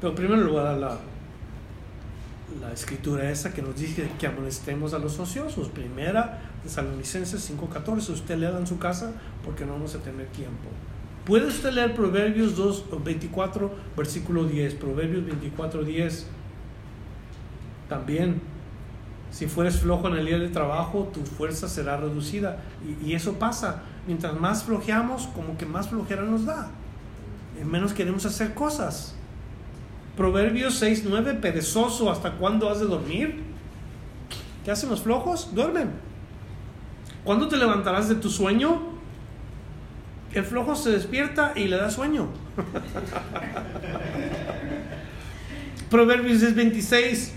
Pero 0.00 0.14
primero 0.14 0.42
le 0.42 0.50
voy 0.50 0.60
a 0.60 0.62
dar 0.62 0.78
la, 0.78 0.96
la 2.60 2.72
escritura 2.72 3.30
esa 3.30 3.52
que 3.52 3.62
nos 3.62 3.76
dice 3.76 4.08
que 4.18 4.26
amonestemos 4.26 4.94
a 4.94 4.98
los 4.98 5.18
ociosos. 5.18 5.68
Primera 5.68 6.40
Tesalonicenses 6.62 7.50
5:14. 7.50 8.10
Usted 8.10 8.38
lea 8.38 8.56
en 8.56 8.66
su 8.66 8.78
casa 8.78 9.12
porque 9.44 9.64
no 9.64 9.72
vamos 9.72 9.94
a 9.94 9.98
tener 9.98 10.26
tiempo. 10.28 10.68
Puede 11.24 11.46
usted 11.46 11.72
leer 11.72 11.94
Proverbios 11.94 12.56
2, 12.56 12.84
24, 13.04 13.70
versículo 13.96 14.44
10. 14.44 14.74
Proverbios 14.74 15.26
24, 15.26 15.84
10. 15.84 16.26
También, 17.88 18.40
si 19.30 19.46
fueres 19.46 19.80
flojo 19.80 20.08
en 20.08 20.16
el 20.16 20.26
día 20.26 20.38
de 20.38 20.48
trabajo, 20.48 21.10
tu 21.12 21.20
fuerza 21.20 21.68
será 21.68 21.98
reducida. 21.98 22.62
Y, 23.02 23.10
y 23.10 23.14
eso 23.14 23.34
pasa. 23.34 23.82
Mientras 24.06 24.38
más 24.40 24.64
flojeamos, 24.64 25.26
como 25.34 25.58
que 25.58 25.66
más 25.66 25.88
flojera 25.88 26.22
nos 26.22 26.46
da. 26.46 26.70
Y 27.60 27.64
menos 27.64 27.92
queremos 27.92 28.24
hacer 28.24 28.54
cosas. 28.54 29.17
Proverbios 30.18 30.74
6, 30.74 31.04
9, 31.06 31.34
perezoso, 31.34 32.10
¿hasta 32.10 32.32
cuándo 32.32 32.68
has 32.68 32.80
de 32.80 32.86
dormir? 32.86 33.40
¿Qué 34.64 34.72
hacen 34.72 34.90
los 34.90 35.02
flojos? 35.02 35.54
Duermen. 35.54 35.92
¿Cuándo 37.22 37.46
te 37.46 37.56
levantarás 37.56 38.08
de 38.08 38.16
tu 38.16 38.28
sueño? 38.28 38.80
El 40.32 40.42
flojo 40.42 40.74
se 40.74 40.90
despierta 40.90 41.52
y 41.54 41.68
le 41.68 41.76
da 41.76 41.88
sueño. 41.88 42.26
Proverbios 45.88 46.40
10, 46.40 46.56
26, 46.56 47.34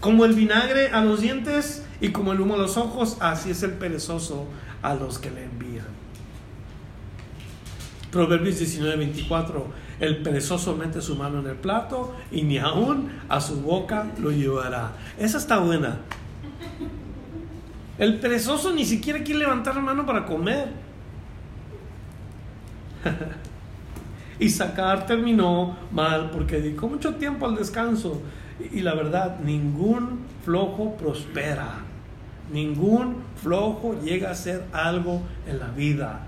como 0.00 0.26
el 0.26 0.34
vinagre 0.34 0.88
a 0.88 1.02
los 1.02 1.22
dientes 1.22 1.86
y 2.02 2.10
como 2.10 2.34
el 2.34 2.40
humo 2.42 2.56
a 2.56 2.58
los 2.58 2.76
ojos, 2.76 3.16
así 3.20 3.50
es 3.50 3.62
el 3.62 3.72
perezoso 3.72 4.46
a 4.82 4.94
los 4.94 5.18
que 5.18 5.30
le 5.30 5.44
envían. 5.44 5.88
Proverbios 8.10 8.58
19, 8.58 8.96
24 8.96 9.89
el 10.00 10.22
perezoso 10.22 10.74
mete 10.74 11.02
su 11.02 11.14
mano 11.14 11.40
en 11.40 11.46
el 11.46 11.56
plato 11.56 12.16
y 12.30 12.42
ni 12.42 12.56
aún 12.58 13.10
a 13.28 13.40
su 13.40 13.60
boca 13.60 14.06
lo 14.18 14.32
llevará. 14.32 14.92
Esa 15.18 15.36
está 15.36 15.58
buena. 15.58 15.98
El 17.98 18.18
perezoso 18.18 18.72
ni 18.72 18.86
siquiera 18.86 19.22
quiere 19.22 19.40
levantar 19.40 19.74
la 19.74 19.82
mano 19.82 20.06
para 20.06 20.24
comer. 20.24 20.68
y 24.40 24.48
sacar 24.48 25.06
terminó 25.06 25.76
mal 25.92 26.30
porque 26.30 26.60
dedicó 26.60 26.88
mucho 26.88 27.16
tiempo 27.16 27.44
al 27.44 27.56
descanso. 27.56 28.22
Y 28.72 28.80
la 28.80 28.94
verdad, 28.94 29.40
ningún 29.40 30.20
flojo 30.44 30.96
prospera. 30.96 31.80
Ningún 32.50 33.16
flojo 33.36 34.00
llega 34.02 34.30
a 34.30 34.34
ser 34.34 34.64
algo 34.72 35.20
en 35.46 35.58
la 35.58 35.68
vida 35.68 36.26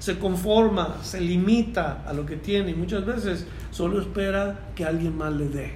se 0.00 0.18
conforma, 0.18 0.96
se 1.02 1.20
limita 1.20 2.02
a 2.06 2.12
lo 2.12 2.26
que 2.26 2.36
tiene 2.36 2.70
y 2.70 2.74
muchas 2.74 3.04
veces 3.04 3.46
solo 3.70 4.00
espera 4.00 4.70
que 4.74 4.84
alguien 4.84 5.16
más 5.16 5.32
le 5.34 5.48
dé. 5.48 5.74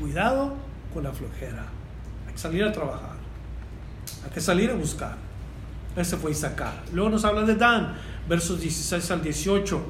Cuidado 0.00 0.54
con 0.92 1.04
la 1.04 1.12
flojera. 1.12 1.66
Hay 2.26 2.32
que 2.32 2.38
salir 2.38 2.64
a 2.64 2.72
trabajar. 2.72 3.16
Hay 4.24 4.30
que 4.30 4.40
salir 4.40 4.70
a 4.70 4.74
buscar. 4.74 5.16
Ese 5.94 6.16
fue 6.16 6.30
Isaacar. 6.32 6.82
Luego 6.92 7.10
nos 7.10 7.24
habla 7.26 7.42
de 7.42 7.54
Dan, 7.54 7.94
versos 8.28 8.60
16 8.60 9.10
al 9.10 9.22
18. 9.22 9.82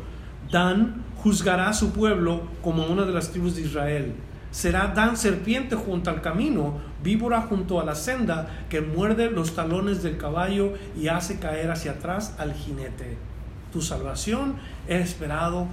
Dan 0.50 1.04
juzgará 1.22 1.68
a 1.68 1.72
su 1.72 1.92
pueblo 1.92 2.42
como 2.60 2.86
una 2.86 3.04
de 3.04 3.12
las 3.12 3.30
tribus 3.30 3.54
de 3.54 3.62
Israel 3.62 4.14
será 4.54 4.92
Dan 4.94 5.16
serpiente 5.16 5.74
junto 5.74 6.10
al 6.10 6.22
camino, 6.22 6.74
víbora 7.02 7.40
junto 7.40 7.80
a 7.80 7.84
la 7.84 7.96
senda, 7.96 8.46
que 8.70 8.80
muerde 8.80 9.28
los 9.28 9.56
talones 9.56 10.04
del 10.04 10.16
caballo 10.16 10.74
y 10.96 11.08
hace 11.08 11.40
caer 11.40 11.72
hacia 11.72 11.90
atrás 11.90 12.36
al 12.38 12.54
jinete. 12.54 13.16
Tu 13.72 13.82
salvación 13.82 14.54
es 14.86 15.10
esperado, 15.10 15.66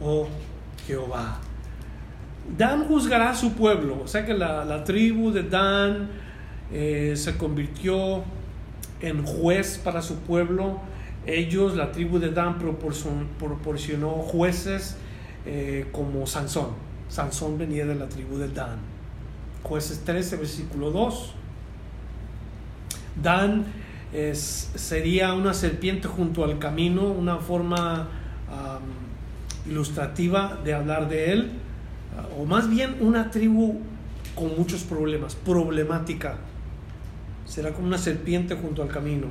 oh 0.00 0.26
Jehová. 0.88 1.38
Dan 2.58 2.84
juzgará 2.86 3.30
a 3.30 3.34
su 3.36 3.52
pueblo, 3.52 4.00
o 4.02 4.08
sea 4.08 4.26
que 4.26 4.34
la, 4.34 4.82
tribu 4.82 5.30
de 5.30 5.44
Dan 5.44 6.10
eh, 6.72 7.12
se 7.14 7.38
convirtió 7.38 8.24
en 9.02 9.24
juez 9.24 9.78
para 9.78 10.02
su 10.02 10.16
pueblo. 10.16 10.80
Ellos, 11.26 11.76
la 11.76 11.92
tribu 11.92 12.18
de 12.18 12.30
Dan, 12.30 12.58
proporcionó, 12.58 14.10
jueces 14.14 14.96
eh, 15.46 15.86
como 15.92 16.26
Sansón 16.26 16.83
Sansón 17.08 17.58
venía 17.58 17.86
de 17.86 17.94
la 17.94 18.08
tribu 18.08 18.38
de 18.38 18.48
Dan. 18.48 18.78
Jueces 19.62 20.04
13, 20.04 20.36
versículo 20.36 20.90
2. 20.90 21.34
Dan 23.22 23.66
sería 24.34 25.34
una 25.34 25.54
serpiente 25.54 26.08
junto 26.08 26.44
al 26.44 26.58
camino, 26.58 27.02
una 27.04 27.38
forma 27.38 28.08
ilustrativa 29.66 30.58
de 30.62 30.74
hablar 30.74 31.08
de 31.08 31.32
él, 31.32 31.50
o 32.38 32.44
más 32.44 32.68
bien 32.68 32.96
una 33.00 33.30
tribu 33.30 33.80
con 34.34 34.56
muchos 34.56 34.82
problemas, 34.82 35.34
problemática. 35.34 36.36
Será 37.46 37.72
como 37.72 37.86
una 37.86 37.98
serpiente 37.98 38.54
junto 38.56 38.82
al 38.82 38.88
camino. 38.88 39.28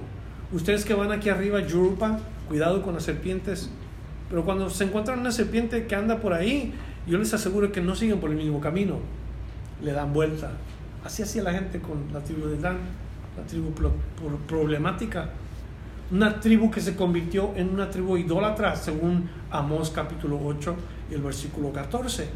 Ustedes 0.51 0.85
que 0.85 0.93
van 0.93 1.11
aquí 1.11 1.29
arriba, 1.29 1.59
Yurupa, 1.61 2.19
cuidado 2.47 2.81
con 2.81 2.93
las 2.93 3.03
serpientes. 3.03 3.69
Pero 4.29 4.45
cuando 4.45 4.69
se 4.69 4.85
encuentran 4.85 5.19
una 5.19 5.31
serpiente 5.31 5.87
que 5.87 5.95
anda 5.95 6.19
por 6.19 6.33
ahí, 6.33 6.73
yo 7.05 7.17
les 7.17 7.33
aseguro 7.33 7.71
que 7.71 7.81
no 7.81 7.95
siguen 7.95 8.19
por 8.19 8.29
el 8.29 8.37
mismo 8.37 8.61
camino, 8.61 8.99
le 9.81 9.91
dan 9.91 10.13
vuelta. 10.13 10.51
Así 11.03 11.21
hacía 11.21 11.43
la 11.43 11.51
gente 11.51 11.79
con 11.79 12.05
la 12.13 12.21
tribu 12.21 12.47
de 12.47 12.57
Dan, 12.57 12.77
la 13.37 13.43
tribu 13.45 13.73
problemática. 14.47 15.29
Una 16.11 16.39
tribu 16.39 16.71
que 16.71 16.79
se 16.79 16.95
convirtió 16.95 17.53
en 17.55 17.69
una 17.69 17.89
tribu 17.89 18.17
idólatra, 18.17 18.75
según 18.75 19.29
Amós 19.51 19.89
capítulo 19.89 20.39
8 20.43 20.75
y 21.11 21.15
el 21.15 21.21
versículo 21.21 21.73
14. 21.73 22.29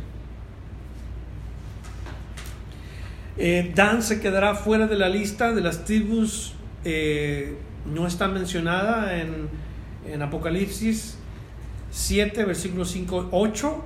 Eh, 3.37 3.71
Dan 3.73 4.01
se 4.01 4.19
quedará 4.19 4.55
fuera 4.55 4.87
de 4.87 4.97
la 4.97 5.07
lista 5.07 5.53
de 5.53 5.61
las 5.61 5.85
tribus, 5.85 6.55
eh, 6.83 7.55
no 7.85 8.07
está 8.07 8.27
mencionada 8.27 9.17
en, 9.21 9.47
en 10.05 10.21
Apocalipsis 10.21 11.17
7, 11.91 12.43
versículo 12.45 12.83
5, 12.83 13.29
8 13.31 13.83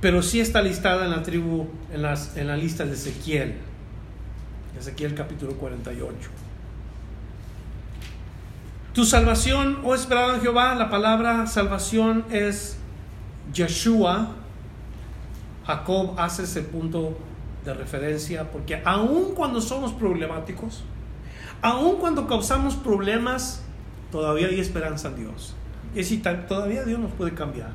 pero 0.00 0.22
sí 0.22 0.40
está 0.40 0.62
listada 0.62 1.04
en 1.04 1.10
la 1.10 1.22
tribu, 1.22 1.66
en, 1.92 2.02
las, 2.02 2.36
en 2.36 2.48
la 2.48 2.56
lista 2.56 2.84
de 2.84 2.92
Ezequiel. 2.92 3.54
Ezequiel 4.78 5.14
capítulo 5.14 5.54
48. 5.54 6.16
Tu 8.94 9.04
salvación, 9.04 9.78
oh 9.84 9.94
esperado 9.94 10.34
en 10.34 10.40
Jehová, 10.40 10.74
la 10.74 10.90
palabra 10.90 11.46
salvación 11.46 12.24
es 12.30 12.76
Yeshua. 13.54 14.34
Jacob 15.66 16.14
hace 16.18 16.42
ese 16.42 16.62
punto 16.62 17.16
de 17.64 17.72
referencia 17.74 18.50
porque 18.50 18.82
aun 18.84 19.34
cuando 19.34 19.60
somos 19.60 19.92
problemáticos, 19.92 20.82
aun 21.62 21.96
cuando 21.96 22.26
causamos 22.26 22.74
problemas, 22.74 23.62
todavía 24.10 24.48
hay 24.48 24.60
esperanza 24.60 25.08
en 25.08 25.16
Dios. 25.16 25.54
Y 25.94 25.98
decir, 25.98 26.22
todavía 26.48 26.82
Dios 26.84 26.98
nos 26.98 27.12
puede 27.12 27.32
cambiar. 27.34 27.70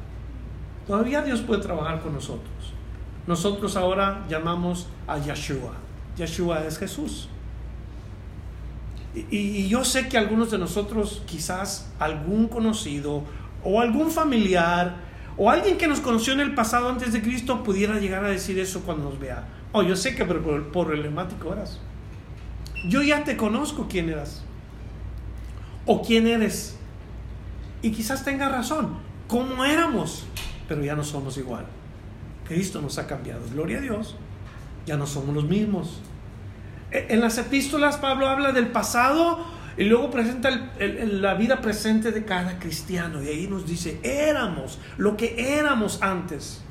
Todavía 0.87 1.21
Dios 1.21 1.41
puede 1.41 1.61
trabajar 1.61 2.01
con 2.01 2.13
nosotros. 2.13 2.73
Nosotros 3.27 3.75
ahora 3.75 4.25
llamamos 4.29 4.87
a 5.05 5.17
Yeshua. 5.17 5.73
Yeshua 6.15 6.63
es 6.63 6.77
Jesús. 6.77 7.27
Y, 9.13 9.67
yo 9.67 9.83
sé 9.83 10.07
que 10.07 10.17
algunos 10.17 10.51
de 10.51 10.57
nosotros, 10.57 11.23
quizás 11.25 11.91
algún 11.99 12.47
conocido 12.47 13.23
o 13.63 13.81
algún 13.81 14.11
familiar 14.11 14.95
o 15.35 15.49
alguien 15.49 15.77
que 15.77 15.87
nos 15.87 15.99
conoció 15.99 16.33
en 16.33 16.39
el 16.39 16.53
pasado 16.53 16.89
antes 16.89 17.13
de 17.13 17.21
Cristo 17.21 17.63
pudiera 17.63 17.99
llegar 17.99 18.23
a 18.23 18.29
decir 18.29 18.57
eso 18.59 18.81
cuando 18.81 19.09
nos 19.09 19.19
vea. 19.19 19.47
Oh, 19.73 19.83
yo 19.83 19.95
sé 19.95 20.15
que 20.15 20.23
por, 20.23 20.41
por 20.71 20.87
problemático 20.87 21.51
eras. 21.51 21.79
Yo 22.89 23.01
ya 23.01 23.23
te 23.23 23.35
conozco 23.35 23.87
quién 23.89 24.09
eras 24.09 24.43
o 25.85 26.01
quién 26.01 26.27
eres. 26.27 26.77
Y 27.81 27.91
quizás 27.91 28.23
tenga 28.23 28.49
razón. 28.49 28.97
¿Cómo 29.27 29.65
éramos? 29.65 30.25
Pero 30.67 30.83
ya 30.83 30.95
no 30.95 31.03
somos 31.03 31.37
igual. 31.37 31.65
Cristo 32.47 32.81
nos 32.81 32.97
ha 32.97 33.07
cambiado. 33.07 33.41
Gloria 33.51 33.79
a 33.79 33.81
Dios. 33.81 34.15
Ya 34.85 34.97
no 34.97 35.05
somos 35.05 35.35
los 35.35 35.45
mismos. 35.45 35.99
E, 36.91 37.07
en 37.09 37.21
las 37.21 37.37
epístolas 37.37 37.97
Pablo 37.97 38.27
habla 38.27 38.51
del 38.51 38.67
pasado 38.67 39.45
y 39.77 39.83
luego 39.83 40.09
presenta 40.09 40.49
la 40.79 41.33
vida 41.35 41.61
presente 41.61 42.11
de 42.11 42.25
cada 42.25 42.57
cristiano. 42.59 43.21
Y 43.21 43.27
ahí 43.27 43.47
nos 43.47 43.67
dice, 43.67 43.99
éramos 44.03 44.79
lo 44.97 45.17
que 45.17 45.57
éramos 45.59 46.01
antes, 46.01 46.61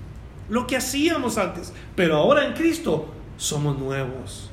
lo 0.49 0.67
que 0.67 0.77
hacíamos 0.77 1.39
antes. 1.39 1.73
Pero 1.95 2.17
ahora 2.17 2.47
en 2.47 2.55
Cristo 2.55 3.13
somos 3.37 3.79
nuevos. 3.79 4.51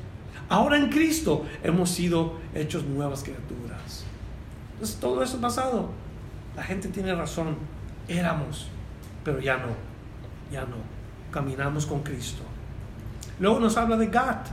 Ahora 0.49 0.77
en 0.77 0.89
Cristo 0.89 1.45
hemos 1.63 1.89
sido 1.89 2.37
hechos 2.53 2.83
nuevas 2.83 3.23
criaturas. 3.23 4.05
Entonces 4.73 4.99
todo 4.99 5.23
eso 5.23 5.39
pasado. 5.39 5.89
La 6.55 6.63
gente 6.63 6.89
tiene 6.89 7.15
razón. 7.15 7.57
Éramos 8.07 8.67
pero 9.23 9.39
ya 9.39 9.57
no, 9.57 9.75
ya 10.51 10.61
no. 10.61 10.77
caminamos 11.31 11.85
con 11.85 12.03
Cristo. 12.03 12.43
Luego 13.39 13.59
nos 13.59 13.75
habla 13.77 13.97
de 13.97 14.07
Gad. 14.07 14.45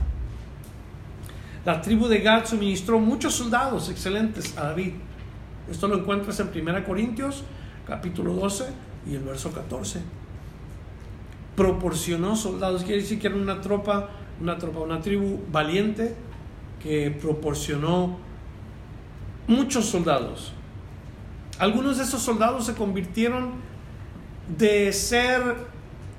La 1.63 1.81
tribu 1.81 2.07
de 2.07 2.19
Gad 2.19 2.45
suministró 2.45 2.99
muchos 2.99 3.35
soldados 3.35 3.89
excelentes 3.89 4.57
a 4.57 4.67
David. 4.67 4.93
Esto 5.69 5.87
lo 5.87 5.99
encuentras 5.99 6.39
en 6.39 6.49
1 6.49 6.83
Corintios, 6.85 7.43
capítulo 7.85 8.33
12 8.33 8.65
y 9.09 9.15
el 9.15 9.23
verso 9.23 9.51
14. 9.51 10.01
Proporcionó 11.55 12.35
soldados, 12.35 12.83
quiere 12.83 13.01
decir 13.01 13.19
que 13.19 13.27
era 13.27 13.35
una 13.35 13.61
tropa, 13.61 14.09
una 14.39 14.57
tropa, 14.57 14.79
una 14.79 15.01
tribu 15.01 15.39
valiente 15.51 16.15
que 16.81 17.11
proporcionó 17.11 18.17
muchos 19.47 19.85
soldados. 19.85 20.53
Algunos 21.59 21.97
de 21.97 22.03
esos 22.03 22.23
soldados 22.23 22.65
se 22.65 22.73
convirtieron 22.73 23.51
de 24.47 24.91
ser 24.93 25.41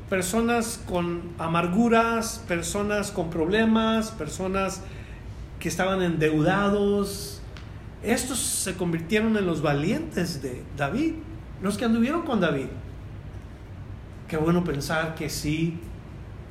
personas 0.09 0.79
con 0.87 1.23
amarguras, 1.39 2.43
personas 2.47 3.11
con 3.11 3.31
problemas, 3.31 4.11
personas 4.11 4.83
que 5.59 5.69
estaban 5.69 6.03
endeudados. 6.03 7.41
Estos 8.03 8.39
se 8.39 8.75
convirtieron 8.75 9.37
en 9.37 9.47
los 9.47 9.63
valientes 9.63 10.43
de 10.43 10.63
David, 10.77 11.15
los 11.63 11.79
que 11.79 11.85
anduvieron 11.85 12.23
con 12.23 12.41
David. 12.41 12.67
Qué 14.29 14.37
bueno 14.37 14.65
pensar 14.65 15.15
que 15.15 15.31
sí, 15.31 15.79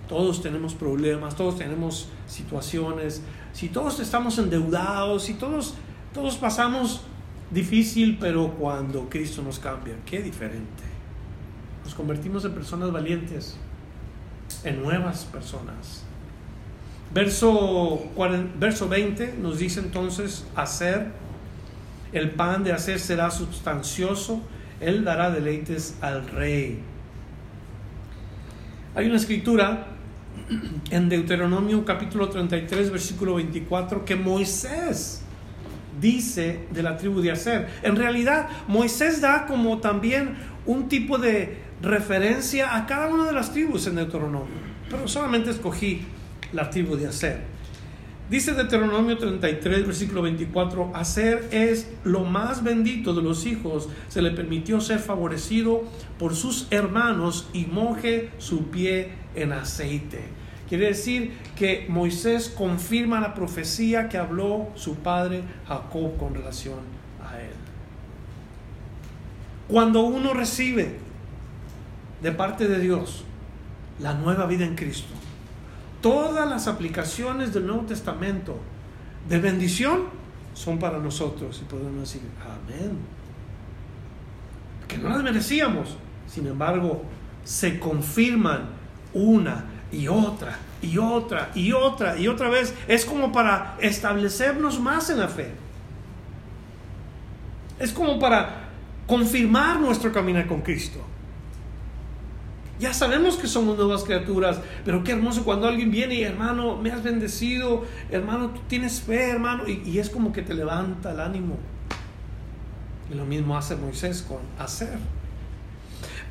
todos 0.08 0.42
tenemos 0.42 0.74
problemas, 0.74 1.36
todos 1.36 1.58
tenemos 1.58 2.10
situaciones, 2.28 3.22
si 3.54 3.70
todos 3.70 4.00
estamos 4.00 4.38
endeudados, 4.40 5.24
si 5.24 5.36
todos, 5.36 5.76
todos 6.14 6.36
pasamos 6.38 7.02
difícil, 7.50 8.18
pero 8.20 8.52
cuando 8.54 9.10
Cristo 9.10 9.42
nos 9.42 9.60
cambia, 9.60 9.96
qué 10.06 10.22
diferente. 10.22 10.91
Nos 11.92 11.98
convertimos 11.98 12.46
en 12.46 12.54
personas 12.54 12.90
valientes, 12.90 13.58
en 14.64 14.82
nuevas 14.82 15.26
personas. 15.26 16.04
Verso, 17.14 18.04
verso 18.58 18.88
20 18.88 19.36
nos 19.42 19.60
dice 19.60 19.82
entonces, 19.82 20.46
hacer, 20.56 21.12
el 22.14 22.32
pan 22.32 22.64
de 22.64 22.72
hacer 22.72 22.98
será 22.98 23.30
sustancioso, 23.30 24.42
él 24.80 25.04
dará 25.04 25.32
deleites 25.32 25.98
al 26.00 26.30
rey. 26.30 26.80
Hay 28.96 29.08
una 29.08 29.18
escritura 29.18 29.88
en 30.92 31.10
Deuteronomio 31.10 31.84
capítulo 31.84 32.30
33, 32.30 32.90
versículo 32.90 33.36
24, 33.36 34.06
que 34.06 34.16
Moisés 34.16 35.24
dice 36.00 36.68
de 36.72 36.84
la 36.84 36.96
tribu 36.96 37.20
de 37.20 37.32
Aser. 37.32 37.68
En 37.84 37.98
realidad, 37.98 38.48
Moisés 38.70 39.20
da 39.20 39.46
como 39.46 39.80
también 39.80 40.38
un 40.66 40.88
tipo 40.88 41.18
de 41.18 41.70
referencia 41.82 42.76
a 42.76 42.86
cada 42.86 43.08
una 43.08 43.26
de 43.26 43.34
las 43.34 43.52
tribus 43.52 43.88
en 43.88 43.96
Deuteronomio, 43.96 44.56
pero 44.89 45.08
solamente 45.08 45.50
escogí 45.50 46.06
la 46.54 46.70
tribu 46.70 46.96
de 46.96 47.08
Aser. 47.08 47.41
Dice 48.30 48.54
Deuteronomio 48.54 49.17
33, 49.17 49.86
versículo 49.86 50.22
24, 50.22 50.91
Aser 50.94 51.50
es 51.52 51.91
lo 52.06 52.24
más 52.24 52.63
bendito 52.63 53.13
de 53.13 53.22
los 53.22 53.46
hijos, 53.46 53.89
se 54.08 54.22
le 54.22 54.32
permitió 54.32 54.80
ser 54.80 55.00
favorecido 55.00 55.84
por 56.17 56.34
sus 56.34 56.67
hermanos 56.72 57.50
y 57.52 57.65
moje 57.65 58.30
su 58.38 58.70
pie 58.70 59.10
en 59.36 59.52
aceite. 59.52 60.20
Quiere 60.70 60.88
decir 60.88 61.34
que 61.58 61.86
Moisés 61.89 62.48
confirma 62.48 63.20
la 63.20 63.34
profecía 63.34 64.08
que 64.08 64.17
habló 64.17 64.70
su 64.76 64.96
padre 64.96 65.44
Jacob 65.67 66.15
con 66.17 66.34
relación 66.34 66.80
a 67.22 67.41
él. 67.41 67.52
Cuando 69.67 70.04
uno 70.04 70.34
recibe 70.34 71.11
de 72.22 72.32
parte 72.32 72.68
de 72.68 72.80
Dios 72.80 73.24
la 74.00 74.14
nueva 74.14 74.46
vida 74.46 74.66
en 74.66 74.76
Cristo, 74.76 75.14
todas 76.02 76.50
las 76.50 76.68
aplicaciones 76.68 77.54
del 77.54 77.68
Nuevo 77.68 77.84
Testamento 77.84 78.58
de 79.30 79.40
bendición 79.40 80.06
son 80.54 80.80
para 80.80 80.98
nosotros 80.98 81.62
y 81.62 81.66
podemos 81.66 82.02
decir 82.02 82.22
amén. 82.44 82.98
Que 84.88 84.98
no 84.98 85.10
las 85.10 85.24
merecíamos, 85.24 85.98
sin 86.28 86.48
embargo, 86.48 87.04
se 87.44 87.80
confirman 87.80 88.70
una 89.14 89.66
y 89.92 90.08
otra 90.08 90.58
y 90.82 90.98
otra 90.98 91.52
y 91.56 91.72
otra 91.72 92.18
y 92.18 92.28
otra 92.28 92.50
vez. 92.50 92.74
Es 92.88 93.06
como 93.06 93.32
para 93.32 93.78
establecernos 93.80 94.80
más 94.80 95.10
en 95.10 95.20
la 95.20 95.28
fe. 95.28 95.52
Es 97.80 97.92
como 97.92 98.20
para 98.20 98.70
confirmar 99.08 99.80
nuestro 99.80 100.12
caminar 100.12 100.48
con 100.48 100.62
Cristo. 100.62 101.00
Ya 102.82 102.96
sabemos 102.96 103.38
que 103.38 103.46
somos 103.46 103.78
nuevas 103.78 104.04
criaturas, 104.04 104.60
pero 104.84 105.04
qué 105.04 105.12
hermoso 105.12 105.44
cuando 105.44 105.67
alguien 105.67 105.91
viene 105.91 106.15
y 106.15 106.24
hermano, 106.24 106.78
me 106.78 106.89
has 106.89 107.04
bendecido, 107.04 107.86
hermano, 108.10 108.50
tú 108.50 108.62
tienes 108.67 109.02
fe, 109.02 109.30
hermano, 109.30 109.65
y, 109.67 110.00
es 110.00 110.10
como 110.10 110.34
que 110.34 110.41
te 110.41 110.56
levanta 110.56 111.12
el 111.12 111.20
ánimo. 111.20 111.58
Y 113.12 113.13
lo 113.13 113.24
mismo 113.24 113.56
hace 113.56 113.76
Moisés 113.76 114.26
con 114.28 114.39
hacer. 114.58 114.98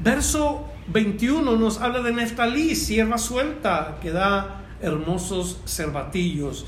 Verso 0.03 0.65
21 0.89 1.57
nos 1.57 1.81
habla 1.81 2.03
de 2.03 2.13
Neftalí, 2.13 2.75
sierva 2.75 3.17
suelta, 3.17 3.99
que 4.03 4.11
da 4.11 4.63
hermosos 4.83 5.61
cervatillos. 5.67 6.67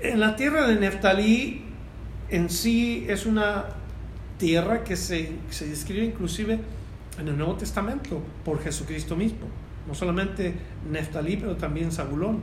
En 0.00 0.18
la 0.18 0.34
tierra 0.34 0.66
de 0.66 0.74
Neftalí 0.74 1.66
en 2.30 2.50
sí 2.50 3.06
es 3.08 3.26
una 3.26 3.66
tierra 4.38 4.82
que 4.82 4.96
se, 4.96 5.34
se 5.50 5.68
describe 5.68 6.04
inclusive 6.04 6.58
en 7.20 7.28
el 7.28 7.36
Nuevo 7.36 7.54
Testamento 7.54 8.20
por 8.44 8.62
Jesucristo 8.62 9.16
mismo. 9.16 9.46
No 9.86 9.94
solamente 9.94 10.54
Neftalí, 10.90 11.36
pero 11.36 11.56
también 11.56 11.92
Zabulón. 11.92 12.40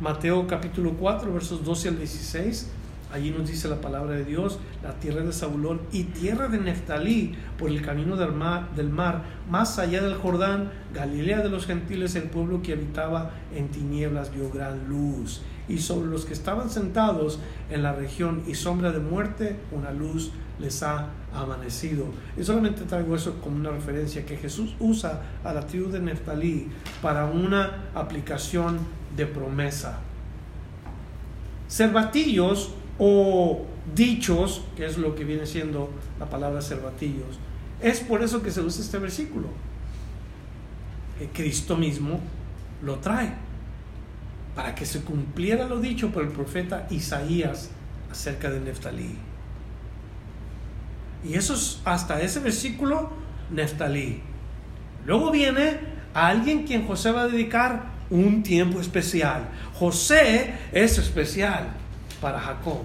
Mateo 0.00 0.46
capítulo 0.46 0.94
4, 0.98 1.32
versos 1.32 1.64
12 1.64 1.88
al 1.88 1.98
16 1.98 2.70
Allí 3.12 3.30
nos 3.30 3.46
dice 3.46 3.68
la 3.68 3.82
palabra 3.82 4.14
de 4.14 4.24
Dios, 4.24 4.58
la 4.82 4.94
tierra 4.94 5.20
de 5.20 5.32
Zabulón 5.32 5.82
y 5.92 6.04
tierra 6.04 6.48
de 6.48 6.58
Neftalí, 6.58 7.34
por 7.58 7.68
el 7.68 7.82
camino 7.82 8.16
del 8.16 8.32
mar, 8.32 8.74
del 8.74 8.88
mar, 8.88 9.24
más 9.50 9.78
allá 9.78 10.02
del 10.02 10.14
Jordán, 10.14 10.72
Galilea 10.94 11.42
de 11.42 11.50
los 11.50 11.66
gentiles, 11.66 12.14
el 12.14 12.30
pueblo 12.30 12.62
que 12.62 12.72
habitaba 12.72 13.32
en 13.54 13.68
tinieblas 13.68 14.34
vio 14.34 14.48
gran 14.48 14.88
luz. 14.88 15.42
Y 15.68 15.78
sobre 15.78 16.08
los 16.08 16.24
que 16.24 16.32
estaban 16.32 16.70
sentados 16.70 17.38
en 17.70 17.82
la 17.82 17.92
región 17.92 18.44
y 18.46 18.54
sombra 18.54 18.92
de 18.92 19.00
muerte, 19.00 19.56
una 19.72 19.92
luz 19.92 20.32
les 20.58 20.82
ha 20.82 21.08
amanecido. 21.34 22.06
Y 22.36 22.44
solamente 22.44 22.82
traigo 22.82 23.16
eso 23.16 23.40
como 23.40 23.56
una 23.56 23.70
referencia 23.70 24.24
que 24.26 24.36
Jesús 24.36 24.74
usa 24.78 25.22
a 25.44 25.52
la 25.52 25.66
tribu 25.66 25.90
de 25.90 26.00
Neftalí 26.00 26.68
para 27.00 27.26
una 27.26 27.84
aplicación 27.94 28.78
de 29.16 29.26
promesa. 29.26 30.00
Cervatillos 31.68 32.70
o 32.98 33.66
dichos, 33.94 34.62
que 34.76 34.86
es 34.86 34.98
lo 34.98 35.14
que 35.14 35.24
viene 35.24 35.46
siendo 35.46 35.90
la 36.20 36.26
palabra 36.26 36.60
cervatillos. 36.60 37.38
Es 37.80 38.00
por 38.00 38.22
eso 38.22 38.42
que 38.42 38.50
se 38.50 38.60
usa 38.60 38.82
este 38.82 38.98
versículo. 38.98 39.48
Que 41.18 41.28
Cristo 41.28 41.76
mismo 41.76 42.20
lo 42.82 42.96
trae 42.96 43.34
para 44.54 44.74
que 44.74 44.84
se 44.84 45.00
cumpliera 45.00 45.66
lo 45.66 45.80
dicho 45.80 46.10
por 46.10 46.22
el 46.22 46.28
profeta 46.28 46.86
Isaías 46.90 47.70
acerca 48.10 48.50
de 48.50 48.60
Neftalí. 48.60 49.16
Y 51.24 51.34
eso 51.34 51.54
es 51.54 51.80
hasta 51.84 52.20
ese 52.20 52.40
versículo, 52.40 53.10
Neftalí. 53.50 54.20
Luego 55.06 55.30
viene 55.30 55.78
a 56.14 56.28
alguien 56.28 56.64
quien 56.64 56.86
José 56.86 57.12
va 57.12 57.22
a 57.22 57.28
dedicar 57.28 57.92
un 58.10 58.42
tiempo 58.42 58.80
especial. 58.80 59.48
José 59.74 60.54
es 60.72 60.98
especial 60.98 61.68
para 62.20 62.40
Jacob. 62.40 62.82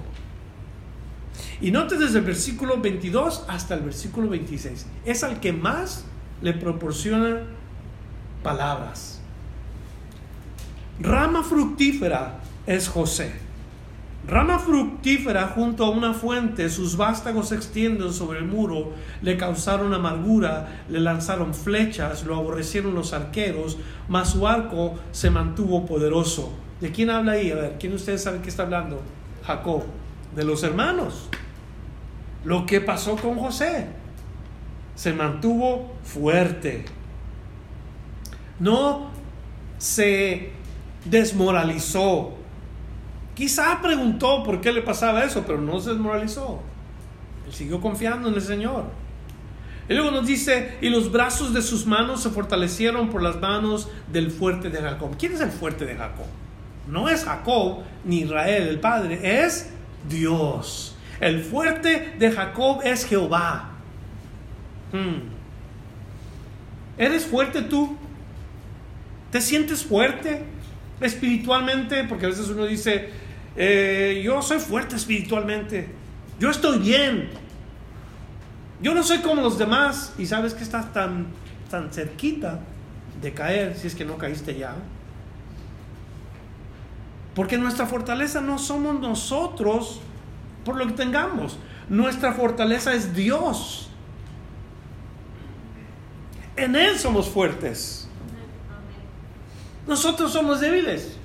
Y 1.60 1.71
note 1.71 1.97
desde 1.97 2.19
el 2.19 2.26
versículo 2.26 2.78
22 2.78 3.46
hasta 3.48 3.75
el 3.75 3.81
versículo 3.81 4.29
26. 4.29 4.85
Es 5.06 5.23
al 5.23 5.40
que 5.40 5.54
más 5.54 6.06
le 6.42 6.54
proporciona 6.54 7.42
palabras. 8.44 9.19
Rama 11.00 11.44
fructífera 11.44 12.40
es 12.65 12.88
José. 12.88 13.46
Rama 14.28 14.60
fructífera 14.60 15.48
junto 15.56 15.86
a 15.86 15.90
una 15.90 16.13
fuente, 16.13 16.69
sus 16.69 16.98
vástagos 16.98 17.48
se 17.50 17.56
extienden 17.56 18.12
sobre 18.12 18.40
el 18.40 18.46
muro, 18.46 18.92
le 19.21 19.38
causaron 19.38 19.94
amargura, 19.94 20.84
le 20.90 21.00
lanzaron 21.00 21.54
flechas, 21.54 22.25
lo 22.25 22.36
aborrecieron 22.36 22.94
los 22.94 23.13
arqueros, 23.13 23.78
mas 24.10 24.32
su 24.32 24.46
arco 24.46 24.96
se 25.12 25.30
mantuvo 25.30 25.86
poderoso. 25.86 26.52
¿De 26.82 26.92
quién 26.92 27.10
habla 27.10 27.34
ahí? 27.34 27.52
A 27.52 27.56
ver, 27.56 27.75
¿quién 27.80 27.94
de 27.94 27.96
ustedes 27.96 28.21
sabe 28.21 28.40
qué 28.42 28.50
está 28.50 28.63
hablando? 28.63 29.02
Jacob, 29.46 29.84
de 30.36 30.44
los 30.44 30.62
hermanos. 30.63 31.30
Lo 32.44 32.65
que 32.65 32.82
pasó 32.82 33.15
con 33.15 33.38
José, 33.38 33.88
se 34.96 35.13
mantuvo 35.13 35.96
fuerte. 36.04 36.84
No 38.60 39.10
se 39.78 40.52
desmoralizó. 41.06 42.34
Quizá 43.38 43.79
preguntó 43.83 44.42
por 44.42 44.62
qué 44.62 44.71
le 44.71 44.81
pasaba 44.81 45.23
eso, 45.23 45.44
pero 45.46 45.62
no 45.62 45.79
se 45.79 45.92
desmoralizó. 45.92 46.60
Él 47.46 47.54
siguió 47.54 47.79
confiando 47.79 48.29
en 48.29 48.33
el 48.33 48.42
Señor. 48.42 48.85
Y 49.88 49.94
luego 49.94 50.10
nos 50.10 50.25
dice, 50.25 50.75
y 50.81 50.90
los 50.90 51.12
brazos 51.12 51.54
de 51.54 51.62
sus 51.62 51.85
manos 51.85 52.23
se 52.23 52.31
fortalecieron 52.31 53.10
por 53.12 53.21
las 53.21 53.40
manos 53.40 53.90
del 54.12 54.31
fuerte 54.31 54.71
de 54.71 54.81
Jacob. 54.81 55.15
¿Quién 55.19 55.33
es 55.33 55.42
el 55.42 55.52
fuerte 55.52 55.85
de 55.85 55.96
Jacob? 55.96 56.25
No 56.88 57.10
es 57.10 57.25
Jacob 57.25 57.83
ni 58.04 58.21
Israel, 58.21 58.69
el 58.69 58.79
padre, 58.79 59.44
es 59.44 59.69
Dios. 60.10 60.96
El 61.19 61.44
fuerte 61.44 62.15
de 62.17 62.31
Jacob 62.31 62.81
es 62.83 63.06
Jehová. 63.06 63.69
Hmm. 64.92 65.29
¿Eres 66.98 67.23
fuerte 67.23 67.62
tú? 67.62 67.96
¿Te 69.29 69.42
sientes 69.42 69.83
fuerte 69.83 70.42
espiritualmente? 71.00 72.04
Porque 72.06 72.25
a 72.25 72.29
veces 72.29 72.50
uno 72.50 72.65
dice, 72.65 73.27
eh, 73.58 74.21
yo 74.23 74.41
soy 74.41 74.60
fuerte 74.60 74.95
espiritualmente, 74.95 75.89
yo 76.39 76.51
estoy 76.51 76.77
bien, 76.77 77.29
yo 78.81 78.93
no 78.93 79.01
soy 79.01 79.19
como 79.19 79.41
los 79.41 79.58
demás 79.58 80.13
y 80.19 80.27
sabes 80.27 80.53
que 80.53 80.63
estás 80.63 80.93
tan, 80.93 81.25
tan 81.71 81.91
cerquita 81.91 82.60
de 83.21 83.33
caer 83.33 83.75
si 83.75 83.87
es 83.87 83.95
que 83.95 84.05
no 84.05 84.17
caíste 84.17 84.55
ya. 84.55 84.75
Porque 87.33 87.58
nuestra 87.58 87.87
fortaleza 87.87 88.41
no 88.41 88.60
somos 88.60 88.99
nosotros 88.99 90.01
por 90.63 90.75
lo 90.75 90.85
que 90.87 90.93
tengamos. 90.93 91.58
Nuestra 91.89 92.33
fortaleza 92.33 92.93
es 92.93 93.15
Dios. 93.15 93.89
En 96.55 96.75
Él 96.75 96.97
somos 96.97 97.29
fuertes. 97.29 98.08
Nosotros 99.87 100.33
somos 100.33 100.60
débiles. 100.60 101.17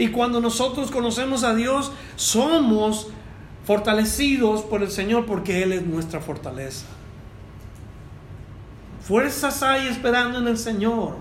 Y 0.00 0.08
cuando 0.08 0.40
nosotros 0.40 0.90
conocemos 0.90 1.44
a 1.44 1.54
Dios, 1.54 1.92
somos 2.16 3.08
fortalecidos 3.66 4.62
por 4.62 4.82
el 4.82 4.90
Señor 4.90 5.26
porque 5.26 5.62
Él 5.62 5.72
es 5.72 5.82
nuestra 5.82 6.20
fortaleza. 6.20 6.86
Fuerzas 9.06 9.62
hay 9.62 9.88
esperando 9.88 10.38
en 10.38 10.48
el 10.48 10.56
Señor. 10.56 11.16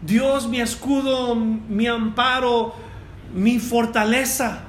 Dios 0.00 0.48
mi 0.48 0.62
escudo, 0.62 1.34
mi 1.34 1.86
amparo, 1.86 2.72
mi 3.34 3.58
fortaleza. 3.58 4.62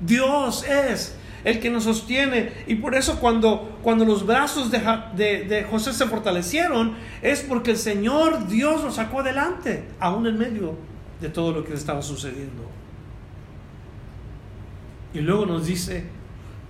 Dios 0.00 0.62
es 0.62 1.16
el 1.44 1.60
que 1.60 1.70
nos 1.70 1.84
sostiene. 1.84 2.52
Y 2.66 2.76
por 2.76 2.94
eso 2.94 3.18
cuando, 3.20 3.78
cuando 3.82 4.04
los 4.04 4.26
brazos 4.26 4.70
de, 4.70 4.78
de, 5.16 5.64
José 5.64 5.92
se 5.92 6.06
fortalecieron, 6.06 6.94
es 7.22 7.40
porque 7.40 7.72
el 7.72 7.76
Señor 7.76 8.48
Dios 8.48 8.82
lo 8.82 8.90
sacó 8.90 9.20
adelante, 9.20 9.84
aún 9.98 10.26
en 10.26 10.38
medio 10.38 10.74
de 11.20 11.28
todo 11.28 11.52
lo 11.52 11.64
que 11.64 11.74
estaba 11.74 12.02
sucediendo. 12.02 12.68
Y 15.12 15.20
luego 15.20 15.46
nos 15.46 15.66
dice, 15.66 16.04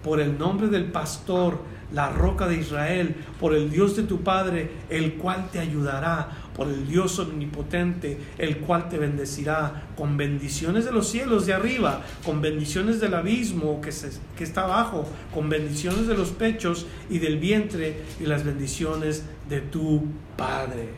por 0.02 0.20
el 0.20 0.38
nombre 0.38 0.68
del 0.68 0.84
pastor, 0.84 1.58
la 1.92 2.08
roca 2.08 2.46
de 2.46 2.56
Israel, 2.56 3.16
por 3.38 3.54
el 3.54 3.70
Dios 3.70 3.96
de 3.96 4.04
tu 4.04 4.20
Padre, 4.22 4.70
el 4.88 5.14
cual 5.14 5.48
te 5.50 5.58
ayudará, 5.58 6.28
por 6.60 6.68
el 6.68 6.86
Dios 6.86 7.18
omnipotente, 7.18 8.18
el 8.36 8.58
cual 8.58 8.90
te 8.90 8.98
bendecirá, 8.98 9.84
con 9.96 10.18
bendiciones 10.18 10.84
de 10.84 10.92
los 10.92 11.08
cielos 11.08 11.46
de 11.46 11.54
arriba, 11.54 12.02
con 12.22 12.42
bendiciones 12.42 13.00
del 13.00 13.14
abismo 13.14 13.80
que, 13.80 13.90
se, 13.90 14.10
que 14.36 14.44
está 14.44 14.64
abajo, 14.64 15.06
con 15.32 15.48
bendiciones 15.48 16.06
de 16.06 16.14
los 16.14 16.32
pechos 16.32 16.84
y 17.08 17.18
del 17.18 17.38
vientre 17.38 18.02
y 18.20 18.26
las 18.26 18.44
bendiciones 18.44 19.24
de 19.48 19.62
tu 19.62 20.04
Padre. 20.36 20.90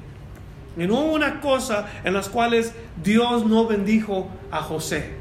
Y 0.76 0.84
no 0.88 0.94
hubo 0.94 1.12
una 1.12 1.40
cosa 1.40 1.88
en 2.02 2.14
las 2.14 2.28
cuales 2.28 2.72
Dios 3.00 3.46
no 3.46 3.68
bendijo 3.68 4.28
a 4.50 4.62
José. 4.62 5.12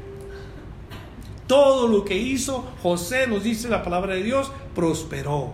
Todo 1.46 1.86
lo 1.86 2.04
que 2.04 2.16
hizo 2.16 2.68
José, 2.82 3.28
nos 3.28 3.44
dice 3.44 3.68
la 3.68 3.84
palabra 3.84 4.14
de 4.14 4.24
Dios, 4.24 4.50
prosperó, 4.74 5.52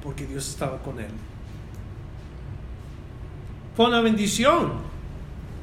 porque 0.00 0.26
Dios 0.26 0.48
estaba 0.48 0.78
con 0.78 1.00
él. 1.00 1.10
Fue 3.76 3.86
una 3.86 4.00
bendición 4.00 4.72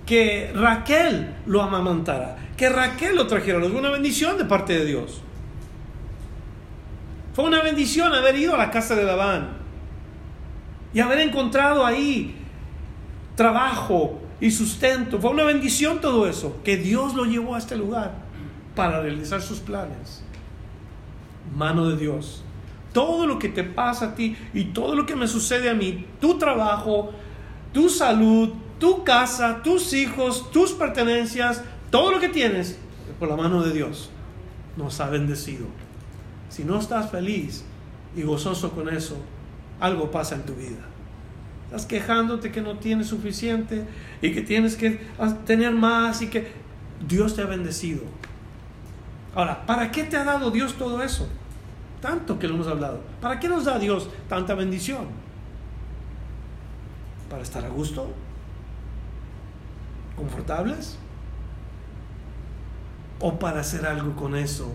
que 0.06 0.52
Raquel 0.56 1.36
lo 1.46 1.62
amamantara, 1.62 2.38
que 2.58 2.70
Raquel 2.70 3.16
lo 3.16 3.28
trajera. 3.28 3.60
Fue 3.60 3.80
una 3.80 3.92
bendición 3.92 4.38
de 4.38 4.46
parte 4.46 4.78
de 4.78 4.86
Dios. 4.86 5.22
Fue 7.34 7.46
una 7.46 7.62
bendición 7.62 8.14
haber 8.14 8.36
ido 8.36 8.56
a 8.56 8.58
la 8.58 8.72
casa 8.72 8.96
de 8.96 9.04
Labán 9.04 9.50
y 10.94 11.00
haber 11.00 11.20
encontrado 11.20 11.86
ahí 11.86 12.36
trabajo 13.36 14.20
y 14.42 14.52
sustento. 14.52 15.20
Fue 15.20 15.32
una 15.32 15.44
bendición 15.44 16.02
todo 16.02 16.28
eso, 16.28 16.58
que 16.64 16.78
Dios 16.78 17.14
lo 17.14 17.26
llevó 17.26 17.56
a 17.56 17.60
este 17.60 17.76
lugar 17.76 18.14
para 18.76 19.02
realizar 19.02 19.42
sus 19.42 19.60
planes. 19.60 20.24
Mano 21.56 21.88
de 21.90 21.98
Dios. 21.98 22.44
Todo 22.94 23.28
lo 23.28 23.38
que 23.38 23.50
te 23.50 23.64
pasa 23.64 24.08
a 24.08 24.16
ti 24.16 24.36
y 24.54 24.66
todo 24.66 24.96
lo 24.96 25.06
que 25.06 25.16
me 25.16 25.28
sucede 25.28 25.70
a 25.70 25.76
mí, 25.76 26.08
tu 26.20 26.40
trabajo, 26.40 27.12
tu 27.74 27.90
salud, 27.90 28.50
tu 28.80 29.04
casa, 29.04 29.62
tus 29.64 29.94
hijos, 29.94 30.52
tus 30.52 30.72
pertenencias, 30.72 31.64
todo 31.90 32.12
lo 32.12 32.20
que 32.20 32.30
tienes, 32.30 32.78
por 33.20 33.30
la 33.30 33.36
mano 33.36 33.62
de 33.62 33.74
Dios, 33.74 34.10
nos 34.78 35.00
ha 35.00 35.10
bendecido. 35.10 35.66
Si 36.50 36.64
no 36.64 36.80
estás 36.80 37.12
feliz 37.12 37.64
y 38.16 38.24
gozoso 38.24 38.72
con 38.72 38.90
eso, 38.90 39.18
algo 39.80 40.12
pasa 40.12 40.36
en 40.36 40.44
tu 40.44 40.54
vida. 40.56 40.80
Estás 41.66 41.86
quejándote 41.86 42.52
que 42.52 42.62
no 42.62 42.78
tienes 42.78 43.08
suficiente 43.08 43.86
y 44.22 44.32
que 44.32 44.42
tienes 44.42 44.76
que 44.76 45.00
tener 45.46 45.72
más 45.72 46.22
y 46.22 46.28
que 46.28 46.52
Dios 47.08 47.36
te 47.36 47.44
ha 47.44 47.46
bendecido. 47.46 48.02
Ahora, 49.36 49.66
¿para 49.66 49.92
qué 49.92 50.04
te 50.04 50.18
ha 50.18 50.24
dado 50.24 50.50
Dios 50.50 50.74
todo 50.74 51.04
eso? 51.04 51.28
Tanto 52.02 52.40
que 52.40 52.48
lo 52.48 52.56
hemos 52.56 52.68
hablado. 52.68 53.02
¿Para 53.22 53.40
qué 53.40 53.48
nos 53.48 53.66
da 53.66 53.78
Dios 53.78 54.10
tanta 54.28 54.56
bendición? 54.56 55.29
Para 57.30 57.44
estar 57.44 57.64
a 57.64 57.70
gusto, 57.70 58.08
confortables, 60.16 60.98
o 63.20 63.38
para 63.38 63.62
hacer 63.62 63.86
algo 63.86 64.16
con 64.16 64.36
eso 64.36 64.72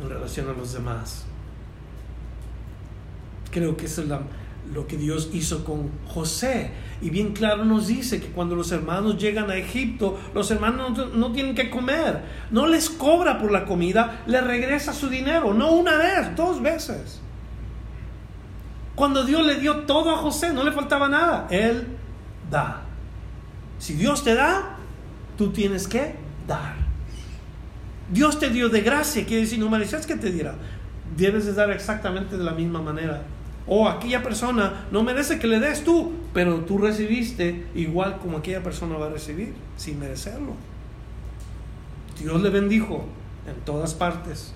en 0.00 0.08
relación 0.08 0.48
a 0.48 0.52
los 0.52 0.72
demás. 0.72 1.24
Creo 3.50 3.76
que 3.76 3.86
eso 3.86 4.02
es 4.02 4.08
lo 4.72 4.86
que 4.86 4.96
Dios 4.96 5.30
hizo 5.32 5.64
con 5.64 5.90
José. 6.06 6.70
Y 7.00 7.10
bien 7.10 7.32
claro 7.32 7.64
nos 7.64 7.86
dice 7.86 8.20
que 8.20 8.28
cuando 8.28 8.54
los 8.54 8.70
hermanos 8.72 9.18
llegan 9.18 9.50
a 9.50 9.56
Egipto, 9.56 10.18
los 10.34 10.50
hermanos 10.50 11.14
no, 11.14 11.32
tienen 11.32 11.54
que 11.54 11.70
comer. 11.70 12.22
No 12.50 12.66
les 12.66 12.90
cobra 12.90 13.38
por 13.38 13.50
la 13.50 13.64
comida, 13.64 14.22
les 14.26 14.44
regresa 14.44 14.92
su 14.92 15.08
dinero. 15.08 15.54
No 15.54 15.72
una 15.72 15.96
vez, 15.96 16.36
dos 16.36 16.60
veces. 16.60 17.20
Cuando 18.96 19.24
Dios 19.24 19.46
le 19.46 19.56
dio 19.56 19.80
todo 19.80 20.10
a 20.10 20.16
José, 20.16 20.52
no 20.52 20.64
le 20.64 20.72
faltaba 20.72 21.06
nada. 21.08 21.46
Él 21.50 21.86
da. 22.50 22.82
Si 23.78 23.92
Dios 23.92 24.24
te 24.24 24.34
da, 24.34 24.78
tú 25.36 25.52
tienes 25.52 25.86
que 25.86 26.14
dar. 26.48 26.74
Dios 28.10 28.38
te 28.38 28.48
dio 28.48 28.70
de 28.70 28.80
gracia, 28.80 29.26
quiere 29.26 29.42
decir, 29.42 29.58
no 29.58 29.68
mereces 29.68 30.06
que 30.06 30.16
te 30.16 30.32
diera. 30.32 30.54
Debes 31.14 31.44
de 31.44 31.52
dar 31.52 31.70
exactamente 31.70 32.38
de 32.38 32.44
la 32.44 32.52
misma 32.52 32.80
manera. 32.80 33.22
O 33.66 33.86
aquella 33.86 34.22
persona 34.22 34.86
no 34.90 35.02
merece 35.02 35.38
que 35.38 35.46
le 35.46 35.60
des 35.60 35.84
tú, 35.84 36.12
pero 36.32 36.60
tú 36.60 36.78
recibiste 36.78 37.66
igual 37.74 38.18
como 38.18 38.38
aquella 38.38 38.62
persona 38.62 38.96
va 38.96 39.06
a 39.06 39.10
recibir, 39.10 39.54
sin 39.76 39.98
merecerlo. 39.98 40.54
Dios 42.18 42.40
le 42.40 42.48
bendijo 42.48 43.04
en 43.46 43.56
todas 43.64 43.92
partes. 43.92 44.54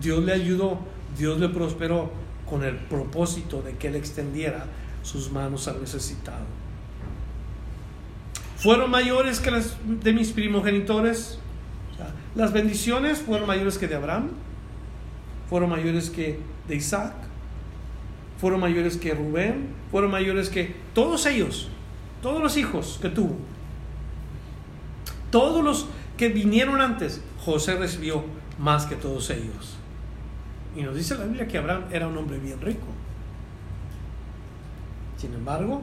Dios 0.00 0.22
le 0.22 0.32
ayudó, 0.32 0.78
Dios 1.18 1.40
le 1.40 1.48
prosperó 1.48 2.12
con 2.48 2.64
el 2.64 2.76
propósito 2.76 3.62
de 3.62 3.76
que 3.76 3.88
Él 3.88 3.96
extendiera 3.96 4.66
sus 5.02 5.30
manos 5.30 5.68
al 5.68 5.80
necesitado. 5.80 6.44
¿Fueron 8.56 8.90
mayores 8.90 9.40
que 9.40 9.50
las 9.50 9.76
de 9.84 10.12
mis 10.12 10.32
primogenitores? 10.32 11.38
las 12.34 12.52
bendiciones 12.52 13.18
fueron 13.18 13.46
mayores 13.46 13.78
que 13.78 13.86
de 13.86 13.94
Abraham, 13.94 14.30
fueron 15.48 15.70
mayores 15.70 16.10
que 16.10 16.40
de 16.66 16.74
Isaac, 16.76 17.14
fueron 18.40 18.60
mayores 18.60 18.96
que 18.96 19.14
Rubén, 19.14 19.68
fueron 19.90 20.10
mayores 20.10 20.48
que 20.48 20.74
todos 20.94 21.26
ellos, 21.26 21.68
todos 22.22 22.42
los 22.42 22.56
hijos 22.56 22.98
que 23.00 23.08
tuvo, 23.08 23.36
todos 25.30 25.62
los 25.62 25.86
que 26.16 26.28
vinieron 26.28 26.80
antes, 26.80 27.22
José 27.44 27.76
recibió 27.76 28.24
más 28.58 28.86
que 28.86 28.96
todos 28.96 29.30
ellos. 29.30 29.73
Y 30.76 30.82
nos 30.82 30.94
dice 30.94 31.16
la 31.16 31.24
Biblia 31.24 31.46
que 31.46 31.58
Abraham 31.58 31.84
era 31.90 32.08
un 32.08 32.16
hombre 32.16 32.38
bien 32.38 32.60
rico. 32.60 32.86
Sin 35.16 35.32
embargo, 35.34 35.82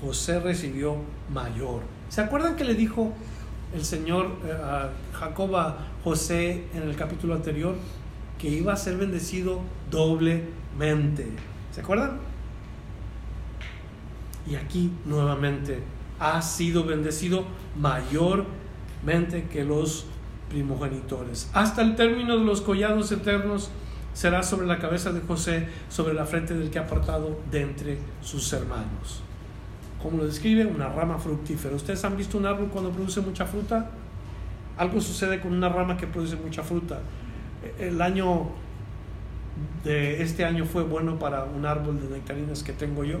José 0.00 0.40
recibió 0.40 0.96
mayor. 1.32 1.80
¿Se 2.08 2.20
acuerdan 2.20 2.56
que 2.56 2.64
le 2.64 2.74
dijo 2.74 3.12
el 3.74 3.84
Señor 3.84 4.30
eh, 4.46 4.52
a 4.52 4.90
Jacob 5.12 5.56
a 5.56 5.78
José 6.04 6.64
en 6.74 6.82
el 6.82 6.94
capítulo 6.94 7.34
anterior? 7.34 7.74
Que 8.38 8.48
iba 8.48 8.72
a 8.72 8.76
ser 8.76 8.96
bendecido 8.96 9.60
doblemente. 9.90 11.28
¿Se 11.72 11.80
acuerdan? 11.80 12.18
Y 14.48 14.54
aquí 14.54 14.92
nuevamente 15.04 15.82
ha 16.20 16.40
sido 16.40 16.84
bendecido 16.84 17.44
mayormente 17.78 19.48
que 19.50 19.64
los 19.64 20.06
primogenitores. 20.48 21.50
Hasta 21.52 21.82
el 21.82 21.96
término 21.96 22.38
de 22.38 22.44
los 22.44 22.60
collados 22.60 23.12
eternos 23.12 23.70
será 24.18 24.42
sobre 24.42 24.66
la 24.66 24.80
cabeza 24.80 25.12
de 25.12 25.20
José, 25.20 25.68
sobre 25.88 26.12
la 26.12 26.26
frente 26.26 26.52
del 26.52 26.70
que 26.70 26.80
ha 26.80 26.82
apartado 26.82 27.38
de 27.52 27.62
entre 27.62 27.98
sus 28.20 28.52
hermanos. 28.52 29.22
Como 30.02 30.18
lo 30.18 30.26
describe, 30.26 30.66
una 30.66 30.88
rama 30.88 31.20
fructífera. 31.20 31.76
¿Ustedes 31.76 32.04
han 32.04 32.16
visto 32.16 32.36
un 32.36 32.44
árbol 32.44 32.66
cuando 32.66 32.90
produce 32.90 33.20
mucha 33.20 33.46
fruta? 33.46 33.88
Algo 34.76 35.00
sucede 35.00 35.38
con 35.38 35.52
una 35.52 35.68
rama 35.68 35.96
que 35.96 36.08
produce 36.08 36.34
mucha 36.34 36.64
fruta. 36.64 36.98
El 37.78 38.02
año 38.02 38.48
de 39.84 40.20
este 40.20 40.44
año 40.44 40.64
fue 40.64 40.82
bueno 40.82 41.16
para 41.16 41.44
un 41.44 41.64
árbol 41.64 42.00
de 42.00 42.16
nectarinas 42.16 42.64
que 42.64 42.72
tengo 42.72 43.04
yo, 43.04 43.20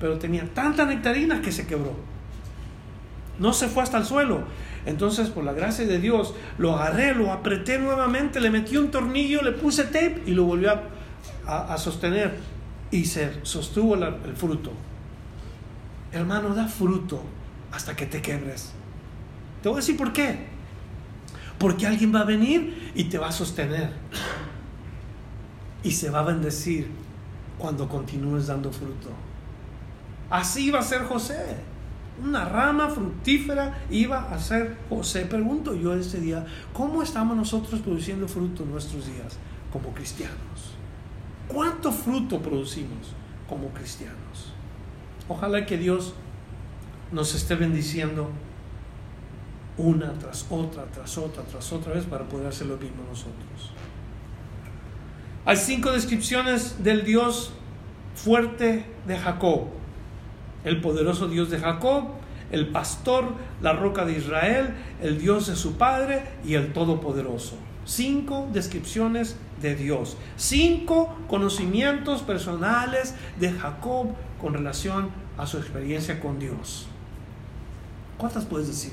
pero 0.00 0.18
tenía 0.18 0.52
tanta 0.52 0.84
nectarina 0.84 1.40
que 1.40 1.52
se 1.52 1.64
quebró. 1.64 1.92
No 3.38 3.52
se 3.52 3.68
fue 3.68 3.84
hasta 3.84 3.98
el 3.98 4.04
suelo. 4.04 4.40
Entonces, 4.88 5.28
por 5.28 5.44
la 5.44 5.52
gracia 5.52 5.86
de 5.86 5.98
Dios, 5.98 6.32
lo 6.56 6.74
agarré, 6.74 7.14
lo 7.14 7.30
apreté 7.30 7.78
nuevamente, 7.78 8.40
le 8.40 8.48
metí 8.48 8.78
un 8.78 8.90
tornillo, 8.90 9.42
le 9.42 9.52
puse 9.52 9.84
tape 9.84 10.22
y 10.24 10.30
lo 10.30 10.44
volvió 10.44 10.72
a, 11.46 11.76
sostener. 11.76 12.38
Y 12.90 13.04
se 13.04 13.44
sostuvo 13.44 13.96
el 13.96 14.34
fruto. 14.34 14.72
Hermano, 16.10 16.54
da 16.54 16.66
fruto 16.68 17.22
hasta 17.70 17.94
que 17.94 18.06
te 18.06 18.22
quebres. 18.22 18.72
Te 19.62 19.68
voy 19.68 19.76
a 19.76 19.80
decir 19.80 19.98
por 19.98 20.14
qué. 20.14 20.46
Porque 21.58 21.86
alguien 21.86 22.14
va 22.14 22.20
a 22.20 22.24
venir 22.24 22.90
y 22.94 23.04
te 23.04 23.18
va 23.18 23.28
a 23.28 23.32
sostener. 23.32 23.92
Y 25.82 25.90
se 25.90 26.08
va 26.08 26.20
a 26.20 26.22
bendecir 26.22 26.88
cuando 27.58 27.86
continúes 27.90 28.46
dando 28.46 28.72
fruto. 28.72 29.10
Así 30.30 30.70
va 30.70 30.78
a 30.78 30.82
ser 30.82 31.04
José. 31.04 31.58
Una 32.22 32.44
rama 32.44 32.88
fructífera 32.88 33.84
iba 33.90 34.32
a 34.32 34.38
ser 34.38 34.76
José. 34.88 35.26
Pregunto 35.26 35.74
yo 35.74 35.94
este 35.94 36.20
día, 36.20 36.44
¿cómo 36.72 37.02
estamos 37.02 37.36
nosotros 37.36 37.80
produciendo 37.80 38.26
fruto 38.26 38.64
en 38.64 38.72
nuestros 38.72 39.06
días 39.06 39.38
como 39.72 39.90
cristianos? 39.94 40.74
¿Cuánto 41.46 41.92
fruto 41.92 42.40
producimos 42.40 43.14
como 43.48 43.68
cristianos? 43.68 44.52
Ojalá 45.28 45.64
que 45.64 45.78
Dios 45.78 46.14
nos 47.12 47.34
esté 47.34 47.54
bendiciendo 47.54 48.30
una 49.76 50.12
tras 50.14 50.46
otra, 50.50 50.84
tras 50.86 51.16
otra, 51.16 51.44
tras 51.44 51.72
otra 51.72 51.94
vez 51.94 52.04
para 52.04 52.24
poder 52.24 52.48
hacer 52.48 52.66
lo 52.66 52.76
mismo 52.76 53.02
nosotros. 53.08 53.72
Hay 55.44 55.56
cinco 55.56 55.92
descripciones 55.92 56.82
del 56.82 57.04
Dios 57.04 57.52
fuerte 58.14 58.84
de 59.06 59.16
Jacob. 59.16 59.77
El 60.64 60.80
poderoso 60.80 61.28
Dios 61.28 61.50
de 61.50 61.58
Jacob, 61.58 62.04
el 62.50 62.68
pastor, 62.68 63.34
la 63.60 63.72
roca 63.72 64.04
de 64.04 64.12
Israel, 64.12 64.74
el 65.02 65.18
Dios 65.18 65.46
de 65.46 65.56
su 65.56 65.76
padre 65.76 66.22
y 66.44 66.54
el 66.54 66.72
todopoderoso. 66.72 67.56
Cinco 67.84 68.48
descripciones 68.52 69.36
de 69.62 69.74
Dios. 69.74 70.16
Cinco 70.36 71.16
conocimientos 71.28 72.22
personales 72.22 73.14
de 73.38 73.52
Jacob 73.52 74.08
con 74.40 74.54
relación 74.54 75.10
a 75.36 75.46
su 75.46 75.58
experiencia 75.58 76.20
con 76.20 76.38
Dios. 76.38 76.86
¿Cuántas 78.18 78.44
puedes 78.44 78.66
decir? 78.66 78.92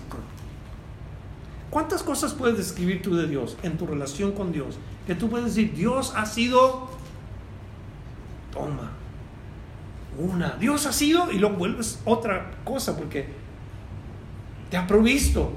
¿Cuántas 1.70 2.04
cosas 2.04 2.34
puedes 2.34 2.58
describir 2.58 3.02
tú 3.02 3.16
de 3.16 3.28
Dios 3.28 3.58
en 3.64 3.78
tu 3.78 3.86
relación 3.86 4.32
con 4.32 4.52
Dios? 4.52 4.78
Que 5.08 5.16
tú 5.16 5.30
puedes 5.30 5.48
decir, 5.48 5.74
Dios 5.74 6.14
ha 6.16 6.26
sido, 6.26 6.88
toma, 8.54 8.92
una. 10.18 10.58
Dios 10.60 10.86
ha 10.86 10.94
sido 10.94 11.32
y 11.32 11.40
lo 11.40 11.52
vuelves 11.52 12.00
otra 12.06 12.52
cosa 12.64 12.98
porque 12.98 13.28
te 14.70 14.78
ha 14.78 14.88
provisto, 14.88 15.54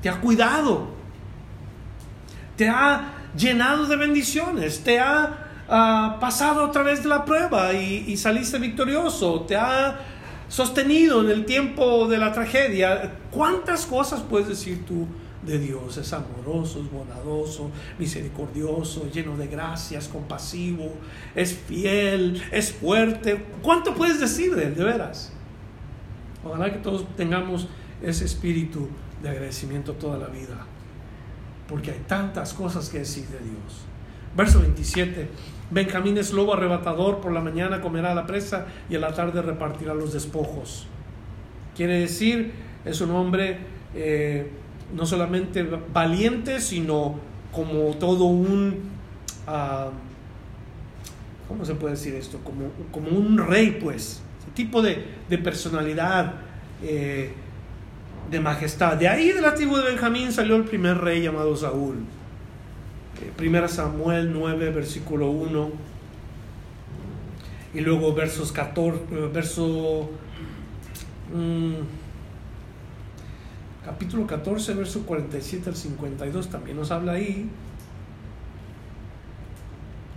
te 0.00 0.08
ha 0.08 0.20
cuidado, 0.20 0.88
te 2.56 2.68
ha 2.68 3.14
llenado 3.36 3.86
de 3.86 3.96
bendiciones, 3.96 4.82
te 4.84 5.00
ha 5.00 5.48
ah, 5.68 6.18
pasado 6.20 6.64
a 6.64 6.70
través 6.70 7.02
de 7.02 7.08
la 7.08 7.24
prueba 7.24 7.72
y, 7.72 8.04
y 8.08 8.16
saliste 8.16 8.58
victorioso, 8.58 9.42
te 9.42 9.56
ha 9.56 9.98
sostenido 10.48 11.22
en 11.22 11.30
el 11.30 11.46
tiempo 11.46 12.06
de 12.08 12.18
la 12.18 12.32
tragedia. 12.32 13.12
¿Cuántas 13.30 13.86
cosas 13.86 14.20
puedes 14.20 14.48
decir 14.48 14.84
tú 14.84 15.06
de 15.42 15.58
Dios? 15.58 15.96
Es 15.96 16.12
amoroso, 16.12 16.80
es 16.80 16.90
bondadoso, 16.90 17.70
misericordioso, 17.98 19.10
lleno 19.10 19.36
de 19.36 19.46
gracias, 19.48 20.08
compasivo, 20.08 20.92
es 21.34 21.54
fiel, 21.54 22.42
es 22.50 22.72
fuerte. 22.72 23.44
¿Cuánto 23.62 23.94
puedes 23.94 24.20
decir 24.20 24.54
de 24.54 24.66
Él, 24.66 24.74
de 24.74 24.84
veras? 24.84 25.32
Ojalá 26.44 26.72
que 26.72 26.78
todos 26.78 27.06
tengamos 27.16 27.68
ese 28.02 28.24
espíritu 28.24 28.88
de 29.22 29.28
agradecimiento 29.28 29.92
toda 29.92 30.18
la 30.18 30.26
vida, 30.26 30.66
porque 31.68 31.92
hay 31.92 32.00
tantas 32.06 32.52
cosas 32.52 32.88
que 32.88 33.00
decir 33.00 33.26
de 33.28 33.38
Dios. 33.38 33.86
Verso 34.36 34.60
27. 34.60 35.28
Benjamín 35.70 36.18
es 36.18 36.32
lobo 36.32 36.54
arrebatador, 36.54 37.20
por 37.20 37.32
la 37.32 37.40
mañana 37.40 37.80
comerá 37.80 38.14
la 38.14 38.26
presa 38.26 38.66
y 38.90 38.96
a 38.96 38.98
la 38.98 39.14
tarde 39.14 39.40
repartirá 39.42 39.94
los 39.94 40.12
despojos. 40.12 40.86
Quiere 41.76 42.00
decir, 42.00 42.52
es 42.84 43.00
un 43.00 43.10
hombre 43.12 43.58
eh, 43.94 44.50
no 44.94 45.06
solamente 45.06 45.66
valiente, 45.92 46.60
sino 46.60 47.16
como 47.52 47.94
todo 47.96 48.24
un... 48.24 48.92
Ah, 49.46 49.90
¿Cómo 51.48 51.64
se 51.64 51.74
puede 51.74 51.94
decir 51.94 52.14
esto? 52.14 52.38
Como, 52.42 52.70
como 52.90 53.10
un 53.10 53.36
rey, 53.38 53.78
pues. 53.82 54.22
Ese 54.40 54.50
tipo 54.54 54.80
de, 54.80 55.04
personalidad, 55.42 56.34
eh, 56.82 57.32
de 58.30 58.40
majestad. 58.40 58.96
De 58.96 59.08
ahí 59.08 59.32
de 59.32 59.40
la 59.40 59.54
tribu 59.54 59.76
de 59.76 59.84
Benjamín 59.84 60.32
salió 60.32 60.56
el 60.56 60.64
primer 60.64 60.98
rey 60.98 61.22
llamado 61.22 61.54
Saúl. 61.56 61.96
Primera 63.36 63.68
Samuel 63.68 64.32
9, 64.32 64.70
versículo 64.70 65.30
1. 65.30 65.70
Y 67.74 67.80
luego 67.80 68.14
versos 68.14 68.52
14, 68.52 69.00
eh, 69.10 69.30
verso... 69.32 70.10
Mm, 71.34 72.01
capítulo 73.84 74.26
14, 74.26 74.74
verso 74.74 75.02
47 75.02 75.70
al 75.70 75.76
52 75.76 76.48
también 76.48 76.76
nos 76.76 76.90
habla 76.90 77.12
ahí. 77.12 77.48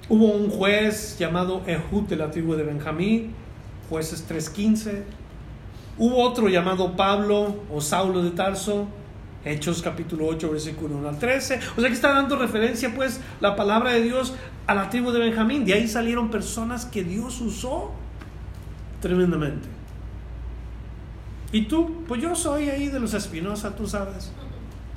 Hubo 0.07 0.33
un 0.33 0.49
juez 0.49 1.17
llamado 1.17 1.63
Ehud 1.65 2.03
de 2.03 2.15
la 2.15 2.29
tribu 2.29 2.55
de 2.55 2.63
Benjamín, 2.63 3.33
jueces 3.89 4.27
3.15. 4.29 5.03
Hubo 5.97 6.17
otro 6.21 6.47
llamado 6.47 6.95
Pablo 6.95 7.55
o 7.73 7.81
Saulo 7.81 8.21
de 8.21 8.31
Tarso, 8.31 8.87
Hechos 9.43 9.81
capítulo 9.81 10.27
8, 10.27 10.51
versículo 10.51 10.97
1 10.97 11.09
al 11.09 11.17
13. 11.17 11.59
O 11.77 11.81
sea 11.81 11.89
que 11.89 11.95
está 11.95 12.13
dando 12.13 12.35
referencia 12.35 12.93
pues 12.93 13.19
la 13.39 13.55
palabra 13.55 13.93
de 13.93 14.01
Dios 14.01 14.33
a 14.67 14.75
la 14.75 14.89
tribu 14.89 15.11
de 15.11 15.19
Benjamín. 15.19 15.65
De 15.65 15.73
ahí 15.73 15.87
salieron 15.87 16.29
personas 16.29 16.85
que 16.85 17.03
Dios 17.03 17.41
usó 17.41 17.91
tremendamente. 19.01 19.74
Y 21.51 21.63
tú, 21.63 22.03
pues 22.07 22.21
yo 22.21 22.35
soy 22.35 22.69
ahí 22.69 22.89
de 22.89 22.99
los 22.99 23.13
Espinosa, 23.13 23.75
tú 23.75 23.87
sabes. 23.87 24.31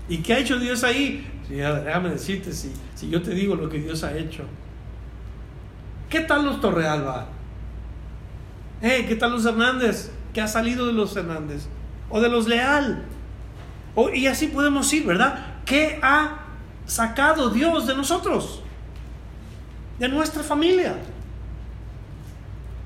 ¿Y 0.08 0.18
qué 0.18 0.34
ha 0.34 0.38
hecho 0.38 0.58
Dios 0.58 0.84
ahí? 0.84 1.26
déjame 1.48 2.10
decirte 2.10 2.52
si, 2.52 2.72
si 2.94 3.08
yo 3.08 3.22
te 3.22 3.30
digo 3.30 3.54
lo 3.54 3.68
que 3.68 3.78
Dios 3.78 4.04
ha 4.04 4.16
hecho. 4.16 4.44
¿Qué 6.10 6.20
tal 6.20 6.44
los 6.44 6.60
Torrealba? 6.60 7.28
Eh, 8.82 9.04
¿Qué 9.08 9.16
tal 9.16 9.32
los 9.32 9.44
Hernández? 9.44 10.10
¿Qué 10.32 10.40
ha 10.40 10.48
salido 10.48 10.86
de 10.86 10.92
los 10.92 11.16
Hernández? 11.16 11.66
¿O 12.10 12.20
de 12.20 12.28
los 12.28 12.46
Leal? 12.46 13.04
y 14.14 14.28
así 14.28 14.46
podemos 14.46 14.92
ir, 14.92 15.04
¿verdad? 15.04 15.56
¿Qué 15.64 15.98
ha 16.02 16.38
sacado 16.86 17.50
Dios 17.50 17.86
de 17.86 17.96
nosotros? 17.96 18.62
De 19.98 20.08
nuestra 20.08 20.44
familia. 20.44 20.94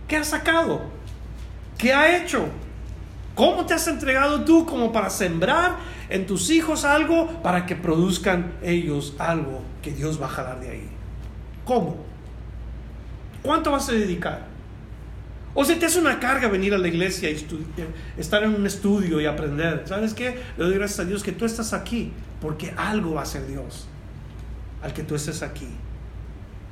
¿Qué 0.09 0.17
ha 0.17 0.25
sacado? 0.25 0.81
¿Qué 1.77 1.93
ha 1.93 2.17
hecho? 2.17 2.49
¿Cómo 3.35 3.65
te 3.65 3.75
has 3.75 3.89
entregado 3.89 4.45
tú 4.45 4.67
como 4.67 4.93
para 4.93 5.09
sembrar 5.09 5.77
en 6.11 6.27
tus 6.27 6.51
hijos 6.51 6.85
algo 6.85 7.43
para 7.43 7.65
que 7.65 7.77
produzcan 7.77 8.55
ellos 8.63 9.15
algo 9.19 9.63
que 9.81 9.93
Dios 9.93 10.21
va 10.21 10.27
a 10.27 10.31
jalar 10.31 10.61
de 10.61 10.71
ahí? 10.71 10.89
¿Cómo? 11.65 11.97
¿Cuánto 13.43 13.71
vas 13.71 13.89
a 13.89 13.93
dedicar? 13.93 14.47
O 15.55 15.65
si 15.65 15.75
te 15.77 15.87
hace 15.87 15.99
una 15.99 16.19
carga 16.19 16.49
venir 16.49 16.73
a 16.75 16.79
la 16.79 16.89
iglesia 16.89 17.31
y 17.31 17.35
eh, 17.35 17.87
estar 18.17 18.43
en 18.43 18.55
un 18.55 18.67
estudio 18.67 19.21
y 19.21 19.27
aprender. 19.27 19.83
¿Sabes 19.87 20.15
qué? 20.15 20.39
Le 20.57 20.65
doy 20.65 20.75
gracias 20.75 21.01
a 21.01 21.05
Dios 21.05 21.23
que 21.23 21.33
tú 21.33 21.45
estás 21.45 21.75
aquí, 21.75 22.11
porque 22.41 22.73
algo 22.77 23.15
va 23.15 23.21
a 23.21 23.25
hacer 23.25 23.47
Dios 23.47 23.87
al 24.83 24.93
que 24.95 25.03
tú 25.03 25.15
estés 25.15 25.43
aquí. 25.43 25.69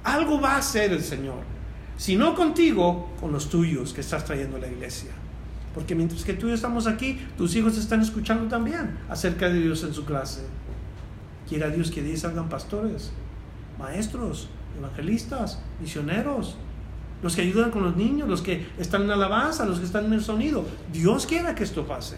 Algo 0.02 0.40
va 0.40 0.54
a 0.54 0.58
hacer 0.58 0.92
el 0.92 1.02
Señor. 1.02 1.42
Si 1.98 2.16
no 2.16 2.34
contigo, 2.34 3.10
con 3.20 3.32
los 3.32 3.50
tuyos 3.50 3.92
que 3.92 4.00
estás 4.00 4.24
trayendo 4.24 4.56
a 4.56 4.60
la 4.60 4.68
iglesia. 4.68 5.10
Porque 5.74 5.94
mientras 5.94 6.24
que 6.24 6.34
tú 6.34 6.46
y 6.46 6.50
yo 6.50 6.54
estamos 6.54 6.86
aquí, 6.86 7.20
tus 7.38 7.54
hijos 7.54 7.76
están 7.78 8.00
escuchando 8.00 8.48
también 8.48 8.98
acerca 9.08 9.48
de 9.48 9.60
Dios 9.60 9.84
en 9.84 9.94
su 9.94 10.04
clase. 10.04 10.42
Quiera 11.48 11.68
Dios 11.68 11.90
que 11.90 12.00
ellos 12.00 12.20
salgan 12.20 12.48
pastores, 12.48 13.12
maestros, 13.78 14.48
evangelistas, 14.78 15.60
misioneros, 15.80 16.56
los 17.22 17.36
que 17.36 17.42
ayudan 17.42 17.70
con 17.70 17.82
los 17.82 17.96
niños, 17.96 18.28
los 18.28 18.42
que 18.42 18.66
están 18.78 19.02
en 19.02 19.10
alabanza, 19.10 19.64
los 19.64 19.78
que 19.78 19.84
están 19.84 20.06
en 20.06 20.14
el 20.14 20.22
sonido. 20.22 20.64
Dios 20.92 21.26
quiera 21.26 21.54
que 21.54 21.64
esto 21.64 21.86
pase. 21.86 22.16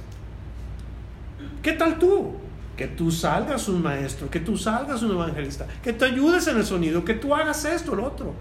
¿Qué 1.63 1.73
tal 1.73 1.99
tú? 1.99 2.37
que 2.77 2.89
tú 2.89 3.11
salgas 3.11 3.69
un 3.69 3.83
maestro, 3.83 4.31
que 4.31 4.41
tú 4.41 4.57
salgas 4.57 5.03
un 5.03 5.13
evangelista, 5.13 5.67
que 5.83 5.93
te 5.93 6.07
ayudes 6.07 6.47
en 6.47 6.57
el 6.57 6.65
sonido, 6.65 7.05
que 7.05 7.15
tú 7.15 7.35
hagas 7.35 7.65
esto, 7.65 7.95
lo 7.95 8.07
otro. 8.07 8.35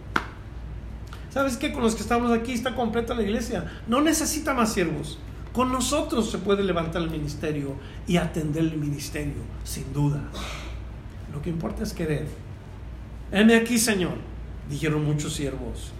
¿Sabes 1.31 1.55
qué? 1.55 1.71
Con 1.71 1.83
los 1.83 1.95
que 1.95 2.01
estamos 2.01 2.31
aquí 2.31 2.51
está 2.51 2.75
completa 2.75 3.13
la 3.13 3.23
iglesia. 3.23 3.71
No 3.87 4.01
necesita 4.01 4.53
más 4.53 4.73
siervos. 4.73 5.17
Con 5.53 5.71
nosotros 5.71 6.29
se 6.29 6.37
puede 6.37 6.63
levantar 6.63 7.01
el 7.01 7.09
ministerio 7.09 7.75
y 8.07 8.17
atender 8.17 8.63
el 8.63 8.77
ministerio, 8.77 9.41
sin 9.63 9.91
duda. 9.93 10.21
Lo 11.33 11.41
que 11.41 11.49
importa 11.49 11.83
es 11.83 11.93
querer. 11.93 12.27
Heme 13.31 13.55
aquí, 13.55 13.77
Señor, 13.77 14.15
dijeron 14.69 15.05
muchos 15.05 15.33
siervos. 15.33 15.93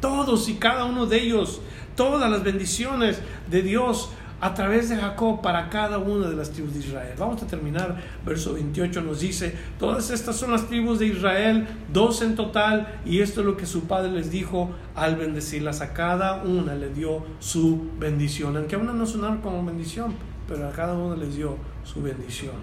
Todos 0.00 0.48
y 0.48 0.54
cada 0.54 0.84
uno 0.84 1.06
de 1.06 1.22
ellos, 1.22 1.60
todas 1.94 2.30
las 2.30 2.42
bendiciones 2.42 3.20
de 3.50 3.62
Dios 3.62 4.10
a 4.40 4.52
través 4.54 4.88
de 4.88 4.96
Jacob 4.96 5.40
para 5.40 5.70
cada 5.70 5.98
una 5.98 6.28
de 6.28 6.36
las 6.36 6.50
tribus 6.50 6.74
de 6.74 6.80
Israel. 6.80 7.14
Vamos 7.18 7.42
a 7.42 7.46
terminar, 7.46 7.96
verso 8.24 8.54
28 8.54 9.00
nos 9.00 9.20
dice, 9.20 9.54
todas 9.78 10.10
estas 10.10 10.36
son 10.36 10.52
las 10.52 10.66
tribus 10.66 10.98
de 10.98 11.06
Israel, 11.06 11.66
dos 11.92 12.20
en 12.22 12.34
total, 12.34 13.00
y 13.04 13.20
esto 13.20 13.40
es 13.40 13.46
lo 13.46 13.56
que 13.56 13.66
su 13.66 13.84
padre 13.84 14.12
les 14.12 14.30
dijo 14.30 14.70
al 14.94 15.16
bendecirlas. 15.16 15.80
A 15.80 15.94
cada 15.94 16.42
una 16.42 16.74
le 16.74 16.90
dio 16.90 17.24
su 17.38 17.90
bendición, 17.98 18.56
aunque 18.56 18.76
a 18.76 18.78
una 18.78 18.92
no 18.92 19.06
sonaron 19.06 19.38
como 19.38 19.64
bendición, 19.64 20.14
pero 20.46 20.68
a 20.68 20.72
cada 20.72 20.94
una 20.94 21.16
les 21.16 21.36
dio 21.36 21.56
su 21.84 22.02
bendición. 22.02 22.54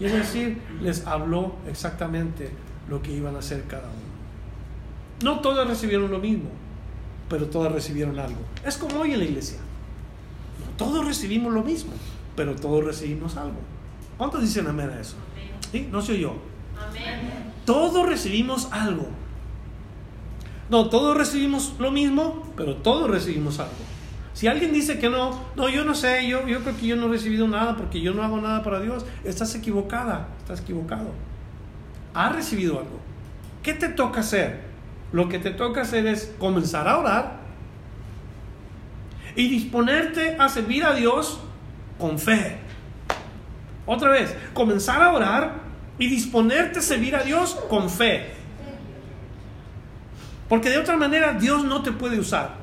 Y 0.00 0.06
es 0.06 0.12
decir, 0.12 0.58
les 0.80 1.06
habló 1.06 1.56
exactamente 1.68 2.50
lo 2.88 3.02
que 3.02 3.12
iban 3.12 3.36
a 3.36 3.40
hacer 3.40 3.64
cada 3.64 3.84
uno. 3.84 4.08
No 5.22 5.40
todas 5.40 5.66
recibieron 5.66 6.10
lo 6.10 6.20
mismo, 6.20 6.48
pero 7.28 7.46
todas 7.46 7.72
recibieron 7.72 8.18
algo. 8.18 8.38
Es 8.64 8.78
como 8.78 9.00
hoy 9.00 9.12
en 9.12 9.18
la 9.18 9.24
iglesia. 9.24 9.58
Todos 10.78 11.04
recibimos 11.04 11.52
lo 11.52 11.62
mismo, 11.62 11.92
pero 12.36 12.56
todos 12.56 12.82
recibimos 12.82 13.36
algo. 13.36 13.58
¿Cuántos 14.16 14.40
dicen 14.40 14.66
amén 14.68 14.90
a 14.90 15.00
eso? 15.00 15.16
¿Sí? 15.70 15.88
No 15.92 16.00
soy 16.00 16.20
yo. 16.20 16.36
Amén. 16.88 17.52
Todos 17.66 18.08
recibimos 18.08 18.68
algo. 18.72 19.08
No, 20.70 20.88
todos 20.88 21.16
recibimos 21.16 21.74
lo 21.78 21.90
mismo, 21.90 22.44
pero 22.56 22.76
todos 22.76 23.10
recibimos 23.10 23.58
algo. 23.58 23.74
Si 24.34 24.46
alguien 24.46 24.72
dice 24.72 25.00
que 25.00 25.10
no, 25.10 25.40
no, 25.56 25.68
yo 25.68 25.84
no 25.84 25.96
sé, 25.96 26.28
yo, 26.28 26.46
yo 26.46 26.60
creo 26.60 26.76
que 26.76 26.86
yo 26.86 26.94
no 26.94 27.06
he 27.06 27.08
recibido 27.08 27.48
nada 27.48 27.76
porque 27.76 28.00
yo 28.00 28.14
no 28.14 28.22
hago 28.22 28.40
nada 28.40 28.62
para 28.62 28.78
Dios, 28.78 29.04
estás 29.24 29.52
equivocada, 29.56 30.28
estás 30.38 30.60
equivocado. 30.60 31.10
Has 32.14 32.36
recibido 32.36 32.78
algo. 32.78 33.00
¿Qué 33.64 33.74
te 33.74 33.88
toca 33.88 34.20
hacer? 34.20 34.60
Lo 35.10 35.28
que 35.28 35.40
te 35.40 35.50
toca 35.50 35.80
hacer 35.80 36.06
es 36.06 36.32
comenzar 36.38 36.86
a 36.86 36.98
orar 36.98 37.37
y 39.38 39.48
disponerte 39.48 40.34
a 40.36 40.48
servir 40.48 40.84
a 40.84 40.94
Dios 40.94 41.38
con 41.96 42.18
fe. 42.18 42.56
Otra 43.86 44.10
vez, 44.10 44.34
comenzar 44.52 45.00
a 45.00 45.12
orar 45.12 45.60
y 45.96 46.08
disponerte 46.08 46.80
a 46.80 46.82
servir 46.82 47.14
a 47.14 47.22
Dios 47.22 47.54
con 47.70 47.88
fe. 47.88 48.32
Porque 50.48 50.70
de 50.70 50.78
otra 50.78 50.96
manera 50.96 51.34
Dios 51.34 51.64
no 51.64 51.84
te 51.84 51.92
puede 51.92 52.18
usar. 52.18 52.56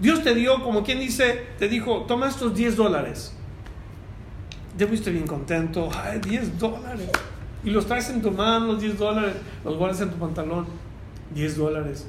Dios 0.00 0.24
te 0.24 0.34
dio, 0.34 0.60
como 0.64 0.82
quien 0.82 0.98
dice, 0.98 1.46
te 1.60 1.68
dijo, 1.68 2.02
toma 2.08 2.26
estos 2.26 2.52
10 2.52 2.74
dólares. 2.74 3.36
Ya 4.76 4.88
fuiste 4.88 5.12
bien 5.12 5.28
contento, 5.28 5.90
ay, 5.94 6.18
10 6.18 6.58
dólares. 6.58 7.08
Y 7.62 7.70
los 7.70 7.86
traes 7.86 8.10
en 8.10 8.20
tu 8.20 8.32
mano, 8.32 8.72
los 8.72 8.80
10 8.80 8.98
dólares, 8.98 9.36
los 9.64 9.76
guardas 9.76 10.00
en 10.00 10.10
tu 10.10 10.16
pantalón, 10.16 10.66
10 11.36 11.56
dólares. 11.56 12.08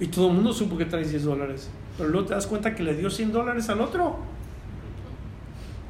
Y 0.00 0.06
todo 0.06 0.28
el 0.28 0.34
mundo 0.34 0.52
supo 0.52 0.78
que 0.78 0.86
traes 0.86 1.10
10 1.10 1.24
dólares. 1.24 1.68
Pero 1.96 2.08
luego 2.08 2.26
te 2.26 2.34
das 2.34 2.46
cuenta 2.46 2.74
que 2.74 2.82
le 2.82 2.94
dio 2.94 3.10
100 3.10 3.32
dólares 3.32 3.68
al 3.68 3.82
otro. 3.82 4.16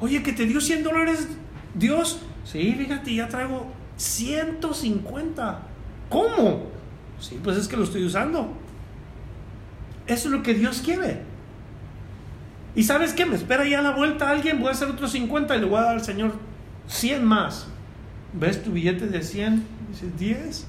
Oye, 0.01 0.21
que 0.21 0.33
te 0.33 0.45
dio 0.45 0.59
100 0.59 0.83
dólares 0.83 1.29
Dios. 1.73 2.19
Sí, 2.43 2.75
fíjate, 2.77 3.15
ya 3.15 3.29
traigo 3.29 3.67
150. 3.95 5.59
¿Cómo? 6.09 6.63
Sí, 7.19 7.39
pues 7.41 7.55
es 7.55 7.69
que 7.69 7.77
lo 7.77 7.85
estoy 7.85 8.03
usando. 8.03 8.51
Eso 10.07 10.27
es 10.27 10.33
lo 10.33 10.43
que 10.43 10.53
Dios 10.55 10.81
quiere. 10.83 11.21
Y 12.75 12.83
sabes 12.83 13.13
qué, 13.13 13.25
me 13.25 13.35
espera 13.35 13.65
ya 13.65 13.79
a 13.79 13.81
la 13.81 13.91
vuelta 13.91 14.29
alguien, 14.29 14.59
voy 14.59 14.69
a 14.69 14.71
hacer 14.71 14.89
otros 14.89 15.11
50 15.11 15.55
y 15.55 15.59
le 15.59 15.65
voy 15.65 15.77
a 15.77 15.83
dar 15.83 15.95
al 15.95 16.03
Señor 16.03 16.33
100 16.87 17.23
más. 17.23 17.67
¿Ves 18.33 18.61
tu 18.63 18.71
billete 18.71 19.07
de 19.07 19.21
100? 19.21 19.63
Dices, 19.89 20.19
10 20.19 20.67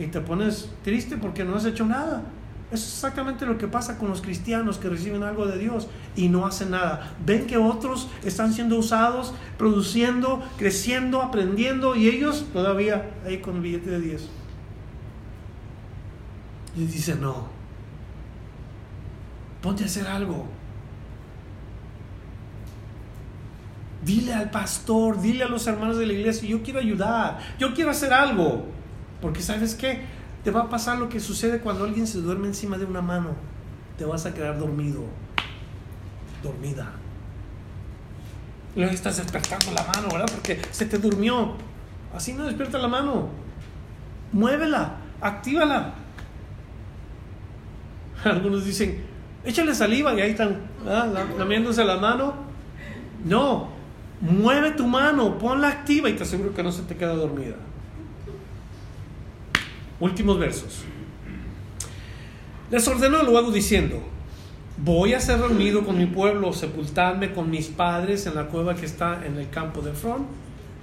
y 0.00 0.06
te 0.06 0.20
pones 0.20 0.70
triste 0.82 1.18
porque 1.18 1.44
no 1.44 1.54
has 1.54 1.66
hecho 1.66 1.84
nada. 1.84 2.22
Es 2.72 2.82
exactamente 2.82 3.44
lo 3.44 3.58
que 3.58 3.66
pasa 3.66 3.98
con 3.98 4.08
los 4.08 4.22
cristianos 4.22 4.78
que 4.78 4.88
reciben 4.88 5.22
algo 5.24 5.46
de 5.46 5.58
Dios 5.58 5.88
y 6.16 6.28
no 6.28 6.46
hacen 6.46 6.70
nada. 6.70 7.14
Ven 7.26 7.46
que 7.46 7.58
otros 7.58 8.08
están 8.24 8.54
siendo 8.54 8.78
usados, 8.78 9.34
produciendo, 9.58 10.42
creciendo, 10.56 11.20
aprendiendo 11.20 11.96
y 11.96 12.08
ellos 12.08 12.46
todavía 12.52 13.10
ahí 13.26 13.38
con 13.38 13.56
el 13.56 13.62
billete 13.62 13.90
de 13.90 14.00
10. 14.00 14.28
Y 16.76 16.86
dice, 16.86 17.16
no, 17.16 17.48
ponte 19.60 19.82
a 19.82 19.86
hacer 19.86 20.06
algo. 20.06 20.46
Dile 24.02 24.32
al 24.32 24.50
pastor, 24.50 25.20
dile 25.20 25.44
a 25.44 25.48
los 25.48 25.66
hermanos 25.66 25.98
de 25.98 26.06
la 26.06 26.14
iglesia, 26.14 26.48
yo 26.48 26.62
quiero 26.62 26.78
ayudar, 26.78 27.38
yo 27.58 27.74
quiero 27.74 27.90
hacer 27.90 28.14
algo. 28.14 28.79
Porque 29.20 29.42
sabes 29.42 29.74
qué? 29.74 30.02
Te 30.44 30.50
va 30.50 30.62
a 30.62 30.68
pasar 30.68 30.98
lo 30.98 31.08
que 31.08 31.20
sucede 31.20 31.60
cuando 31.60 31.84
alguien 31.84 32.06
se 32.06 32.20
duerme 32.20 32.48
encima 32.48 32.78
de 32.78 32.86
una 32.86 33.02
mano. 33.02 33.30
Te 33.98 34.04
vas 34.04 34.24
a 34.26 34.32
quedar 34.32 34.58
dormido. 34.58 35.02
Dormida. 36.42 36.90
Luego 38.74 38.92
estás 38.92 39.18
despertando 39.18 39.72
la 39.72 39.84
mano, 39.84 40.08
¿verdad? 40.12 40.30
Porque 40.32 40.60
se 40.70 40.86
te 40.86 40.98
durmió. 40.98 41.54
Así 42.14 42.32
no 42.32 42.44
despierta 42.44 42.78
la 42.78 42.88
mano. 42.88 43.28
Muévela, 44.32 44.96
actívala. 45.20 45.94
Algunos 48.24 48.64
dicen, 48.64 49.02
échale 49.44 49.74
saliva 49.74 50.14
y 50.14 50.20
ahí 50.20 50.30
están 50.30 50.58
lamiéndose 51.38 51.84
la 51.84 51.96
mano. 51.96 52.34
No, 53.24 53.68
mueve 54.20 54.70
tu 54.72 54.86
mano, 54.86 55.36
ponla 55.38 55.68
activa 55.68 56.08
y 56.08 56.14
te 56.14 56.22
aseguro 56.22 56.54
que 56.54 56.62
no 56.62 56.72
se 56.72 56.82
te 56.82 56.96
queda 56.96 57.14
dormida. 57.14 57.56
Últimos 60.00 60.38
versos. 60.38 60.82
Les 62.70 62.88
ordenó 62.88 63.22
luego 63.22 63.50
diciendo, 63.50 64.02
voy 64.78 65.12
a 65.12 65.20
ser 65.20 65.40
reunido 65.40 65.84
con 65.84 65.98
mi 65.98 66.06
pueblo, 66.06 66.54
sepultarme 66.54 67.32
con 67.32 67.50
mis 67.50 67.68
padres 67.68 68.26
en 68.26 68.34
la 68.34 68.46
cueva 68.46 68.74
que 68.74 68.86
está 68.86 69.26
en 69.26 69.36
el 69.36 69.50
campo 69.50 69.82
de 69.82 69.92
Fron, 69.92 70.26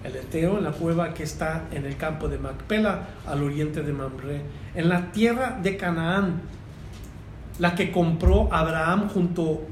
el 0.03 0.15
Eteo, 0.15 0.59
en 0.59 0.65
la 0.65 0.72
cueva 0.72 1.15
que 1.15 1.24
está 1.24 1.65
en 1.72 1.86
el 1.86 1.97
campo 1.97 2.28
de 2.28 2.38
Macpela, 2.38 3.07
al 3.26 3.41
oriente 3.41 3.82
de 3.82 3.91
Mamre, 3.91 4.41
en 4.76 4.88
la 4.88 5.11
tierra 5.11 5.57
de 5.63 5.78
Canaán, 5.78 6.41
la 7.57 7.74
que 7.74 7.91
compró 7.91 8.53
Abraham 8.53 9.09
junto 9.09 9.63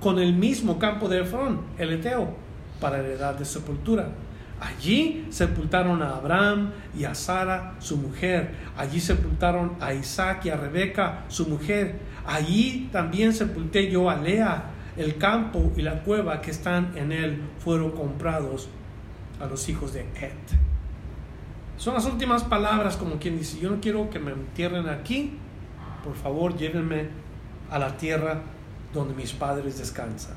con 0.00 0.18
el 0.18 0.32
mismo 0.32 0.78
campo 0.78 1.06
de 1.08 1.20
Efrón, 1.20 1.60
el 1.76 1.92
Eteo, 1.92 2.34
para 2.80 3.00
heredad 3.00 3.34
de 3.34 3.44
sepultura 3.44 4.08
Allí 4.60 5.26
sepultaron 5.30 6.02
a 6.02 6.16
Abraham 6.16 6.72
y 6.96 7.04
a 7.04 7.14
Sara, 7.14 7.74
su 7.78 7.96
mujer. 7.98 8.54
Allí 8.76 9.00
sepultaron 9.00 9.76
a 9.80 9.92
Isaac 9.92 10.46
y 10.46 10.50
a 10.50 10.56
Rebeca, 10.56 11.24
su 11.28 11.46
mujer. 11.46 11.98
Allí 12.26 12.88
también 12.90 13.32
sepulté 13.34 13.90
yo 13.90 14.08
a 14.08 14.16
Lea. 14.16 14.70
El 14.96 15.18
campo 15.18 15.72
y 15.76 15.82
la 15.82 16.02
cueva 16.02 16.40
que 16.40 16.50
están 16.50 16.92
en 16.96 17.12
él 17.12 17.42
fueron 17.58 17.90
comprados 17.90 18.68
a 19.40 19.46
los 19.46 19.68
hijos 19.68 19.92
de 19.92 20.00
Ed. 20.00 20.32
Son 21.76 21.92
las 21.92 22.06
últimas 22.06 22.42
palabras 22.44 22.96
como 22.96 23.16
quien 23.16 23.38
dice, 23.38 23.60
yo 23.60 23.68
no 23.68 23.80
quiero 23.80 24.08
que 24.08 24.18
me 24.18 24.32
entierren 24.32 24.88
aquí, 24.88 25.36
por 26.02 26.14
favor 26.14 26.56
llévenme 26.56 27.08
a 27.70 27.78
la 27.78 27.98
tierra 27.98 28.40
donde 28.94 29.14
mis 29.14 29.32
padres 29.32 29.78
descansan. 29.78 30.36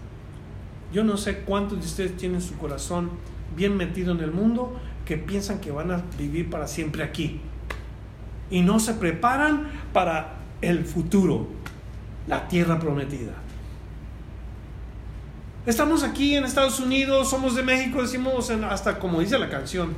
Yo 0.91 1.05
no 1.05 1.15
sé 1.15 1.39
cuántos 1.39 1.79
de 1.79 1.85
ustedes 1.85 2.17
tienen 2.17 2.41
su 2.41 2.57
corazón 2.57 3.11
bien 3.55 3.77
metido 3.77 4.11
en 4.11 4.19
el 4.21 4.31
mundo 4.31 4.79
que 5.05 5.17
piensan 5.17 5.59
que 5.59 5.71
van 5.71 5.91
a 5.91 6.03
vivir 6.17 6.49
para 6.49 6.67
siempre 6.67 7.03
aquí. 7.03 7.41
Y 8.51 8.61
no 8.61 8.79
se 8.79 8.93
preparan 8.93 9.67
para 9.93 10.35
el 10.61 10.85
futuro, 10.85 11.47
la 12.27 12.47
tierra 12.47 12.79
prometida. 12.79 13.33
Estamos 15.65 16.03
aquí 16.03 16.35
en 16.35 16.45
Estados 16.45 16.79
Unidos, 16.79 17.29
somos 17.29 17.55
de 17.55 17.63
México, 17.63 18.01
decimos 18.01 18.49
hasta 18.49 18.99
como 18.99 19.19
dice 19.19 19.37
la 19.37 19.49
canción, 19.49 19.95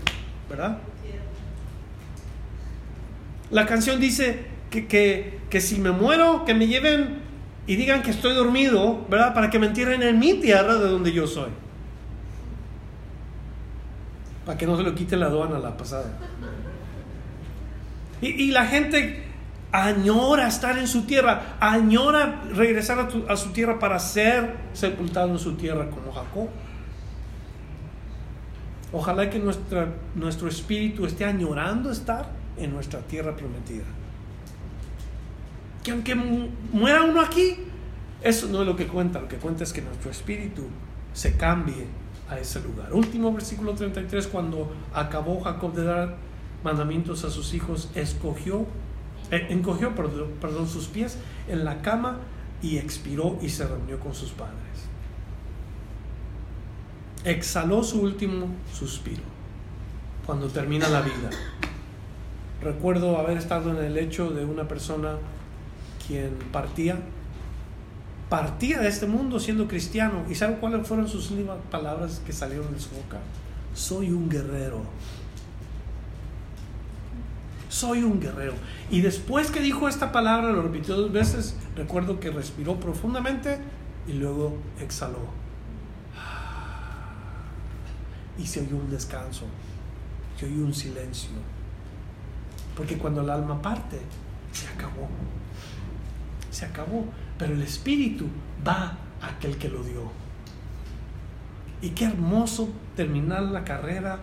¿verdad? 0.49 0.80
La 3.52 3.66
canción 3.66 3.99
dice 3.99 4.45
que, 4.70 4.88
que, 4.88 5.39
que, 5.49 5.60
si 5.60 5.78
me 5.78 5.91
muero, 5.91 6.45
que 6.45 6.54
me 6.54 6.68
lleven 6.68 7.20
y 7.68 7.76
digan 7.76 8.02
que 8.02 8.12
estoy 8.12 8.34
dormido, 8.34 9.06
¿verdad? 9.10 9.34
Para 9.34 9.49
que 9.49 9.60
me 9.60 9.68
entierren 9.68 10.04
en 10.04 10.20
mi 10.20 10.36
tierra 10.36 10.76
de 10.76 10.88
donde 10.88 11.12
yo 11.12 11.28
soy 11.28 11.49
para 14.46 14.58
que 14.58 14.66
no 14.66 14.78
se 14.78 14.84
lo 14.84 14.96
quite 14.96 15.16
la 15.18 15.28
aduana 15.28 15.60
la 15.60 15.78
pasada. 15.78 16.12
Y, 18.22 18.52
la 18.52 18.66
gente 18.66 19.24
añora 19.72 20.48
estar 20.48 20.78
en 20.78 20.88
su 20.88 21.04
tierra, 21.04 21.58
añora 21.60 22.44
regresar 22.54 23.10
a, 23.28 23.36
su 23.36 23.50
tierra 23.50 23.80
para 23.80 23.98
ser 23.98 24.58
sepultado 24.74 25.30
en 25.30 25.39
su 25.39 25.56
tierra 25.56 25.89
como 25.89 26.12
Jacob. 26.12 26.50
Ojalá 28.94 29.30
que 29.30 29.39
nuestro 29.39 30.48
espíritu 30.48 31.06
esté 31.06 31.26
añorando 31.26 31.92
estar 31.92 32.30
en 32.58 32.74
nuestra 32.74 33.00
tierra 33.00 33.36
prometida. 33.36 33.86
Que 35.84 35.92
aunque 35.92 36.14
muera 36.14 37.04
uno 37.04 37.22
aquí, 37.22 37.56
eso 38.22 38.48
no 38.48 38.62
es 38.62 38.68
lo 38.68 38.76
que 38.76 38.86
cuenta. 38.86 39.20
Lo 39.20 39.28
que 39.28 39.38
cuenta 39.38 39.64
es 39.64 39.74
que 39.74 39.82
nuestro 39.82 40.12
espíritu 40.12 40.68
se 41.14 41.38
cambie 41.38 41.88
a 42.32 42.39
ese 42.39 42.61
lugar. 42.61 42.93
Último 42.93 43.34
versículo 43.34 43.73
33, 43.73 44.25
cuando 44.27 44.71
acabó 44.93 45.41
Jacob 45.41 45.73
de 45.73 45.84
dar 45.84 46.15
mandamientos 46.63 47.25
a 47.25 47.29
sus 47.29 47.53
hijos, 47.53 47.89
escogió, 47.93 48.65
eh, 49.32 49.47
encogió 49.49 49.93
perdón, 49.93 50.32
perdón, 50.39 50.67
sus 50.67 50.88
pies 50.88 51.17
en 51.49 51.65
la 51.65 51.82
cama 51.82 52.19
y 52.61 52.77
expiró 52.77 53.38
y 53.41 53.49
se 53.49 53.67
reunió 53.67 53.99
con 53.99 54.15
sus 54.15 54.32
padres. 54.32 54.55
Exhaló 57.25 57.84
su 57.84 58.01
último 58.01 58.47
suspiro 58.73 59.23
cuando 60.25 60.47
termina 60.47 60.88
la 60.88 61.01
vida. 61.01 61.29
Recuerdo 62.63 63.17
haber 63.17 63.38
estado 63.38 63.71
en 63.71 63.84
el 63.84 63.97
hecho 63.97 64.29
de 64.29 64.45
una 64.45 64.67
persona 64.67 65.17
quien 66.07 66.36
partía, 66.51 66.99
partía 68.32 68.79
de 68.79 68.88
este 68.88 69.07
mundo 69.07 69.41
siendo 69.41 69.67
cristiano. 69.67 70.23
¿Y 70.29 70.36
sabe 70.36 70.55
cuáles 70.55 70.88
fueron 70.88 71.05
sus 71.05 71.29
últimas 71.32 71.57
palabras 71.69 72.21
que 72.25 72.32
salieron 72.32 72.73
de 72.73 72.79
su 72.79 72.89
boca? 72.91 73.17
Soy 73.73 74.09
un 74.11 74.29
guerrero. 74.29 74.84
Soy 77.67 78.03
un 78.03 78.21
guerrero. 78.21 78.53
Y 78.89 79.01
después 79.01 79.51
que 79.51 79.59
dijo 79.59 79.89
esta 79.89 80.13
palabra, 80.13 80.49
lo 80.53 80.61
repitió 80.61 80.95
dos 80.95 81.11
veces, 81.11 81.57
recuerdo 81.75 82.21
que 82.21 82.32
respiró 82.32 82.79
profundamente 82.79 83.59
y 84.07 84.13
luego 84.13 84.55
exhaló. 84.79 85.27
Y 88.38 88.47
se 88.47 88.61
oyó 88.61 88.77
un 88.77 88.89
descanso, 88.89 89.43
se 90.39 90.45
oyó 90.45 90.63
un 90.63 90.73
silencio. 90.73 91.32
Porque 92.77 92.97
cuando 92.97 93.23
el 93.23 93.29
alma 93.29 93.61
parte, 93.61 93.99
se 94.53 94.69
acabó. 94.69 95.09
Se 96.49 96.65
acabó. 96.65 97.05
Pero 97.42 97.56
el 97.56 97.64
espíritu 97.64 98.28
va 98.66 98.96
a 99.20 99.30
aquel 99.30 99.58
que 99.58 99.68
lo 99.68 99.84
dio. 99.84 100.12
Y 101.82 101.89
qué 101.89 102.06
hermoso 102.06 102.70
terminar 102.96 103.42
la 103.42 103.64
carrera 103.64 104.20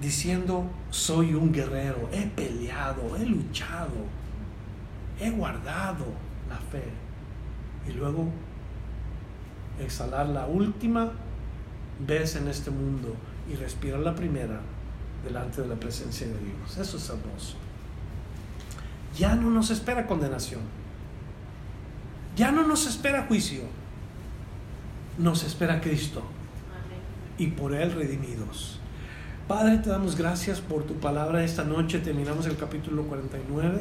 diciendo, 0.00 0.64
soy 0.88 1.34
un 1.34 1.52
guerrero, 1.52 2.08
he 2.12 2.22
peleado, 2.22 3.14
he 3.16 3.26
luchado, 3.26 4.06
he 5.20 5.28
guardado 5.32 6.06
la 6.48 6.56
fe. 6.56 6.84
Y 7.86 7.92
luego 7.92 8.30
exhalar 9.78 10.26
la 10.28 10.46
última 10.46 11.12
vez 12.06 12.36
en 12.36 12.48
este 12.48 12.70
mundo 12.70 13.14
y 13.52 13.54
respirar 13.56 14.00
la 14.00 14.14
primera 14.14 14.62
delante 15.22 15.60
de 15.60 15.68
la 15.68 15.74
presencia 15.74 16.26
de 16.26 16.38
Dios. 16.38 16.78
Eso 16.78 16.96
es 16.96 17.06
hermoso. 17.06 17.56
Ya 19.14 19.34
no 19.34 19.50
nos 19.50 19.70
espera 19.70 20.06
condenación. 20.06 20.83
Ya 22.36 22.50
no 22.50 22.66
nos 22.66 22.86
espera 22.86 23.26
juicio. 23.26 23.62
Nos 25.18 25.44
espera 25.44 25.80
Cristo. 25.80 26.22
Y 27.38 27.48
por 27.48 27.74
Él 27.74 27.92
redimidos. 27.92 28.80
Padre, 29.46 29.78
te 29.78 29.90
damos 29.90 30.16
gracias 30.16 30.60
por 30.60 30.84
tu 30.84 30.94
palabra. 30.94 31.44
Esta 31.44 31.64
noche 31.64 31.98
terminamos 31.98 32.46
el 32.46 32.56
capítulo 32.56 33.04
49. 33.04 33.80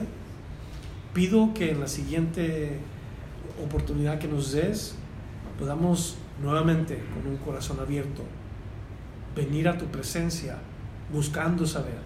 Pido 1.13 1.53
que 1.53 1.71
en 1.71 1.79
la 1.79 1.87
siguiente 1.87 2.79
oportunidad 3.63 4.19
que 4.19 4.27
nos 4.27 4.51
des 4.51 4.95
podamos 5.59 6.17
nuevamente 6.41 7.01
con 7.13 7.31
un 7.31 7.37
corazón 7.37 7.79
abierto 7.79 8.23
venir 9.35 9.67
a 9.67 9.77
tu 9.77 9.85
presencia 9.85 10.57
buscando 11.11 11.65
saber. 11.65 11.97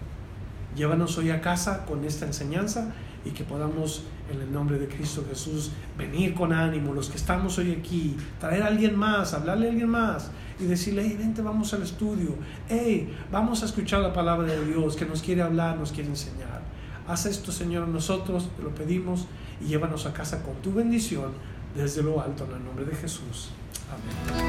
Llévanos 0.75 1.17
hoy 1.17 1.31
a 1.31 1.41
casa 1.41 1.85
con 1.85 2.05
esta 2.05 2.25
enseñanza 2.25 2.93
y 3.27 3.31
que 3.31 3.43
podamos 3.43 4.03
en 4.31 4.41
el 4.41 4.51
nombre 4.51 4.77
de 4.77 4.87
Cristo 4.87 5.25
Jesús 5.27 5.71
venir 5.97 6.33
con 6.33 6.53
ánimo, 6.53 6.93
los 6.93 7.09
que 7.09 7.17
estamos 7.17 7.57
hoy 7.57 7.71
aquí, 7.71 8.15
traer 8.39 8.63
a 8.63 8.67
alguien 8.67 8.95
más, 8.95 9.33
hablarle 9.33 9.67
a 9.67 9.71
alguien 9.71 9.89
más 9.89 10.31
y 10.59 10.65
decirle, 10.65 11.03
hey, 11.05 11.15
vente, 11.17 11.41
vamos 11.41 11.73
al 11.73 11.83
estudio, 11.83 12.35
hey, 12.67 13.13
vamos 13.31 13.63
a 13.63 13.65
escuchar 13.65 14.01
la 14.01 14.13
palabra 14.13 14.47
de 14.47 14.65
Dios 14.65 14.95
que 14.95 15.05
nos 15.05 15.21
quiere 15.21 15.41
hablar, 15.41 15.77
nos 15.77 15.91
quiere 15.91 16.09
enseñar. 16.09 16.61
Haz 17.07 17.25
esto, 17.25 17.51
Señor, 17.51 17.87
nosotros 17.87 18.49
te 18.55 18.63
lo 18.63 18.73
pedimos 18.75 19.27
y 19.61 19.65
llévanos 19.65 20.05
a 20.05 20.13
casa 20.13 20.43
con 20.43 20.55
tu 20.55 20.73
bendición 20.73 21.31
desde 21.75 22.03
lo 22.03 22.21
alto 22.21 22.45
en 22.45 22.57
el 22.57 22.65
nombre 22.65 22.85
de 22.85 22.95
Jesús. 22.95 23.49
Amén. 23.89 24.47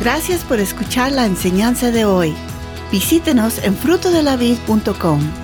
Gracias 0.00 0.44
por 0.44 0.60
escuchar 0.60 1.12
la 1.12 1.24
enseñanza 1.26 1.90
de 1.90 2.04
hoy. 2.04 2.34
Visítenos 2.92 3.58
en 3.64 3.74
frutodelavid.com 3.74 5.43